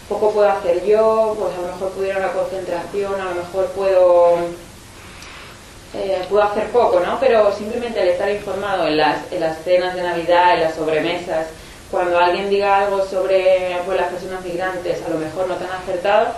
poco 0.09 0.31
puedo 0.33 0.49
hacer 0.49 0.85
yo, 0.85 1.37
pues 1.39 1.55
a 1.57 1.61
lo 1.61 1.73
mejor 1.75 1.91
pudiera 1.93 2.19
una 2.19 2.33
concentración, 2.33 3.21
a 3.21 3.25
lo 3.25 3.35
mejor 3.35 3.67
puedo 3.69 4.39
eh, 5.95 6.25
puedo 6.29 6.43
hacer 6.43 6.69
poco, 6.71 7.01
¿no? 7.01 7.21
Pero 7.21 7.55
simplemente 7.55 8.03
el 8.03 8.09
estar 8.09 8.31
informado 8.31 8.89
en 8.89 8.97
las, 8.97 9.31
en 9.31 9.41
las 9.41 9.62
cenas 9.62 9.95
de 9.95 10.03
Navidad, 10.03 10.55
en 10.55 10.61
las 10.61 10.75
sobremesas, 10.75 11.47
cuando 11.91 12.18
alguien 12.18 12.51
diga 12.51 12.78
algo 12.78 13.05
sobre 13.05 13.76
pues, 13.85 14.01
las 14.01 14.11
personas 14.11 14.45
migrantes, 14.45 15.03
a 15.03 15.09
lo 15.11 15.18
mejor 15.18 15.47
no 15.47 15.55
tan 15.57 15.70
acertado, 15.70 16.28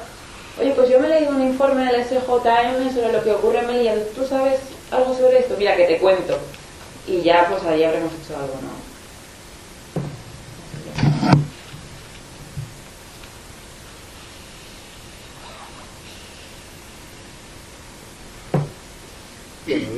oye, 0.61 0.73
pues 0.73 0.89
yo 0.89 1.01
me 1.01 1.07
he 1.07 1.11
leído 1.11 1.31
un 1.31 1.43
informe 1.43 1.85
del 1.85 2.05
SJM 2.05 2.95
sobre 2.95 3.13
lo 3.13 3.23
que 3.23 3.33
ocurre 3.33 3.61
en 3.61 3.67
Melilla, 3.67 3.95
¿tú 4.15 4.27
sabes 4.27 4.61
algo 4.91 5.15
sobre 5.15 5.41
esto? 5.41 5.55
Mira, 5.59 5.77
que 5.77 5.85
te 5.85 5.99
cuento. 5.99 6.39
Y 7.07 7.23
ya, 7.23 7.47
pues 7.49 7.63
ahí 7.65 7.85
habremos 7.85 8.13
hecho 8.13 8.37
algo, 8.37 8.55
¿no? 8.63 8.87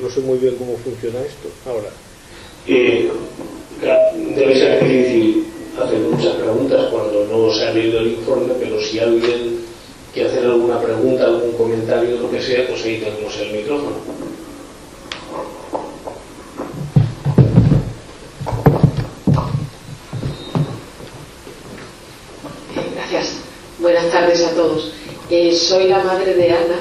no 0.03 0.11
sé 0.11 0.21
muy 0.21 0.39
bien 0.39 0.57
cómo 0.57 0.77
funciona 0.79 1.21
esto 1.21 1.49
ahora. 1.67 1.89
Eh, 2.67 3.11
debe 3.81 4.59
ser 4.59 4.83
difícil 4.83 5.47
hacer 5.81 5.99
muchas 6.01 6.35
preguntas 6.35 6.87
cuando 6.91 7.25
no 7.27 7.53
se 7.53 7.65
ha 7.65 7.73
leído 7.73 8.01
el 8.01 8.13
informe, 8.13 8.55
pero 8.59 8.81
si 8.83 8.99
alguien 8.99 9.61
quiere 10.13 10.29
hacer 10.29 10.45
alguna 10.45 10.81
pregunta, 10.81 11.25
algún 11.25 11.53
comentario, 11.53 12.17
lo 12.17 12.31
que 12.31 12.43
sea, 12.43 12.67
pues 12.67 12.85
ahí 12.85 12.99
tenemos 12.99 13.39
el 13.39 13.53
micrófono. 13.53 13.97
Gracias. 22.95 23.37
Buenas 23.79 24.11
tardes 24.11 24.43
a 24.45 24.55
todos. 24.55 24.93
Eh, 25.31 25.55
soy 25.55 25.89
la 25.89 26.03
madre 26.03 26.35
de 26.35 26.51
Ana, 26.51 26.79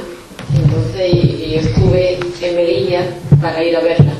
entonces 0.55 1.13
y, 1.13 1.55
estuve 1.55 2.17
en 2.41 2.55
Melilla 2.55 3.07
para 3.41 3.63
ir 3.63 3.75
a 3.75 3.81
verla. 3.81 4.16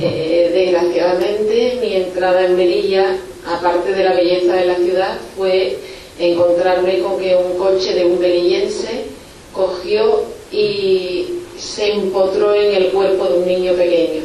Eh, 0.00 0.50
desgraciadamente, 0.52 1.78
mi 1.80 1.94
entrada 1.94 2.44
en 2.44 2.56
Melilla, 2.56 3.16
aparte 3.46 3.92
de 3.92 4.04
la 4.04 4.14
belleza 4.14 4.54
de 4.54 4.66
la 4.66 4.76
ciudad, 4.76 5.18
fue 5.36 5.76
encontrarme 6.18 7.00
con 7.00 7.18
que 7.18 7.34
un 7.34 7.58
coche 7.58 7.94
de 7.94 8.04
un 8.04 8.18
melillense 8.18 9.04
cogió 9.52 10.22
y 10.52 11.26
se 11.58 11.92
empotró 11.92 12.54
en 12.54 12.74
el 12.74 12.88
cuerpo 12.90 13.26
de 13.26 13.38
un 13.38 13.46
niño 13.46 13.72
pequeño, 13.74 14.22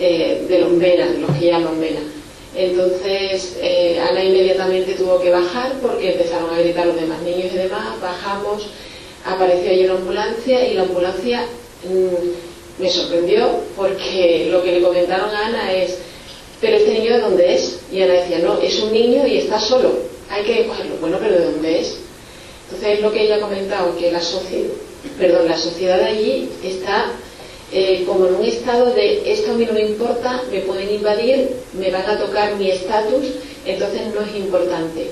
eh, 0.00 0.44
de 0.48 0.58
los 0.60 0.70
menas, 0.70 1.18
los 1.18 1.36
que 1.38 1.46
llaman 1.46 1.78
menas. 1.78 2.02
Entonces 2.56 3.58
eh, 3.60 3.98
Ana 4.08 4.24
inmediatamente 4.24 4.94
tuvo 4.94 5.20
que 5.20 5.30
bajar 5.30 5.72
porque 5.82 6.12
empezaron 6.12 6.54
a 6.54 6.60
gritar 6.60 6.86
los 6.86 7.00
demás 7.00 7.20
niños 7.22 7.52
y 7.52 7.56
demás. 7.56 8.00
Bajamos, 8.00 8.68
apareció 9.24 9.70
allí 9.70 9.84
una 9.84 9.94
ambulancia 9.94 10.66
y 10.68 10.74
la 10.74 10.82
ambulancia 10.82 11.46
mm, 11.84 12.53
me 12.78 12.90
sorprendió 12.90 13.60
porque 13.76 14.48
lo 14.50 14.62
que 14.62 14.72
le 14.72 14.82
comentaron 14.82 15.30
a 15.30 15.46
Ana 15.46 15.72
es, 15.72 15.96
pero 16.60 16.76
este 16.76 16.92
niño 16.92 17.14
de 17.14 17.20
dónde 17.20 17.54
es? 17.54 17.80
Y 17.92 18.02
Ana 18.02 18.14
decía, 18.14 18.38
no, 18.38 18.58
es 18.60 18.78
un 18.80 18.92
niño 18.92 19.26
y 19.26 19.38
está 19.38 19.60
solo, 19.60 19.92
hay 20.30 20.44
que 20.44 20.66
cogerlo. 20.66 20.96
Bueno, 21.00 21.18
pero 21.20 21.38
¿de 21.38 21.44
dónde 21.44 21.80
es? 21.80 21.96
Entonces 22.64 22.98
es 22.98 23.00
lo 23.02 23.12
que 23.12 23.22
ella 23.22 23.36
ha 23.36 23.40
comentado, 23.40 23.96
que 23.96 24.10
la 24.10 24.20
sociedad, 24.20 24.70
perdón, 25.18 25.48
la 25.48 25.56
sociedad 25.56 25.98
de 25.98 26.04
allí 26.04 26.48
está 26.62 27.12
eh, 27.72 28.04
como 28.06 28.26
en 28.26 28.34
un 28.36 28.44
estado 28.44 28.94
de 28.94 29.32
esto 29.32 29.50
a 29.50 29.54
mí 29.54 29.64
no 29.64 29.72
me 29.72 29.82
importa, 29.82 30.42
me 30.50 30.60
pueden 30.60 30.94
invadir, 30.94 31.50
me 31.72 31.90
van 31.90 32.08
a 32.08 32.18
tocar 32.18 32.54
mi 32.56 32.70
estatus, 32.70 33.26
entonces 33.66 34.14
no 34.14 34.20
es 34.22 34.36
importante. 34.36 35.08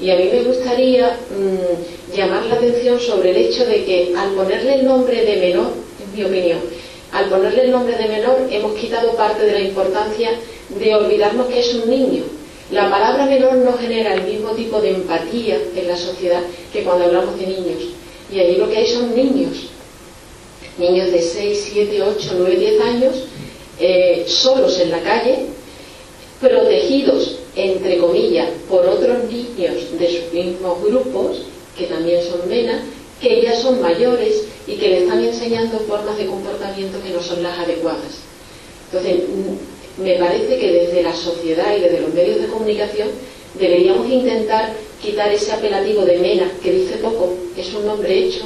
Y 0.00 0.10
a 0.10 0.16
mí 0.16 0.28
me 0.32 0.42
gustaría 0.42 1.18
mm, 1.30 2.16
llamar 2.16 2.46
la 2.46 2.54
atención 2.54 3.00
sobre 3.00 3.30
el 3.30 3.36
hecho 3.36 3.66
de 3.66 3.84
que 3.84 4.14
al 4.16 4.30
ponerle 4.30 4.76
el 4.76 4.86
nombre 4.86 5.24
de 5.24 5.36
menor, 5.36 5.72
en 6.02 6.16
mi 6.16 6.24
opinión, 6.24 6.60
al 7.12 7.28
ponerle 7.28 7.64
el 7.64 7.70
nombre 7.70 7.96
de 7.96 8.08
menor 8.08 8.48
hemos 8.50 8.72
quitado 8.74 9.12
parte 9.16 9.44
de 9.44 9.52
la 9.52 9.60
importancia 9.60 10.30
de 10.68 10.94
olvidarnos 10.94 11.46
que 11.46 11.60
es 11.60 11.74
un 11.74 11.90
niño. 11.90 12.24
La 12.70 12.90
palabra 12.90 13.26
menor 13.26 13.54
no 13.56 13.78
genera 13.78 14.14
el 14.14 14.24
mismo 14.24 14.50
tipo 14.50 14.80
de 14.80 14.90
empatía 14.90 15.60
en 15.74 15.88
la 15.88 15.96
sociedad 15.96 16.42
que 16.72 16.82
cuando 16.82 17.04
hablamos 17.04 17.38
de 17.38 17.46
niños. 17.46 17.82
Y 18.32 18.40
allí 18.40 18.56
lo 18.56 18.68
que 18.68 18.78
hay 18.78 18.88
son 18.88 19.14
niños. 19.14 19.70
Niños 20.78 21.12
de 21.12 21.22
6, 21.22 21.70
7, 21.72 22.02
8, 22.02 22.34
9, 22.38 22.56
10 22.56 22.80
años, 22.82 23.14
eh, 23.78 24.24
solos 24.26 24.78
en 24.80 24.90
la 24.90 25.00
calle, 25.00 25.46
protegidos 26.40 27.36
entre 27.54 27.96
comillas, 27.96 28.50
por 28.68 28.86
otros 28.86 29.24
niños 29.30 29.98
de 29.98 30.08
sus 30.08 30.32
mismos 30.32 30.82
grupos, 30.82 31.38
que 31.76 31.86
también 31.86 32.22
son 32.22 32.46
menas, 32.48 32.82
que 33.20 33.42
ya 33.42 33.56
son 33.56 33.80
mayores 33.80 34.44
y 34.66 34.74
que 34.74 34.88
le 34.88 34.98
están 35.04 35.24
enseñando 35.24 35.78
formas 35.80 36.16
de 36.18 36.26
comportamiento 36.26 37.02
que 37.02 37.10
no 37.10 37.22
son 37.22 37.42
las 37.42 37.58
adecuadas. 37.58 38.20
Entonces, 38.90 39.24
mm, 39.28 40.02
me 40.02 40.14
parece 40.16 40.58
que 40.58 40.72
desde 40.72 41.02
la 41.02 41.14
sociedad 41.14 41.76
y 41.76 41.80
desde 41.80 42.00
los 42.00 42.12
medios 42.12 42.40
de 42.40 42.48
comunicación 42.48 43.08
deberíamos 43.58 44.08
intentar 44.08 44.74
quitar 45.00 45.32
ese 45.32 45.52
apelativo 45.52 46.04
de 46.04 46.18
mena, 46.18 46.50
que 46.62 46.72
dice 46.72 46.96
poco, 46.98 47.34
es 47.56 47.72
un 47.74 47.86
nombre 47.86 48.18
hecho, 48.18 48.44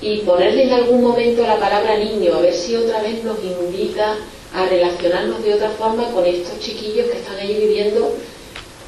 y 0.00 0.18
ponerle 0.18 0.64
en 0.64 0.72
algún 0.72 1.02
momento 1.02 1.42
la 1.42 1.58
palabra 1.58 1.98
niño, 1.98 2.34
a 2.34 2.40
ver 2.40 2.54
si 2.54 2.76
otra 2.76 3.02
vez 3.02 3.22
nos 3.24 3.38
invita 3.42 4.16
a 4.54 4.66
relacionarnos 4.66 5.42
de 5.42 5.54
otra 5.54 5.70
forma 5.70 6.10
con 6.12 6.24
estos 6.24 6.58
chiquillos 6.60 7.10
que 7.10 7.18
están 7.18 7.36
allí 7.36 7.54
viviendo, 7.54 8.12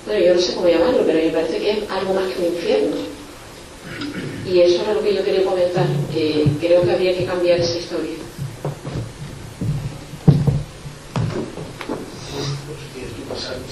bueno, 0.06 0.24
yo 0.24 0.34
no 0.34 0.40
sé 0.40 0.54
cómo 0.54 0.68
llamarlo, 0.68 1.02
pero 1.04 1.18
me 1.18 1.30
parece 1.30 1.58
que 1.58 1.70
es 1.70 1.90
algo 1.90 2.14
más 2.14 2.24
que 2.32 2.40
un 2.40 2.46
infierno. 2.46 2.96
Y 4.50 4.62
eso 4.62 4.82
era 4.82 4.94
lo 4.94 5.02
que 5.02 5.14
yo 5.14 5.22
quería 5.22 5.44
comentar, 5.44 5.86
que 6.12 6.44
creo 6.58 6.82
que 6.82 6.90
habría 6.90 7.16
que 7.16 7.24
cambiar 7.24 7.60
esa 7.60 7.78
historia. 7.78 8.16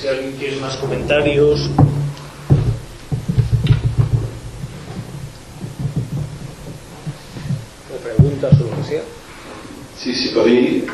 Si 0.00 0.06
alguien 0.06 0.38
tiene 0.38 0.56
más 0.58 0.76
comentarios. 0.76 1.68
o 7.92 7.96
preguntas 8.04 8.52
o 8.60 8.64
lo 8.64 8.76
que 8.76 8.88
sea. 8.88 9.02
Sí, 10.00 10.14
sí, 10.14 10.28
podéis 10.28 10.84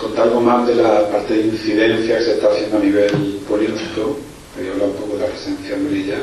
contar 0.00 0.28
algo 0.28 0.40
más 0.40 0.68
de 0.68 0.76
la 0.76 1.10
parte 1.10 1.34
de 1.34 1.46
incidencia 1.48 2.18
que 2.18 2.24
se 2.24 2.32
está 2.34 2.46
haciendo 2.46 2.76
a 2.76 2.80
nivel 2.80 3.40
político. 3.48 4.18
Quería 4.54 4.70
hablar 4.70 4.90
un 4.90 4.94
poco 4.94 5.14
de 5.14 5.20
la 5.22 5.26
presencia 5.26 5.74
en 5.74 5.84
Melilla, 5.84 6.18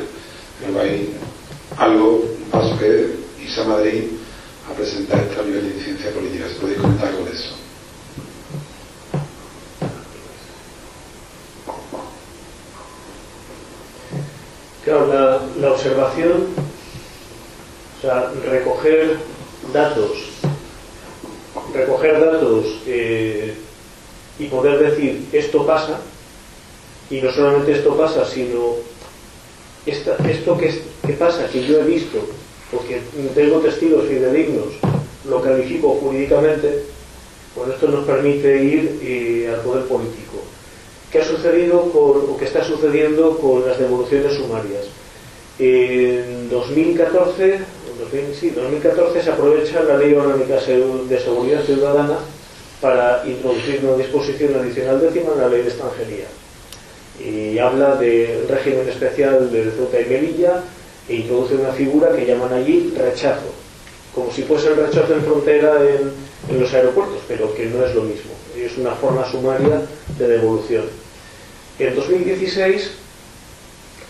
pero 0.58 0.80
hay 0.80 1.14
algo, 1.78 2.24
un 2.38 2.50
paso 2.50 2.78
que 2.78 3.16
Isa 3.44 3.64
Madrid 3.64 4.04
a 4.70 4.74
presentar 4.74 5.20
esto 5.20 5.40
a 5.40 5.44
nivel 5.44 5.68
de 5.68 5.76
incidencia 5.76 6.10
política. 6.12 6.48
¿Se 6.48 6.60
podéis 6.60 6.80
comentar 6.80 7.08
algo 7.08 7.24
de 7.24 7.32
eso? 7.32 7.54
Claro, 14.84 15.06
la, 15.06 15.40
la 15.60 15.72
observación, 15.72 16.46
o 17.98 18.00
sea, 18.00 18.32
recoger 18.50 19.16
datos 19.72 20.32
recoger 21.72 22.20
datos 22.20 22.66
eh, 22.86 23.54
y 24.38 24.46
poder 24.46 24.78
decir 24.78 25.28
esto 25.32 25.66
pasa, 25.66 26.00
y 27.10 27.20
no 27.20 27.32
solamente 27.32 27.72
esto 27.72 27.96
pasa, 27.96 28.24
sino 28.26 28.76
esto 29.86 30.58
que, 30.58 31.12
pasa, 31.14 31.48
que 31.48 31.64
yo 31.64 31.80
he 31.80 31.84
visto, 31.84 32.18
porque 32.70 33.00
tengo 33.34 33.60
testigos 33.60 34.06
fidedignos, 34.06 34.68
lo 35.28 35.40
califico 35.42 35.98
jurídicamente, 36.00 36.84
pues 37.54 37.70
esto 37.70 37.88
nos 37.88 38.04
permite 38.04 38.64
ir 38.64 39.00
eh, 39.02 39.50
al 39.52 39.60
poder 39.60 39.84
político. 39.84 40.38
¿Qué 41.10 41.18
ha 41.18 41.24
sucedido 41.24 41.78
o 41.78 42.36
qué 42.38 42.46
está 42.46 42.64
sucediendo 42.64 43.36
con 43.38 43.66
las 43.66 43.78
devoluciones 43.78 44.32
sumarias? 44.34 44.86
En 45.58 46.48
2014 46.48 47.60
en 48.12 48.54
2014 48.54 49.22
se 49.22 49.30
aprovecha 49.30 49.82
la 49.84 49.96
Ley 49.96 50.12
Orgánica 50.14 50.56
de 50.56 51.18
Seguridad 51.20 51.62
Ciudadana 51.64 52.18
para 52.80 53.22
introducir 53.26 53.80
una 53.84 53.96
disposición 53.96 54.54
adicional 54.56 55.00
décima 55.00 55.32
en 55.34 55.40
la 55.40 55.48
Ley 55.48 55.62
de 55.62 55.68
Extranjería. 55.68 56.26
Y 57.20 57.58
habla 57.58 57.96
del 57.96 58.48
régimen 58.48 58.88
especial 58.88 59.52
de 59.52 59.70
Ceuta 59.70 60.00
y 60.00 60.06
Melilla 60.06 60.62
e 61.08 61.16
introduce 61.16 61.54
una 61.54 61.72
figura 61.72 62.14
que 62.14 62.26
llaman 62.26 62.52
allí 62.52 62.92
rechazo, 62.96 63.52
como 64.14 64.32
si 64.32 64.42
fuese 64.42 64.68
el 64.68 64.76
rechazo 64.76 65.14
en 65.14 65.22
frontera 65.22 65.74
en, 65.82 66.60
los 66.60 66.72
aeropuertos, 66.74 67.18
pero 67.28 67.54
que 67.54 67.66
no 67.66 67.84
es 67.84 67.94
lo 67.94 68.02
mismo. 68.02 68.32
Es 68.56 68.76
una 68.76 68.92
forma 68.92 69.30
sumaria 69.30 69.82
de 70.18 70.28
devolución. 70.28 70.84
En 71.78 71.94
2016 71.94 72.90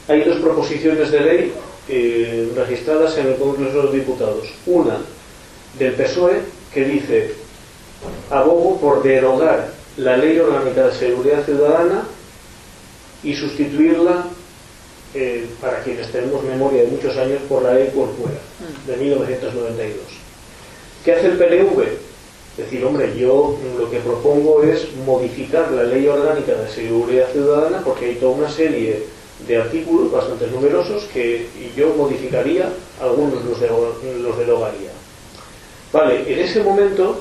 hay 0.08 0.24
dos 0.24 0.40
proposiciones 0.40 1.10
de 1.10 1.20
ley 1.20 1.52
eh, 1.88 2.52
registradas 2.56 3.16
en 3.18 3.28
el 3.28 3.36
Congreso 3.36 3.76
de 3.76 3.82
los 3.82 3.92
Diputados. 3.92 4.48
Una 4.66 4.98
del 5.78 5.94
PSOE 5.94 6.40
que 6.72 6.84
dice 6.84 7.34
abogo 8.30 8.80
por 8.80 9.02
derogar 9.02 9.72
la 9.96 10.16
Ley 10.16 10.38
Orgánica 10.38 10.86
de 10.86 10.94
Seguridad 10.94 11.44
Ciudadana 11.44 12.04
y 13.22 13.34
sustituirla, 13.34 14.26
eh, 15.14 15.46
para 15.60 15.82
quienes 15.82 16.10
tenemos 16.10 16.42
memoria 16.42 16.82
de 16.82 16.88
muchos 16.88 17.16
años, 17.16 17.40
por 17.48 17.62
la 17.62 17.74
Ley 17.74 17.90
Corcuera 17.94 18.40
de 18.86 18.96
1992. 18.96 20.00
¿Qué 21.04 21.12
hace 21.12 21.26
el 21.26 21.36
PNV? 21.36 21.82
Es 22.52 22.64
decir, 22.64 22.84
hombre, 22.84 23.12
yo 23.18 23.58
lo 23.78 23.90
que 23.90 23.98
propongo 24.00 24.62
es 24.62 24.94
modificar 25.06 25.70
la 25.72 25.84
ley 25.84 26.06
orgánica 26.06 26.52
de 26.54 26.68
seguridad 26.68 27.30
ciudadana 27.32 27.82
porque 27.82 28.06
hay 28.06 28.14
toda 28.16 28.32
una 28.32 28.50
serie 28.50 29.04
de 29.46 29.56
artículos 29.56 30.12
bastante 30.12 30.46
numerosos 30.48 31.04
que 31.12 31.46
yo 31.76 31.94
modificaría, 31.94 32.70
algunos 33.00 33.44
los, 33.44 33.60
de, 33.60 33.68
los 34.18 34.38
derogaría. 34.38 34.90
Vale, 35.92 36.32
en 36.32 36.38
ese 36.38 36.62
momento, 36.62 37.20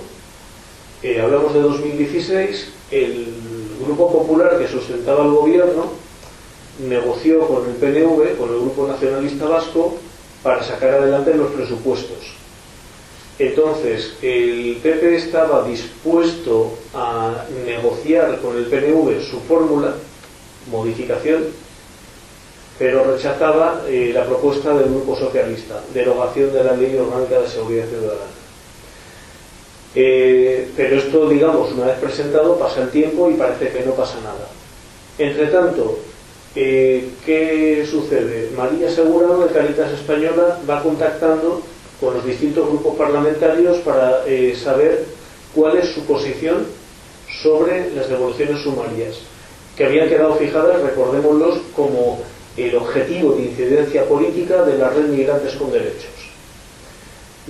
eh, 1.02 1.20
hablamos 1.20 1.54
de 1.54 1.62
2016, 1.62 2.68
el 2.92 3.28
Grupo 3.82 4.12
Popular 4.12 4.58
que 4.58 4.68
sustentaba 4.68 5.26
el 5.26 5.32
gobierno 5.32 6.02
negoció 6.80 7.48
con 7.48 7.66
el 7.70 7.76
PNV, 7.76 8.38
con 8.38 8.50
el 8.50 8.60
Grupo 8.62 8.88
Nacionalista 8.88 9.46
Vasco, 9.46 9.98
para 10.44 10.64
sacar 10.64 10.96
adelante 10.96 11.34
los 11.36 11.52
presupuestos. 11.52 12.36
Entonces, 13.38 14.14
el 14.22 14.80
PP 14.82 15.16
estaba 15.16 15.68
dispuesto 15.68 16.74
a 16.94 17.46
negociar 17.66 18.40
con 18.40 18.58
el 18.58 18.66
PNV 18.66 19.22
su 19.24 19.40
fórmula, 19.42 19.96
modificación, 20.70 21.46
pero 22.78 23.04
rechazaba 23.04 23.84
eh, 23.88 24.12
la 24.14 24.26
propuesta 24.26 24.74
del 24.76 24.90
Grupo 24.90 25.16
Socialista, 25.16 25.82
derogación 25.94 26.54
de 26.54 26.64
la 26.64 26.74
Ley 26.74 26.96
Orgánica 26.98 27.40
de 27.40 27.48
Seguridad 27.48 27.88
Ciudadana. 27.88 28.41
Eh, 29.94 30.70
pero 30.76 30.98
esto, 30.98 31.30
digamos, 31.30 31.72
una 31.74 31.88
vez 31.88 32.00
presentado, 32.00 32.58
pasa 32.58 32.84
el 32.84 32.90
tiempo 32.90 33.30
y 33.30 33.34
parece 33.34 33.70
que 33.70 33.86
no 33.86 33.92
pasa 33.94 34.20
nada. 34.22 34.48
Entre 35.18 35.48
tanto, 35.48 36.00
eh, 36.56 37.10
¿qué 37.26 37.86
sucede? 37.90 38.50
María 38.56 38.90
Segurado 38.90 39.46
de 39.46 39.54
Caritas 39.54 39.92
Española 39.92 40.60
va 40.70 40.82
contactando 40.82 41.62
con 42.00 42.14
los 42.14 42.26
distintos 42.26 42.68
grupos 42.68 42.96
parlamentarios 42.98 43.78
para 43.80 44.24
saber 44.56 45.06
cuál 45.54 45.78
es 45.78 45.90
su 45.90 46.04
posición 46.06 46.66
sobre 47.44 47.94
las 47.94 48.10
devoluciones 48.10 48.62
sumarias, 48.62 49.18
que 49.78 49.86
habían 49.86 50.10
quedado 50.10 50.36
fijadas, 50.36 50.82
recordémoslos, 50.82 51.60
como 51.76 52.22
el 52.58 52.76
objetivo 52.76 53.34
de 53.34 53.44
incidencia 53.44 54.06
política 54.06 54.64
de 54.64 54.78
la 54.78 54.90
red 54.90 55.08
Migrantes 55.08 55.54
con 55.54 55.72
Derechos. 55.72 56.21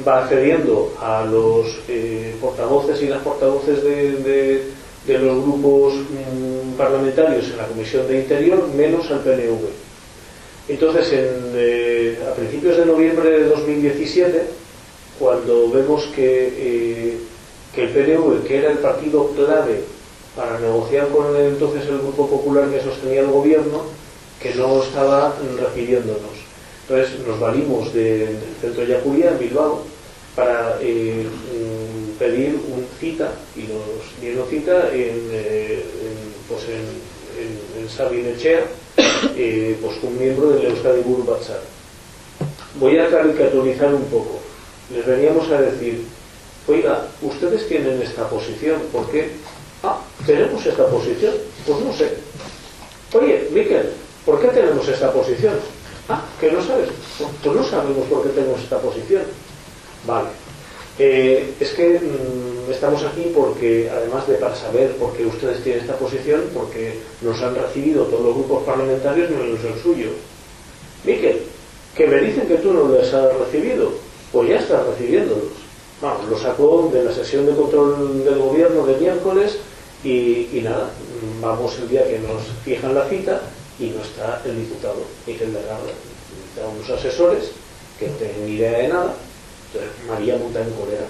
Va 0.08 0.24
accediendo 0.24 0.94
a 1.00 1.26
los 1.26 1.68
eh, 1.90 2.34
portavoces 2.40 3.02
y 3.02 3.08
las 3.08 3.22
portavoces 3.22 3.84
de, 3.84 4.64
los 5.08 5.44
grupos 5.44 5.96
mm, 5.96 6.78
parlamentarios 6.78 7.50
en 7.50 7.58
la 7.58 7.68
Comisión 7.68 8.08
de 8.08 8.20
Interior, 8.20 8.70
menos 8.76 9.12
al 9.12 9.20
PNV. 9.20 9.68
Entonces, 10.70 11.10
eh, 11.12 12.18
a 12.30 12.34
principios 12.36 12.78
de 12.78 12.86
noviembre 12.86 13.30
de 13.32 13.50
2017, 13.50 14.44
cuando 15.20 15.70
vemos 15.70 16.06
que, 16.16 16.54
eh, 16.58 17.18
el 17.76 17.90
PNV, 17.90 18.44
que 18.48 18.58
era 18.58 18.72
el 18.72 18.78
partido 18.78 19.32
clave 19.32 19.84
para 20.36 20.60
negociar 20.60 21.10
con 21.10 21.36
entonces 21.36 21.86
el 21.88 22.00
Grupo 22.00 22.28
Popular 22.28 22.70
que 22.70 22.82
sostenía 22.82 23.22
el 23.22 23.28
gobierno, 23.28 23.84
que 24.42 24.56
no 24.56 24.82
estaba 24.82 25.36
recibiéndonos. 25.60 26.51
Entonces 26.92 27.26
nos 27.26 27.40
valimos 27.40 27.94
del 27.94 28.38
centro 28.60 28.82
de 28.82 28.90
Yacuría, 28.90 29.32
en 29.32 29.40
Bilbao, 29.40 29.86
para 30.36 30.78
eh, 30.82 31.26
mm, 31.26 32.18
pedir 32.20 32.60
un 32.68 32.86
cita 33.00 33.32
y 33.56 33.62
nos 33.62 34.20
dieron 34.20 34.46
cita 34.50 34.90
en, 34.92 35.30
eh, 35.32 35.86
pues 36.50 36.64
en, 36.68 37.90
Sabinechea, 37.90 38.66
eh, 39.38 39.78
pues 39.82 40.04
un 40.04 40.20
miembro 40.20 40.50
del 40.52 40.66
Euskadi 40.66 41.02
Guru 41.02 41.26
Voy 42.78 42.98
a 42.98 43.10
caricaturizar 43.10 43.94
un 43.94 44.04
poco. 44.06 44.40
Les 44.94 45.06
veníamos 45.06 45.50
a 45.50 45.62
decir, 45.62 46.04
oiga, 46.68 47.08
ustedes 47.22 47.68
tienen 47.70 48.02
esta 48.02 48.28
posición, 48.30 48.82
¿por 48.92 49.10
qué? 49.10 49.30
Ah, 49.82 50.02
tenemos 50.26 50.66
esta 50.66 50.86
posición, 50.88 51.36
pues 51.66 51.80
no 51.80 51.94
sé. 51.94 52.12
Oye, 53.14 53.48
Miquel, 53.52 53.92
¿Por 54.26 54.40
qué 54.40 54.50
tenemos 54.50 54.88
esta 54.88 55.12
posición? 55.12 55.56
Ah, 56.10 56.26
que 56.40 56.52
no 56.52 56.62
sabes. 56.62 56.90
Pues 57.44 57.56
no 57.56 57.64
sabemos 57.64 58.08
por 58.08 58.24
qué 58.24 58.30
tenemos 58.30 58.60
esta 58.62 58.80
posición. 58.80 59.24
Vale. 60.06 60.30
Eh, 61.00 61.54
es 61.60 61.70
que 61.72 62.00
mm, 62.00 62.72
estamos 62.72 63.04
aquí 63.04 63.32
porque, 63.34 63.90
además 63.90 64.28
de 64.28 64.36
para 64.36 64.56
saber 64.56 64.96
por 64.98 65.14
qué 65.14 65.26
ustedes 65.26 65.64
tienen 65.64 65.82
esta 65.82 65.96
posición, 65.98 66.44
porque 66.54 67.00
nos 67.22 67.42
han 67.42 67.56
recibido 67.56 68.06
todos 68.06 68.24
los 68.24 68.36
grupos 68.36 68.64
parlamentarios 68.64 69.30
menos 69.30 69.60
el 69.64 69.82
suyo. 69.82 70.10
Miquel, 71.04 71.42
que 71.96 72.08
me 72.08 72.20
dicen 72.22 72.48
que 72.48 72.58
tú 72.58 72.74
no 72.74 72.90
les 72.90 73.14
has 73.14 73.34
recibido, 73.38 73.92
pues 74.32 74.50
ya 74.50 74.58
estás 74.58 74.86
recibiéndolos. 74.86 75.62
Vamos, 76.02 76.30
lo 76.30 76.38
sacó 76.38 76.90
de 76.92 77.04
la 77.04 77.14
sesión 77.14 77.46
de 77.46 77.54
control 77.54 78.24
del 78.24 78.40
gobierno 78.40 78.86
de 78.86 78.98
miércoles 78.98 79.58
y, 80.04 80.50
y 80.54 80.62
nada, 80.64 80.90
vamos 81.40 81.78
el 81.80 81.90
día 81.90 82.08
que 82.08 82.20
nos 82.20 82.42
fijan 82.64 82.96
la 82.96 83.08
cita 83.08 83.42
y 83.82 83.90
no 83.90 84.02
está 84.02 84.42
el 84.46 84.56
diputado 84.58 85.02
Miguel 85.26 85.54
de 85.54 85.60
Está 85.60 86.68
unos 86.68 86.90
asesores 86.90 87.52
que 88.00 88.08
no 88.08 88.14
tienen 88.14 88.46
ni 88.46 88.52
idea 88.54 88.78
de 88.78 88.88
nada. 88.90 89.16
Entonces 89.74 89.92
María 90.08 90.38
monta 90.38 90.62
en 90.62 90.72
colera. 90.72 91.08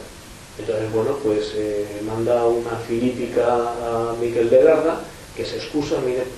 Entonces, 0.57 0.91
bueno, 0.93 1.17
pues 1.23 1.51
eh, 1.55 2.01
manda 2.05 2.45
una 2.45 2.75
filípica 2.87 3.45
a 3.45 4.15
Miguel 4.19 4.49
de 4.49 4.63
Garda 4.63 5.01
que 5.35 5.45
se 5.45 5.57
excusa, 5.57 5.95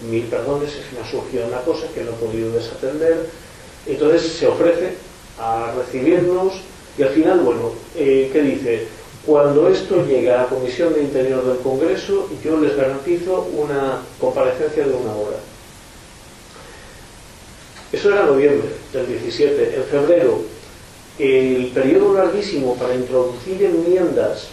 mil 0.09 0.23
perdones, 0.23 0.69
es 0.69 0.85
que 0.85 0.95
me 0.95 1.01
ha 1.01 1.09
surgido 1.09 1.47
una 1.47 1.61
cosa 1.61 1.87
que 1.93 2.03
no 2.03 2.11
he 2.11 2.13
podido 2.13 2.51
desatender. 2.51 3.29
Entonces 3.85 4.33
se 4.33 4.47
ofrece 4.47 4.93
a 5.39 5.73
recibirnos 5.77 6.53
y 6.97 7.03
al 7.03 7.09
final, 7.09 7.39
bueno, 7.39 7.71
eh, 7.95 8.29
¿qué 8.31 8.41
dice? 8.41 8.87
Cuando 9.25 9.69
esto 9.69 10.05
llegue 10.05 10.31
a 10.31 10.43
la 10.43 10.45
Comisión 10.47 10.93
de 10.93 11.01
Interior 11.01 11.43
del 11.45 11.57
Congreso, 11.57 12.29
yo 12.43 12.59
les 12.59 12.75
garantizo 12.75 13.47
una 13.57 14.01
comparecencia 14.19 14.85
de 14.85 14.93
una 14.93 15.15
hora. 15.15 15.37
Eso 17.93 18.09
era 18.11 18.25
noviembre 18.25 18.69
del 18.91 19.05
17. 19.05 19.75
En 19.75 19.83
febrero, 19.83 20.41
el 21.19 21.67
periodo 21.75 22.15
larguísimo 22.15 22.75
para 22.75 22.95
introducir 22.95 23.63
enmiendas 23.63 24.47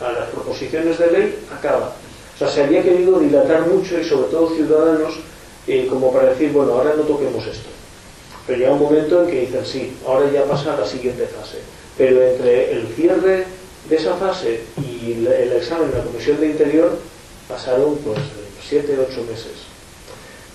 a 0.00 0.10
las 0.10 0.28
proposiciones 0.30 0.98
de 0.98 1.10
ley 1.12 1.38
acaba. 1.56 1.94
O 2.34 2.38
sea, 2.38 2.48
se 2.48 2.64
había 2.64 2.82
querido 2.82 3.20
dilatar 3.20 3.68
mucho 3.68 3.96
y 3.96 4.04
sobre 4.04 4.28
todo 4.30 4.50
ciudadanos 4.56 5.20
eh, 5.68 5.86
como 5.88 6.12
para 6.12 6.30
decir, 6.30 6.50
bueno, 6.50 6.72
ahora 6.72 6.94
no 6.96 7.04
toquemos 7.04 7.46
esto. 7.46 7.68
Pero 8.44 8.58
llega 8.58 8.72
un 8.72 8.80
momento 8.80 9.22
en 9.22 9.30
que 9.30 9.40
dicen, 9.42 9.64
sí, 9.64 9.96
ahora 10.04 10.28
ya 10.32 10.42
pasa 10.46 10.74
a 10.74 10.80
la 10.80 10.86
siguiente 10.86 11.26
fase. 11.26 11.58
Pero 11.96 12.20
entre 12.20 12.72
el 12.72 12.88
cierre 12.88 13.44
de 13.88 13.96
esa 13.96 14.16
fase 14.16 14.62
y 14.82 15.12
el 15.12 15.52
examen 15.52 15.92
de 15.92 15.98
la 15.98 16.04
Comisión 16.04 16.40
de 16.40 16.48
Interior 16.48 16.98
pasaron 17.46 17.98
pues 17.98 18.18
siete, 18.60 18.98
ocho 18.98 19.22
meses 19.30 19.69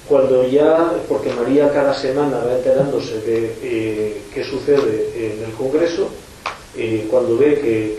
cuando 0.08 0.48
ya, 0.48 0.94
porque 1.10 1.32
María 1.34 1.72
cada 1.72 1.94
semana 1.94 2.38
va 2.38 2.58
enterándose 2.58 3.22
de 3.22 3.56
eh, 3.64 4.22
qué 4.34 4.44
sucede 4.44 5.12
en 5.16 5.44
el 5.44 5.52
Congreso, 5.54 6.10
eh, 6.78 7.08
cuando 7.10 7.38
ve 7.38 7.56
que, 7.56 7.98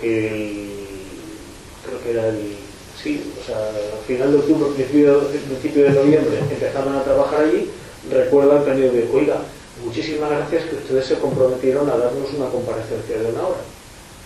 creo 1.84 2.02
que 2.02 2.11
era 2.11 2.28
el, 2.28 2.54
sí, 3.02 3.32
o 3.40 3.44
sea, 3.44 3.59
al 3.59 4.04
final 4.07 4.32
de 4.32 4.38
octubre, 4.38 4.70
principio, 4.70 5.82
de 5.82 5.90
noviembre, 5.90 6.38
empezaron 6.48 6.94
a 6.94 7.02
trabajar 7.02 7.40
allí, 7.40 7.70
recuerda 8.09 8.62
el 8.72 8.92
de, 8.92 9.09
oiga, 9.12 9.38
muchísimas 9.84 10.30
gracias 10.30 10.64
que 10.66 10.76
ustedes 10.76 11.07
se 11.07 11.18
comprometieron 11.18 11.90
a 11.90 11.96
darnos 11.96 12.32
una 12.34 12.48
comparecencia 12.50 13.18
de 13.18 13.30
una 13.32 13.48
hora. 13.48 13.61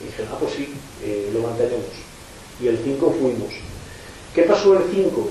Y 0.02 0.06
dije, 0.06 0.24
ah, 0.30 0.36
pues 0.38 0.52
sí, 0.52 0.74
eh, 1.02 1.30
lo 1.32 1.40
mantenemos. 1.40 1.86
Y 2.60 2.68
el 2.68 2.78
5 2.78 3.16
fuimos. 3.18 3.54
¿Qué 4.34 4.42
pasó 4.42 4.74
el 4.74 4.84
5? 4.90 5.30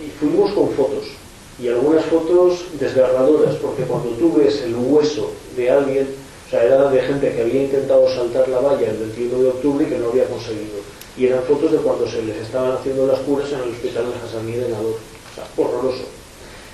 Y 0.00 0.10
fuimos 0.18 0.52
con 0.52 0.70
fotos 0.70 1.23
y 1.58 1.68
algunas 1.68 2.04
fotos 2.06 2.64
desgarradoras, 2.78 3.54
porque 3.56 3.84
cuando 3.84 4.10
tú 4.10 4.34
ves 4.34 4.62
el 4.62 4.74
hueso 4.74 5.30
de 5.56 5.70
alguien, 5.70 6.08
o 6.46 6.50
sea, 6.50 6.64
era 6.64 6.90
de 6.90 7.00
gente 7.00 7.32
que 7.32 7.42
había 7.42 7.62
intentado 7.62 8.08
saltar 8.08 8.48
la 8.48 8.58
valla 8.58 8.90
el 8.90 8.96
21 8.96 9.38
de 9.38 9.48
octubre 9.48 9.86
y 9.86 9.88
que 9.88 9.98
no 9.98 10.08
había 10.08 10.24
conseguido. 10.26 10.82
Y 11.16 11.26
eran 11.26 11.42
fotos 11.44 11.72
de 11.72 11.78
cuando 11.78 12.08
se 12.10 12.22
les 12.22 12.36
estaban 12.38 12.72
haciendo 12.72 13.06
las 13.06 13.20
curas 13.20 13.50
en 13.52 13.60
el 13.60 13.70
hospital 13.70 14.04
de 14.06 14.26
Hassaní 14.26 14.52
de 14.52 14.68
Nador. 14.68 14.96
O 14.96 15.34
sea, 15.34 15.44
horroroso. 15.56 16.04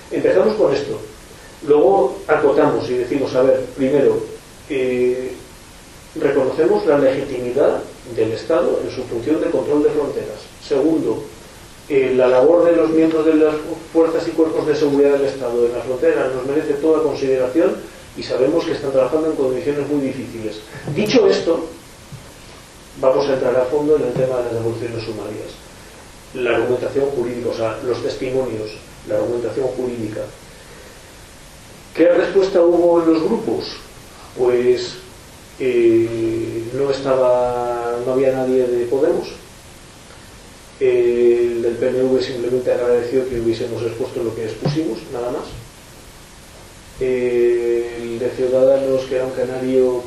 Empezamos 0.09 0.55
con 0.55 0.73
esto. 0.73 0.99
Luego 1.67 2.17
acotamos 2.27 2.89
y 2.89 2.95
decimos, 2.95 3.33
a 3.35 3.43
ver, 3.43 3.61
primero, 3.77 4.17
eh, 4.67 5.31
reconocemos 6.15 6.85
la 6.87 6.97
legitimidad 6.97 7.81
del 8.15 8.31
Estado 8.31 8.79
en 8.83 8.89
su 8.93 9.03
función 9.03 9.39
de 9.41 9.49
control 9.51 9.83
de 9.83 9.89
fronteras. 9.91 10.39
Segundo, 10.67 11.23
la 11.89 12.27
labor 12.27 12.63
de 12.63 12.75
los 12.75 12.89
miembros 12.91 13.25
de 13.25 13.35
las 13.35 13.55
fuerzas 13.91 14.27
y 14.27 14.31
cuerpos 14.31 14.65
de 14.65 14.75
seguridad 14.75 15.13
del 15.13 15.25
Estado 15.25 15.65
en 15.65 15.73
la 15.73 15.81
frontera 15.81 16.31
nos 16.33 16.45
merece 16.45 16.75
toda 16.75 17.03
consideración 17.03 17.75
y 18.15 18.23
sabemos 18.23 18.65
que 18.65 18.73
están 18.73 18.91
trabajando 18.91 19.29
en 19.29 19.35
condiciones 19.35 19.87
muy 19.89 20.01
difíciles. 20.01 20.59
Dicho 20.95 21.27
esto, 21.27 21.67
vamos 22.99 23.27
a 23.27 23.33
entrar 23.33 23.55
a 23.55 23.65
fondo 23.65 23.95
en 23.95 24.03
el 24.03 24.13
tema 24.13 24.37
de 24.37 24.43
las 24.43 24.53
devoluciones 24.53 25.03
sumarias. 25.03 25.51
La 26.35 26.55
argumentación 26.55 27.05
jurídica, 27.09 27.49
o 27.49 27.53
sea, 27.53 27.79
los 27.85 28.01
testimonios, 28.01 28.71
la 29.07 29.15
argumentación 29.15 29.67
jurídica. 29.67 30.21
¿Qué 31.95 32.07
respuesta 32.09 32.61
hubo 32.61 33.01
en 33.01 33.13
los 33.13 33.23
grupos? 33.23 33.75
Pues 34.37 34.95
eh, 35.59 36.63
no 36.73 36.89
estaba, 36.89 37.97
no 38.05 38.13
había 38.13 38.31
nadie 38.31 38.65
de 38.65 38.85
Podemos, 38.85 39.27
El 40.81 41.61
del 41.61 41.75
PNV 41.75 42.23
simplemente 42.23 42.71
agradeció 42.71 43.29
que 43.29 43.39
hubiésemos 43.39 43.83
expuesto 43.83 44.23
lo 44.23 44.33
que 44.33 44.45
expusimos, 44.45 44.97
nada 45.13 45.29
más. 45.29 45.43
El 46.99 48.17
de 48.17 48.29
Ciudadanos, 48.35 49.05
que 49.05 49.15
era 49.15 49.25
un 49.25 49.31
canario 49.31 50.01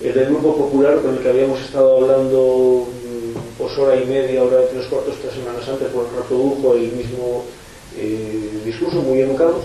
el 0.00 0.12
del 0.12 0.26
Grupo 0.26 0.56
Popular 0.56 1.00
con 1.00 1.14
el 1.14 1.22
que 1.22 1.28
habíamos 1.28 1.60
estado 1.60 1.98
hablando 1.98 2.88
pues 3.58 3.78
hora 3.78 3.94
y 3.94 4.06
media, 4.06 4.42
hora 4.42 4.56
de 4.56 4.66
tres 4.66 4.86
cuartos, 4.86 5.14
tres 5.22 5.34
semanas 5.34 5.68
antes, 5.68 5.86
pues 5.94 6.06
reprodujo 6.16 6.74
el 6.74 6.90
mismo 6.90 7.44
eh, 7.96 8.60
discurso 8.64 9.02
muy 9.02 9.20
educado. 9.20 9.60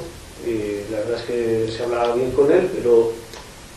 Eh, 0.46 0.86
la 0.92 1.00
verdad 1.00 1.20
es 1.20 1.26
que 1.26 1.72
se 1.76 1.84
hablaba 1.84 2.14
bien 2.14 2.30
con 2.32 2.52
él, 2.52 2.70
pero 2.76 3.12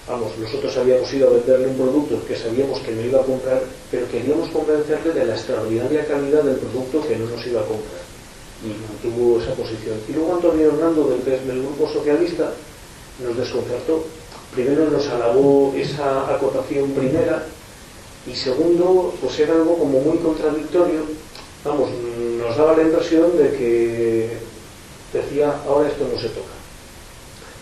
vamos, 0.08 0.36
nosotros 0.38 0.76
habíamos 0.76 1.12
ido 1.12 1.28
a 1.28 1.32
venderle 1.32 1.68
un 1.68 1.76
producto 1.76 2.26
que 2.26 2.36
sabíamos 2.36 2.80
que 2.80 2.92
no 2.92 3.02
iba 3.02 3.20
a 3.20 3.24
comprar, 3.24 3.62
pero 3.90 4.08
queríamos 4.08 4.48
convencerle 4.50 5.12
de 5.12 5.24
la 5.24 5.34
extraordinaria 5.34 6.06
calidad 6.06 6.42
del 6.42 6.56
producto 6.56 7.06
que 7.06 7.16
no 7.16 7.26
nos 7.30 7.46
iba 7.46 7.60
a 7.60 7.64
comprar. 7.64 8.04
Y 8.64 8.68
mantuvo 8.80 9.40
esa 9.40 9.52
posición. 9.54 9.96
Y 10.08 10.12
luego 10.12 10.34
Antonio 10.34 10.68
Hernando, 10.68 11.08
del, 11.08 11.46
del 11.46 11.62
Grupo 11.62 11.90
Socialista, 11.92 12.52
nos 13.22 13.36
desconcertó. 13.36 14.04
Primero 14.54 14.90
nos 14.90 15.06
alabó 15.08 15.74
esa 15.76 16.34
acotación 16.34 16.90
primera 16.92 17.44
y 18.26 18.34
segundo, 18.34 19.12
pues 19.20 19.38
era 19.38 19.54
algo 19.54 19.76
como 19.78 20.00
muy 20.00 20.18
contradictorio. 20.18 21.02
Vamos, 21.64 21.90
nos 22.38 22.56
daba 22.56 22.76
la 22.76 22.82
impresión 22.82 23.36
de 23.36 23.50
que 23.50 24.30
decía, 25.12 25.54
ahora 25.66 25.88
esto 25.88 26.08
no 26.12 26.18
se 26.18 26.28
toca. 26.28 26.63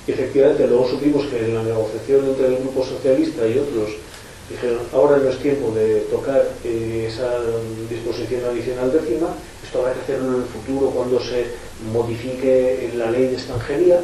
Y 0.06 0.12
efectivamente 0.12 0.66
luego 0.66 0.88
supimos 0.88 1.26
que 1.26 1.44
en 1.44 1.54
la 1.54 1.62
negociación 1.62 2.26
entre 2.26 2.46
el 2.46 2.56
Grupo 2.56 2.84
Socialista 2.84 3.46
y 3.46 3.58
otros 3.58 3.90
dijeron, 4.50 4.80
ahora 4.92 5.18
no 5.18 5.30
es 5.30 5.38
tiempo 5.38 5.70
de 5.72 6.00
tocar 6.10 6.44
eh, 6.64 7.08
esa 7.08 7.30
disposición 7.88 8.44
adicional 8.44 8.92
décima, 8.92 9.28
esto 9.62 9.80
habrá 9.80 9.94
que 9.94 10.00
hacerlo 10.00 10.28
en 10.28 10.42
el 10.42 10.48
futuro 10.48 10.90
cuando 10.90 11.20
se 11.20 11.46
modifique 11.92 12.90
la 12.96 13.10
ley 13.10 13.28
de 13.28 13.34
extranjería. 13.34 14.00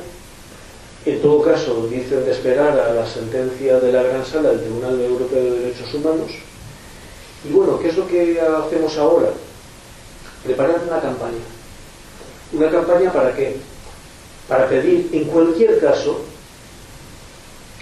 En 1.05 1.23
todo 1.23 1.43
caso, 1.43 1.87
dicen 1.89 2.25
de 2.25 2.33
esperar 2.33 2.79
a 2.79 2.93
la 2.93 3.07
sentencia 3.07 3.81
de 3.81 3.93
la 3.93 4.03
Gran 4.03 4.25
Sala 4.25 4.51
del 4.51 4.61
Tribunal 4.61 5.01
Europeo 5.01 5.43
de 5.43 5.61
Derechos 5.61 5.95
Humanos. 5.95 6.31
Y 7.49 7.53
bueno, 7.53 7.79
¿qué 7.79 7.89
es 7.89 7.97
lo 7.97 8.07
que 8.07 8.41
hacemos 8.41 8.97
ahora? 8.99 9.31
Preparar 10.45 10.81
una 10.87 11.01
campaña. 11.01 11.45
¿Una 12.53 12.71
campaña 12.71 13.13
para 13.13 13.35
qué? 13.35 13.57
Para 14.49 14.67
pedir, 14.67 15.11
en 15.13 15.25
cualquier 15.25 15.79
caso, 15.79 16.23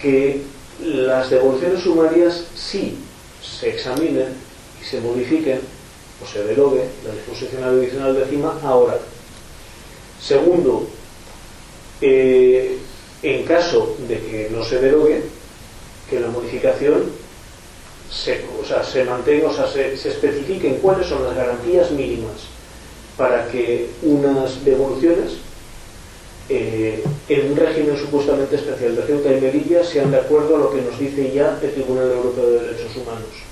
que 0.01 0.41
las 0.83 1.29
devoluciones 1.29 1.81
sumarias 1.81 2.43
sí 2.55 2.97
se 3.41 3.69
examinen 3.69 4.27
y 4.81 4.85
se 4.85 4.99
modifiquen 5.01 5.61
o 6.21 6.27
se 6.27 6.43
derogue 6.43 6.83
la 7.05 7.13
disposición 7.13 7.63
adicional 7.63 8.15
décima 8.15 8.59
ahora. 8.63 8.99
Segundo, 10.21 10.87
eh, 12.01 12.77
en 13.23 13.43
caso 13.45 13.95
de 14.07 14.19
que 14.19 14.49
no 14.51 14.63
se 14.63 14.79
derogue, 14.79 15.23
que 16.09 16.19
la 16.19 16.27
modificación 16.27 17.03
se, 18.11 18.45
o 18.61 18.65
sea, 18.65 18.83
se 18.83 19.03
mantenga, 19.03 19.49
o 19.49 19.53
sea, 19.53 19.67
se, 19.67 19.97
se 19.97 20.09
especifiquen 20.09 20.75
cuáles 20.75 21.07
son 21.07 21.23
las 21.23 21.35
garantías 21.35 21.91
mínimas 21.91 22.47
para 23.17 23.47
que 23.49 23.89
unas 24.03 24.63
devoluciones 24.63 25.33
eh, 26.49 27.03
en 27.27 27.51
un 27.51 27.57
régimen 27.57 27.97
supuestamente 27.97 28.55
especial 28.55 28.95
de 28.95 29.03
Ceuta 29.03 29.33
y 29.33 29.41
Melilla 29.41 29.83
sean 29.83 30.11
de 30.11 30.17
acuerdo 30.17 30.55
a 30.55 30.59
lo 30.59 30.71
que 30.71 30.81
nos 30.81 30.97
dice 30.97 31.31
ya 31.31 31.59
el 31.61 31.71
Tribunal 31.71 32.11
Europeo 32.11 32.51
de 32.51 32.59
Derechos 32.59 32.95
Humanos. 32.95 33.47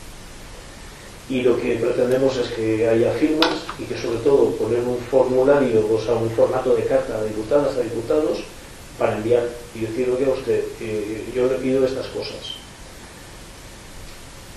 Y 1.27 1.41
lo 1.41 1.59
que 1.59 1.75
pretendemos 1.75 2.37
es 2.37 2.49
que 2.49 2.87
haya 2.87 3.11
firmas 3.13 3.63
y 3.79 3.83
que 3.83 3.97
sobre 3.97 4.19
todo 4.19 4.51
poner 4.51 4.79
un 4.79 4.99
formulario, 5.09 5.85
o 5.91 5.99
sea, 5.99 6.13
un 6.13 6.29
formato 6.29 6.75
de 6.75 6.83
carta 6.83 7.17
a 7.17 7.23
diputadas, 7.23 7.75
a 7.75 7.81
diputados, 7.81 8.43
para 8.97 9.17
enviar 9.17 9.43
y 9.73 9.79
decir, 9.81 10.09
oye, 10.09 10.29
usted, 10.29 10.63
eh, 10.79 11.25
yo 11.35 11.47
le 11.47 11.55
pido 11.55 11.85
estas 11.85 12.07
cosas. 12.07 12.55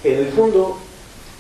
En 0.05 0.18
el 0.18 0.28
fondo, 0.28 0.78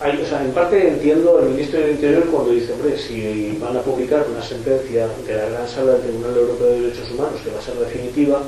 hay, 0.00 0.22
o 0.22 0.26
sea, 0.26 0.44
en 0.44 0.52
parte 0.52 0.88
entiendo 0.88 1.38
al 1.38 1.50
ministro 1.50 1.80
del 1.80 1.92
Interior 1.92 2.24
cuando 2.30 2.52
dice, 2.52 2.72
hombre, 2.72 2.96
si 2.96 3.58
van 3.60 3.76
a 3.76 3.82
publicar 3.82 4.24
una 4.30 4.42
sentencia 4.42 5.08
de 5.26 5.36
la 5.36 5.48
Gran 5.48 5.68
Sala 5.68 5.92
del 5.94 6.02
Tribunal 6.02 6.36
Europeo 6.36 6.66
de 6.68 6.80
Derechos 6.82 7.10
Humanos 7.10 7.40
que 7.42 7.50
va 7.50 7.58
a 7.58 7.62
ser 7.62 7.74
definitiva, 7.74 8.42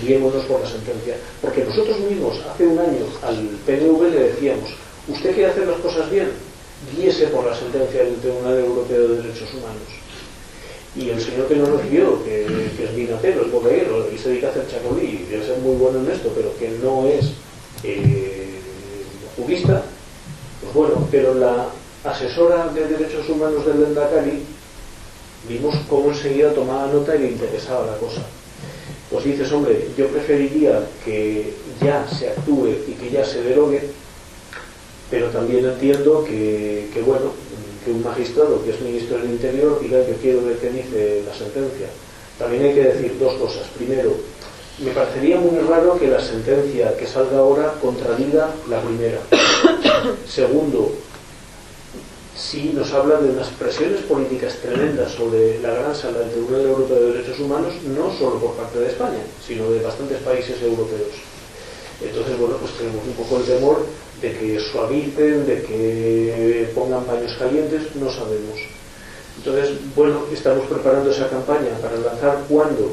guiémonos 0.00 0.44
por 0.44 0.60
la 0.60 0.68
sentencia. 0.68 1.16
Porque 1.40 1.64
nosotros 1.64 1.98
mismos, 2.00 2.40
hace 2.48 2.66
un 2.66 2.78
año, 2.78 3.04
al 3.22 3.36
PNV 3.66 4.10
le 4.12 4.20
decíamos, 4.30 4.70
usted 5.08 5.34
quiere 5.34 5.50
hacer 5.50 5.66
las 5.66 5.80
cosas 5.80 6.08
bien, 6.08 6.28
guíese 6.96 7.26
por 7.28 7.46
la 7.46 7.56
sentencia 7.56 8.04
del 8.04 8.16
Tribunal 8.16 8.58
Europeo 8.58 9.08
de 9.08 9.22
Derechos 9.22 9.50
Humanos. 9.54 9.82
Y 10.94 11.08
el 11.08 11.20
señor 11.20 11.48
que 11.48 11.56
nos 11.56 11.68
recibió, 11.70 12.22
que, 12.22 12.46
que 12.76 12.84
es 12.84 12.94
vinatero, 12.94 13.46
es 13.46 13.50
bodeguero, 13.50 14.06
y 14.14 14.18
se 14.18 14.28
dedica 14.28 14.48
a 14.48 14.50
hacer 14.50 14.68
chacolí, 14.68 15.24
y 15.26 15.30
debe 15.30 15.46
ser 15.46 15.58
muy 15.58 15.74
bueno 15.76 15.98
en 15.98 16.12
esto, 16.12 16.30
pero 16.32 16.56
que 16.58 16.68
no 16.82 17.06
es 17.08 17.32
eh, 17.82 18.60
jurista, 19.36 19.82
pues 20.62 20.74
bueno, 20.74 21.08
pero 21.10 21.34
la 21.34 21.66
asesora 22.04 22.68
de 22.68 22.86
derechos 22.86 23.28
humanos 23.28 23.66
del 23.66 23.80
Lendakari 23.80 24.42
vimos 25.48 25.74
cómo 25.88 26.10
enseguida 26.10 26.52
tomaba 26.52 26.86
nota 26.92 27.14
y 27.16 27.20
le 27.20 27.32
interesaba 27.32 27.86
la 27.86 27.96
cosa. 27.96 28.22
Pues 29.10 29.24
dices, 29.24 29.52
hombre, 29.52 29.88
yo 29.96 30.08
preferiría 30.08 30.80
que 31.04 31.52
ya 31.82 32.06
se 32.08 32.30
actúe 32.30 32.68
y 32.88 32.92
que 32.92 33.10
ya 33.10 33.24
se 33.24 33.42
derogue, 33.42 33.82
pero 35.10 35.28
también 35.28 35.66
entiendo 35.66 36.24
que, 36.24 36.88
que 36.94 37.02
bueno, 37.02 37.32
que 37.84 37.90
un 37.90 38.02
magistrado 38.02 38.64
que 38.64 38.70
es 38.70 38.80
ministro 38.80 39.18
del 39.18 39.30
Interior 39.30 39.78
diga 39.80 40.04
que 40.06 40.14
quiero 40.14 40.42
ver 40.44 40.56
qué 40.56 40.70
dice 40.70 41.22
la 41.26 41.34
sentencia. 41.34 41.88
También 42.38 42.64
hay 42.64 42.74
que 42.74 42.84
decir 42.84 43.18
dos 43.18 43.34
cosas. 43.34 43.66
Primero, 43.76 44.14
me 44.78 44.90
parecería 44.92 45.38
muy 45.38 45.58
raro 45.68 45.98
que 45.98 46.06
la 46.06 46.20
sentencia 46.20 46.96
que 46.96 47.06
salga 47.06 47.38
ahora 47.38 47.74
contradiga 47.80 48.50
la 48.68 48.80
primera. 48.80 49.20
Segundo, 50.28 50.92
si 52.36 52.72
nos 52.72 52.92
habla 52.92 53.20
de 53.20 53.30
unas 53.30 53.48
presiones 53.48 54.00
políticas 54.02 54.56
tremendas 54.56 55.12
sobre 55.12 55.60
la 55.60 55.74
gran 55.74 55.94
sala 55.94 56.20
del 56.20 56.30
Tribunal 56.30 56.62
Europeo 56.62 57.00
de 57.00 57.12
Derechos 57.12 57.40
Humanos, 57.40 57.74
no 57.84 58.12
solo 58.18 58.38
por 58.38 58.54
parte 58.54 58.78
de 58.80 58.88
España, 58.88 59.22
sino 59.46 59.70
de 59.70 59.82
bastantes 59.82 60.18
países 60.18 60.60
europeos. 60.62 61.12
Entonces, 62.00 62.38
bueno, 62.38 62.56
pues 62.56 62.72
tenemos 62.72 63.06
un 63.06 63.12
poco 63.12 63.38
el 63.38 63.44
temor 63.44 63.86
de 64.20 64.32
que 64.32 64.60
suavicen, 64.60 65.46
de 65.46 65.62
que 65.62 66.72
pongan 66.74 67.04
paños 67.04 67.36
calientes, 67.38 67.94
no 67.96 68.10
sabemos. 68.10 68.58
Entonces, 69.38 69.76
bueno, 69.94 70.22
estamos 70.32 70.66
preparando 70.66 71.10
esa 71.10 71.28
campaña 71.28 71.78
para 71.80 71.96
lanzar 71.96 72.44
cuando 72.48 72.92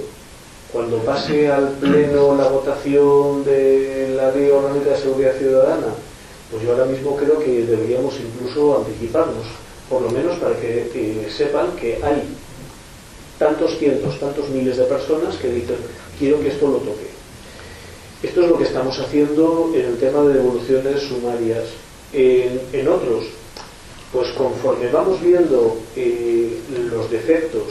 cuando 0.72 0.98
pase 1.00 1.52
al 1.52 1.70
pleno 1.80 2.36
la 2.36 2.48
votación 2.48 3.44
de 3.44 4.14
la 4.16 4.32
ley 4.32 4.52
orgánica 4.52 4.92
de 4.92 4.98
seguridad 4.98 5.36
ciudadana, 5.36 5.88
pues 6.52 6.64
yo 6.64 6.72
ahora 6.72 6.86
mismo 6.86 7.16
creo 7.16 7.40
que 7.40 7.66
deberíamos 7.66 8.16
incluso 8.20 8.78
anticiparnos, 8.78 9.46
por 9.90 10.02
lo 10.02 10.10
menos 10.10 10.38
para 10.40 10.56
que, 10.60 11.28
sepan 11.36 11.76
que 11.76 12.00
hay 12.04 12.24
tantos 13.38 13.78
cientos, 13.78 14.20
tantos 14.20 14.50
miles 14.50 14.78
de 14.78 14.84
personas 14.86 15.36
que 15.38 15.50
dicen, 15.50 15.78
quiero 16.18 16.40
que 16.42 16.50
esto 16.50 16.68
lo 16.68 16.78
toque. 16.78 17.08
Esto 18.22 18.44
es 18.44 18.50
lo 18.50 18.58
que 18.58 18.66
estamos 18.66 19.00
haciendo 19.00 19.72
en 19.74 19.86
el 19.86 19.98
tema 19.98 20.22
de 20.24 20.34
devoluciones 20.34 21.04
sumarias. 21.04 21.66
En, 22.12 22.60
en 22.74 22.88
otros, 22.88 23.26
pues 24.12 24.30
conforme 24.32 24.90
vamos 24.92 25.22
viendo 25.22 25.78
eh, 25.96 26.58
los 26.92 27.10
defectos 27.12 27.64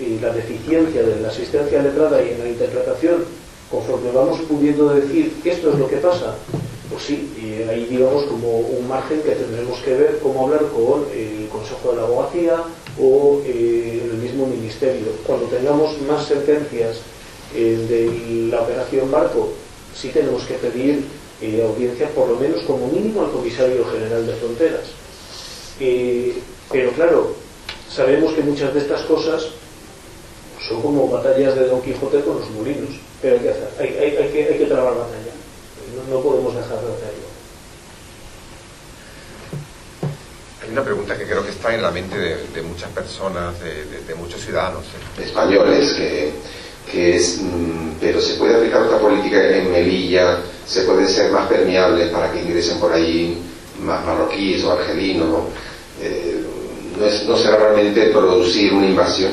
y 0.00 0.18
la 0.18 0.32
deficiencia 0.32 1.02
de 1.02 1.20
la 1.20 1.28
asistencia 1.28 1.82
letrada 1.82 2.22
y 2.22 2.32
en 2.32 2.38
la 2.38 2.48
interpretación, 2.48 3.24
conforme 3.70 4.10
vamos 4.12 4.40
pudiendo 4.48 4.88
decir 4.88 5.32
esto 5.44 5.72
es 5.72 5.78
lo 5.78 5.86
que 5.86 5.96
pasa, 5.98 6.34
pues 6.90 7.04
sí, 7.04 7.32
y 7.40 7.68
ahí 7.68 7.86
digamos 7.86 8.24
como 8.24 8.58
un 8.58 8.86
margen 8.86 9.22
que 9.22 9.32
tendremos 9.32 9.80
que 9.80 9.94
ver 9.94 10.18
cómo 10.22 10.44
hablar 10.44 10.60
con 10.68 11.06
el 11.14 11.48
Consejo 11.48 11.90
de 11.90 11.96
la 11.96 12.02
Abogacía 12.02 12.62
o 13.00 13.40
eh, 13.46 14.02
el 14.04 14.18
mismo 14.18 14.46
Ministerio. 14.46 15.06
Cuando 15.26 15.46
tengamos 15.46 16.00
más 16.02 16.26
sentencias 16.26 16.98
eh, 17.54 17.76
de 17.88 18.50
la 18.50 18.62
operación 18.62 19.10
Barco, 19.10 19.48
sí 19.94 20.08
tenemos 20.08 20.44
que 20.44 20.54
pedir 20.54 21.04
eh, 21.40 21.64
audiencia 21.66 22.08
por 22.10 22.28
lo 22.28 22.36
menos 22.36 22.62
como 22.62 22.86
mínimo 22.88 23.22
al 23.22 23.30
Comisario 23.30 23.84
General 23.86 24.26
de 24.26 24.34
Fronteras. 24.34 24.86
Eh, 25.80 26.34
pero 26.70 26.90
claro, 26.92 27.34
sabemos 27.90 28.32
que 28.34 28.42
muchas 28.42 28.72
de 28.74 28.80
estas 28.80 29.02
cosas 29.02 29.46
son 30.68 30.80
como 30.82 31.08
batallas 31.08 31.54
de 31.54 31.66
Don 31.66 31.82
Quijote 31.82 32.20
con 32.20 32.40
los 32.40 32.50
molinos, 32.50 32.90
pero 33.20 33.36
hay 33.36 33.42
que 33.42 33.50
hacer, 33.50 33.68
hay, 33.78 33.88
hay, 33.88 34.16
hay 34.16 34.32
que, 34.32 34.44
hay 34.44 34.58
que 34.58 34.66
trabar 34.66 34.94
batalla, 34.94 35.32
no, 35.96 36.14
no, 36.14 36.22
podemos 36.22 36.54
dejar 36.54 36.80
de 36.80 36.92
hacerlo. 36.92 37.34
Hay 40.62 40.70
una 40.70 40.82
pregunta 40.82 41.16
que 41.18 41.24
creo 41.24 41.44
que 41.44 41.50
está 41.50 41.74
en 41.74 41.82
la 41.82 41.90
mente 41.90 42.18
de, 42.18 42.46
de 42.48 42.62
muchas 42.62 42.90
personas, 42.90 43.60
de, 43.60 43.84
de, 43.84 44.00
de, 44.00 44.14
muchos 44.14 44.40
ciudadanos 44.40 44.84
¿eh? 45.18 45.24
españoles, 45.24 45.92
que 45.92 46.32
que 46.90 47.16
es, 47.16 47.40
mm, 47.40 47.94
pero 48.00 48.20
se 48.20 48.34
puede 48.34 48.56
aplicar 48.56 48.82
otra 48.82 48.98
política 48.98 49.56
en 49.56 49.70
Melilla, 49.70 50.40
se 50.66 50.82
puede 50.82 51.08
ser 51.08 51.30
más 51.30 51.48
permeable 51.48 52.06
para 52.08 52.30
que 52.30 52.42
ingresen 52.42 52.78
por 52.78 52.92
ahí 52.92 53.38
más 53.80 54.04
marroquíes 54.04 54.62
o 54.64 54.72
argelinos, 54.72 55.44
eh, 56.00 56.42
no, 56.98 57.06
es, 57.06 57.24
no 57.24 57.36
será 57.36 57.56
realmente 57.56 58.06
producir 58.10 58.72
una 58.72 58.86
invasión. 58.86 59.32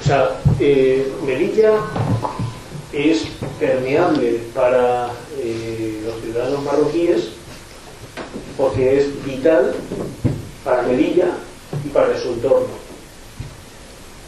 O 0.00 0.06
sea, 0.06 0.40
eh, 0.60 1.10
Melilla 1.24 1.72
es 2.92 3.24
permeable 3.58 4.40
para 4.54 5.10
eh, 5.38 6.00
los 6.04 6.20
ciudadanos 6.22 6.62
marroquíes 6.62 7.28
porque 8.56 9.00
es 9.00 9.24
vital 9.24 9.74
para 10.64 10.82
Melilla 10.82 11.28
y 11.84 11.88
para 11.88 12.18
su 12.20 12.28
entorno. 12.28 12.84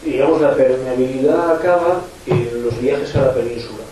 Digamos, 0.03 0.41
la 0.41 0.55
permeabilidad 0.55 1.55
acaba 1.55 2.01
en 2.25 2.63
los 2.63 2.79
viajes 2.81 3.15
a 3.15 3.21
la 3.23 3.33
península. 3.33 3.83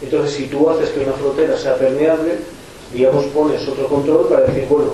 Entonces, 0.00 0.34
si 0.34 0.46
tú 0.46 0.68
haces 0.70 0.90
que 0.90 1.00
una 1.00 1.12
frontera 1.12 1.56
sea 1.56 1.76
permeable, 1.76 2.38
digamos, 2.92 3.24
pones 3.26 3.66
otro 3.68 3.86
control 3.88 4.28
para 4.28 4.46
decir, 4.46 4.66
bueno, 4.68 4.92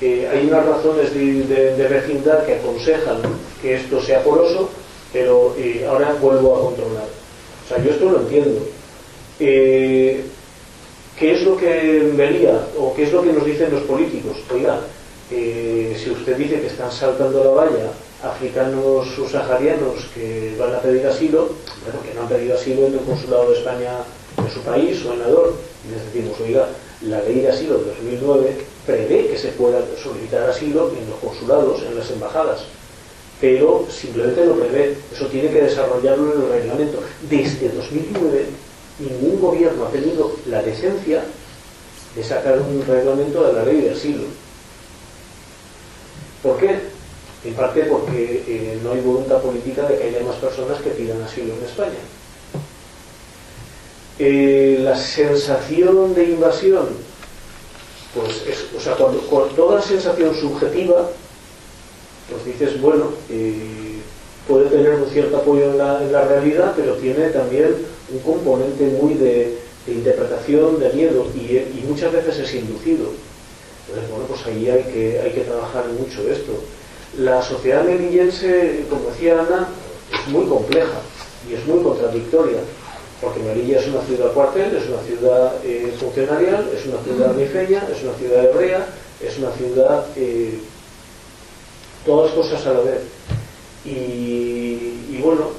hay 0.00 0.48
unas 0.48 0.66
razones 0.66 1.14
de, 1.14 1.76
de, 1.76 1.88
vecindad 1.88 2.44
que 2.44 2.56
aconsejan 2.56 3.18
que 3.60 3.76
esto 3.76 4.02
sea 4.02 4.22
poroso, 4.24 4.68
pero 5.12 5.54
eh, 5.56 5.86
ahora 5.88 6.16
vuelvo 6.20 6.56
a 6.56 6.60
controlar. 6.62 7.06
O 7.64 7.68
sea, 7.68 7.82
yo 7.84 7.92
esto 7.92 8.10
lo 8.10 8.20
entiendo. 8.20 8.66
Eh, 9.40 10.24
¿Qué 11.18 11.34
es 11.34 11.42
lo 11.42 11.56
que 11.56 12.12
vería 12.16 12.66
o 12.78 12.94
qué 12.94 13.04
es 13.04 13.12
lo 13.12 13.22
que 13.22 13.32
nos 13.32 13.44
dicen 13.44 13.70
los 13.70 13.82
políticos? 13.82 14.38
Oiga, 14.52 14.80
si 15.30 16.10
usted 16.10 16.36
dice 16.36 16.60
que 16.60 16.66
están 16.66 16.90
saltando 16.90 17.44
la 17.44 17.50
valla 17.50 17.92
africanos 18.22 19.08
subsaharianos 19.14 20.06
que 20.14 20.54
van 20.58 20.74
a 20.74 20.80
pedir 20.80 21.06
asilo, 21.06 21.50
bueno, 21.84 22.02
que 22.02 22.14
no 22.14 22.22
han 22.22 22.28
pedido 22.28 22.54
asilo 22.54 22.86
en 22.86 22.94
el 22.94 23.00
consulado 23.00 23.50
de 23.50 23.58
España 23.58 23.90
en 24.38 24.50
su 24.50 24.60
país 24.60 25.04
o 25.04 25.12
en 25.12 25.22
Ador, 25.22 25.54
y 25.86 25.92
les 25.92 26.04
decimos, 26.06 26.40
oiga, 26.40 26.68
la 27.02 27.20
ley 27.22 27.40
de 27.40 27.48
asilo 27.48 27.78
de 27.78 27.86
2009 27.86 28.56
prevé 28.86 29.26
que 29.26 29.38
se 29.38 29.48
pueda 29.48 29.80
solicitar 30.00 30.48
asilo 30.48 30.92
en 30.96 31.10
los 31.10 31.18
consulados, 31.18 31.82
en 31.82 31.98
las 31.98 32.10
embajadas, 32.10 32.60
pero 33.40 33.86
simplemente 33.90 34.44
lo 34.44 34.54
prevé. 34.54 34.96
Eso 35.12 35.26
tiene 35.26 35.50
que 35.50 35.62
desarrollarlo 35.62 36.34
en 36.34 36.42
el 36.42 36.48
reglamento. 36.48 37.02
Desde 37.28 37.70
2009 37.70 38.46
ningún 38.98 39.40
gobierno 39.40 39.86
ha 39.86 39.90
tenido 39.90 40.36
la 40.46 40.62
decencia 40.62 41.24
de 42.14 42.24
sacar 42.24 42.58
un 42.58 42.84
reglamento 42.86 43.46
de 43.46 43.52
la 43.52 43.64
ley 43.64 43.80
de 43.80 43.90
asilo. 43.92 44.24
¿Por 46.42 46.58
qué? 46.58 46.80
En 47.44 47.54
parte 47.54 47.84
porque 47.84 48.44
eh, 48.46 48.78
no 48.82 48.92
hay 48.92 49.00
voluntad 49.00 49.40
política 49.40 49.82
de 49.88 49.98
que 49.98 50.04
haya 50.04 50.24
más 50.24 50.36
personas 50.36 50.80
que 50.80 50.90
pidan 50.90 51.22
asilo 51.22 51.54
en 51.54 51.64
España. 51.64 51.98
Eh, 54.18 54.78
la 54.80 54.96
sensación 54.96 56.14
de 56.14 56.24
invasión, 56.24 56.86
pues 58.14 58.44
es, 58.46 58.66
o 58.76 58.80
sea, 58.80 58.94
cuando, 58.94 59.20
con 59.26 59.48
toda 59.56 59.80
sensación 59.80 60.34
subjetiva, 60.34 61.08
pues 62.30 62.44
dices, 62.44 62.80
bueno, 62.80 63.06
eh, 63.30 63.98
puede 64.46 64.68
tener 64.68 64.94
un 64.94 65.08
cierto 65.08 65.38
apoyo 65.38 65.70
en 65.70 65.78
la, 65.78 66.24
realidad, 66.24 66.74
pero 66.76 66.94
tiene 66.94 67.28
también 67.28 67.74
un 68.12 68.18
componente 68.20 68.84
muy 69.00 69.14
de, 69.14 69.58
interpretación, 69.86 70.78
de 70.78 70.92
miedo, 70.92 71.26
y, 71.34 71.84
muchas 71.88 72.12
veces 72.12 72.38
es 72.38 72.54
inducido. 72.54 73.10
Entonces, 73.86 74.10
bueno, 74.10 74.26
pues 74.28 74.46
ahí 74.46 74.68
hay 74.68 74.84
que, 74.84 75.20
hay 75.20 75.32
que 75.32 75.40
trabajar 75.40 75.86
mucho 75.88 76.28
esto. 76.30 76.52
La 77.18 77.42
sociedad 77.42 77.84
melillense, 77.84 78.84
como 78.88 79.10
decía 79.10 79.40
Ana, 79.40 79.68
es 80.12 80.32
muy 80.32 80.46
compleja 80.46 81.00
y 81.50 81.54
es 81.54 81.66
muy 81.66 81.82
contradictoria 81.82 82.60
porque 83.22 83.38
Melilla 83.38 83.78
es 83.78 83.86
una 83.86 84.02
ciudad 84.02 84.32
cuartel, 84.32 84.76
es 84.76 84.88
una 84.88 85.00
ciudad 85.02 85.54
eh, 85.64 85.94
funcionarial, 85.98 86.68
es 86.76 86.84
una 86.86 86.98
ciudad 87.04 87.36
rifeña, 87.36 87.86
es 87.90 88.02
una 88.02 88.14
ciudad 88.14 88.44
hebrea, 88.46 88.86
es 89.20 89.38
una 89.38 89.52
ciudad 89.52 90.06
eh, 90.16 90.58
todas 92.04 92.32
cosas 92.32 92.66
a 92.66 92.72
la 92.72 92.80
vez. 92.80 93.00
Y, 93.84 95.18
bueno, 95.22 95.50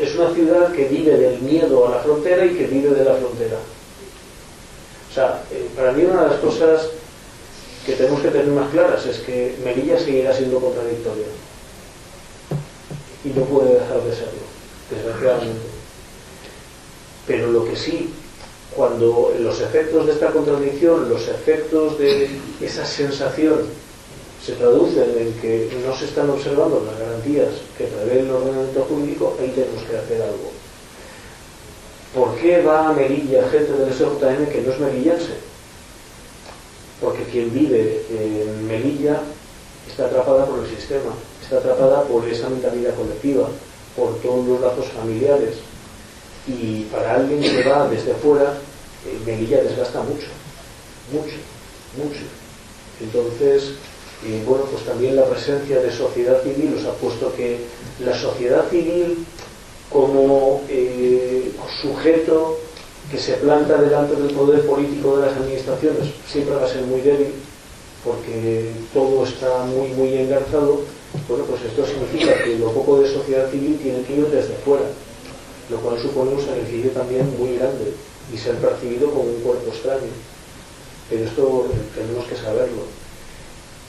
es 0.00 0.14
una 0.14 0.32
ciudad 0.34 0.72
que 0.72 0.84
vive 0.84 1.16
del 1.16 1.40
miedo 1.40 1.86
a 1.86 1.90
la 1.90 2.02
frontera 2.02 2.44
y 2.44 2.54
que 2.54 2.66
vive 2.66 2.90
de 2.90 3.04
la 3.04 3.14
frontera. 3.14 3.58
O 5.10 5.14
sea, 5.14 5.42
eh, 5.50 5.68
para 5.76 5.92
mí 5.92 6.04
una 6.04 6.22
de 6.22 6.28
las 6.30 6.38
cosas 6.38 6.88
que 7.84 7.92
tenemos 7.92 8.20
que 8.20 8.28
tener 8.28 8.46
más 8.46 8.70
claras 8.70 9.04
es 9.06 9.18
que 9.18 9.56
Melilla 9.64 9.98
seguirá 9.98 10.34
siendo 10.34 10.60
contradictoria. 10.60 11.26
Y 13.24 13.28
no 13.28 13.44
puede 13.44 13.74
dejar 13.74 14.02
de 14.02 14.14
serlo, 14.14 14.42
desgraciadamente. 14.90 15.60
Pero 17.26 17.50
lo 17.50 17.64
que 17.64 17.76
sí, 17.76 18.12
cuando 18.74 19.34
los 19.38 19.60
efectos 19.60 20.06
de 20.06 20.12
esta 20.12 20.30
contradicción, 20.30 21.08
los 21.08 21.28
efectos 21.28 21.98
de 21.98 22.30
esa 22.60 22.86
sensación 22.86 23.58
se 24.44 24.52
traducen 24.52 25.10
en 25.18 25.32
que 25.34 25.70
no 25.86 25.94
se 25.96 26.06
están 26.06 26.30
observando 26.30 26.82
las 26.86 26.98
garantías 26.98 27.48
que 27.76 27.84
prevé 27.84 28.20
el 28.20 28.30
ordenamiento 28.30 28.86
jurídico, 28.88 29.36
ahí 29.38 29.48
tenemos 29.48 29.82
que 29.84 29.96
hacer 29.96 30.22
algo. 30.22 30.50
¿Por 32.14 32.36
qué 32.36 32.62
va 32.62 32.88
a 32.88 32.92
Melilla 32.92 33.48
gente 33.50 33.72
del 33.72 33.92
SJM 33.92 34.46
que 34.50 34.62
no 34.62 34.72
es 34.72 34.80
melillense? 34.80 35.34
Porque 37.00 37.24
quien 37.24 37.52
vive 37.52 38.04
en 38.10 38.66
Melilla 38.66 39.20
está 39.88 40.06
atrapada 40.06 40.46
por 40.46 40.60
el 40.60 40.70
sistema, 40.70 41.12
está 41.42 41.58
atrapada 41.58 42.02
por 42.04 42.26
esa 42.26 42.48
mentalidad 42.48 42.94
colectiva, 42.94 43.48
por 43.96 44.16
todos 44.20 44.46
los 44.46 44.60
lazos 44.60 44.86
familiares, 44.88 45.56
y 46.46 46.82
para 46.84 47.14
alguien 47.14 47.40
que 47.40 47.68
va 47.68 47.88
desde 47.88 48.14
fuera, 48.14 48.54
eh, 49.06 49.18
Melilla 49.24 49.62
desgasta 49.62 50.00
mucho, 50.00 50.26
mucho, 51.12 51.36
mucho. 51.96 52.22
Entonces, 53.00 53.74
eh, 54.26 54.42
bueno, 54.46 54.64
pues 54.64 54.84
también 54.84 55.16
la 55.16 55.24
presencia 55.24 55.80
de 55.80 55.90
sociedad 55.90 56.42
civil 56.42 56.74
os 56.78 56.84
ha 56.84 56.92
puesto 56.92 57.34
que 57.34 57.58
la 58.04 58.18
sociedad 58.18 58.68
civil 58.68 59.24
como 59.90 60.62
eh, 60.68 61.52
sujeto 61.82 62.58
que 63.10 63.18
se 63.18 63.34
planta 63.34 63.80
delante 63.80 64.14
del 64.14 64.34
poder 64.34 64.66
político 64.66 65.16
de 65.16 65.26
las 65.26 65.36
administraciones 65.36 66.08
siempre 66.28 66.54
va 66.54 66.64
a 66.64 66.68
ser 66.68 66.82
muy 66.82 67.00
débil 67.00 67.32
porque 68.04 68.70
todo 68.94 69.24
está 69.24 69.64
muy 69.64 69.88
muy 69.88 70.14
engarzado 70.14 70.82
bueno 71.28 71.44
pues 71.44 71.62
esto 71.62 71.84
significa 71.84 72.44
que 72.44 72.58
lo 72.58 72.70
poco 72.72 73.00
de 73.00 73.12
sociedad 73.12 73.50
civil 73.50 73.78
tiene 73.82 74.02
que 74.02 74.14
ir 74.14 74.26
desde 74.28 74.54
fuera 74.64 74.86
lo 75.70 75.76
cual 75.78 76.00
supone 76.02 76.32
un 76.32 76.44
sacrificio 76.44 76.90
también 76.90 77.26
muy 77.38 77.56
grande 77.56 77.94
y 78.32 78.36
ser 78.38 78.56
percibido 78.56 79.10
como 79.10 79.22
un 79.22 79.40
cuerpo 79.40 79.70
extraño. 79.70 80.10
Pero 81.08 81.24
esto 81.24 81.66
tenemos 81.94 82.26
que 82.26 82.36
saberlo. 82.36 82.82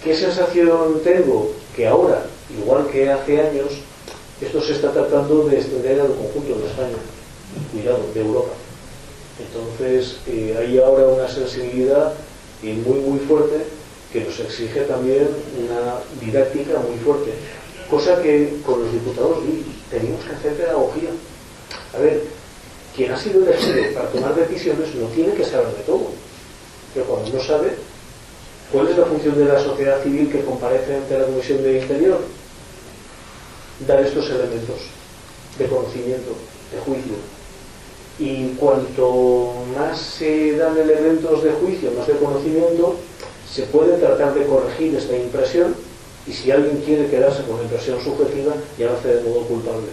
¿Qué 0.03 0.15
sensación 0.15 1.01
tengo? 1.03 1.51
Que 1.75 1.87
ahora, 1.87 2.25
igual 2.49 2.87
que 2.87 3.09
hace 3.09 3.39
años, 3.39 3.71
esto 4.41 4.61
se 4.61 4.73
está 4.73 4.91
tratando 4.91 5.43
de 5.43 5.57
extender 5.57 6.01
al 6.01 6.07
conjunto 6.07 6.59
de 6.59 6.67
España, 6.67 6.97
cuidado, 7.71 8.03
de 8.13 8.21
Europa. 8.21 8.53
Entonces, 9.39 10.17
eh, 10.27 10.55
hay 10.59 10.79
ahora 10.79 11.07
una 11.07 11.27
sensibilidad 11.27 12.13
y 12.63 12.73
muy, 12.73 12.99
muy 12.99 13.19
fuerte 13.19 13.63
que 14.11 14.21
nos 14.21 14.39
exige 14.39 14.81
también 14.81 15.29
una 15.57 15.99
didáctica 16.19 16.79
muy 16.79 16.97
fuerte, 16.97 17.31
cosa 17.89 18.21
que 18.21 18.57
con 18.65 18.83
los 18.83 18.91
diputados 18.91 19.37
tenemos 19.89 20.23
que 20.25 20.35
hacer 20.35 20.53
pedagogía 20.53 21.09
a 21.93 21.99
ver, 21.99 22.23
quien 22.95 23.11
ha 23.11 23.17
sido 23.17 23.43
elegido 23.43 23.93
para 23.93 24.09
tomar 24.09 24.35
decisiones 24.35 24.95
no 24.95 25.07
tiene 25.07 25.33
que 25.33 25.45
saber 25.45 25.75
de 25.75 25.83
todo. 25.83 26.07
Pero 26.93 27.05
cuando 27.05 27.29
no 27.31 27.43
sabe, 27.43 27.75
¿cuál 28.71 28.87
es 28.87 28.97
la 28.97 29.05
función 29.05 29.37
de 29.37 29.45
la 29.45 29.61
sociedad 29.61 30.01
civil 30.03 30.29
que 30.31 30.41
comparece 30.41 30.95
ante 30.95 31.17
la 31.17 31.25
Comisión 31.25 31.63
de 31.63 31.79
Interior? 31.79 32.19
Dar 33.87 33.99
estos 34.01 34.29
elementos 34.29 34.77
de 35.57 35.65
conocimiento, 35.67 36.31
de 36.71 36.79
juicio. 36.79 37.13
Y 38.19 38.49
cuanto 38.59 39.53
más 39.75 39.99
se 39.99 40.57
dan 40.57 40.77
elementos 40.77 41.43
de 41.43 41.51
juicio, 41.51 41.91
más 41.97 42.07
de 42.07 42.13
conocimiento, 42.13 42.95
se 43.51 43.63
puede 43.63 43.97
tratar 43.97 44.33
de 44.33 44.45
corregir 44.45 44.95
esta 44.95 45.17
impresión 45.17 45.75
y 46.27 46.31
si 46.33 46.51
alguien 46.51 46.81
quiere 46.85 47.07
quedarse 47.07 47.43
con 47.43 47.57
la 47.57 47.63
impresión 47.63 47.99
subjetiva, 48.01 48.53
ya 48.77 48.87
lo 48.87 48.93
hace 48.93 49.15
de 49.15 49.23
modo 49.23 49.41
culpable. 49.47 49.87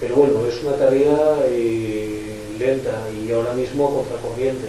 Pero 0.00 0.16
bueno, 0.16 0.46
es 0.46 0.62
una 0.62 0.76
tarea 0.76 1.38
eh, 1.46 2.36
lenta 2.58 3.08
y 3.10 3.30
ahora 3.32 3.52
mismo 3.54 3.94
contracorriente, 3.94 4.68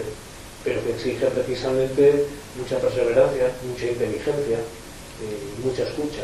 pero 0.64 0.82
que 0.82 0.90
exige 0.92 1.26
precisamente 1.26 2.26
mucha 2.56 2.78
perseverancia, 2.78 3.52
mucha 3.68 3.86
inteligencia 3.86 4.58
eh, 4.58 5.58
y 5.58 5.66
mucha 5.66 5.82
escucha. 5.82 6.22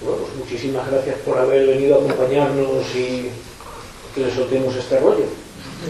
Bueno, 0.00 0.22
pues 0.22 0.34
muchísimas 0.36 0.90
gracias 0.90 1.18
por 1.18 1.36
haber 1.36 1.66
venido 1.66 1.96
a 1.96 1.98
acompañarnos 1.98 2.86
y 2.96 3.28
que 4.14 4.24
le 4.24 4.34
soltemos 4.34 4.74
este 4.74 4.98
rollo. 4.98 5.26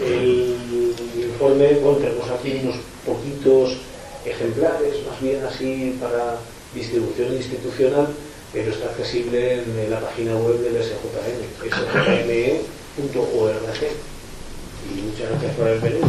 El 0.03 0.93
informe, 1.15 1.75
bueno, 1.75 1.99
tenemos 1.99 2.29
aquí 2.29 2.59
unos 2.63 2.75
poquitos 3.05 3.77
ejemplares, 4.25 4.95
más 5.09 5.21
bien 5.21 5.43
así 5.45 5.97
para 5.99 6.37
distribución 6.73 7.33
institucional, 7.33 8.07
pero 8.53 8.71
está 8.71 8.89
accesible 8.89 9.63
en 9.63 9.89
la 9.89 9.99
página 9.99 10.35
web 10.35 10.59
del 10.59 10.81
SJM, 10.83 11.69
sjme.org. 11.69 13.51
Y 14.89 15.01
muchas 15.01 15.29
gracias 15.29 15.55
por 15.55 15.67
haber 15.67 15.79
venido. 15.79 16.07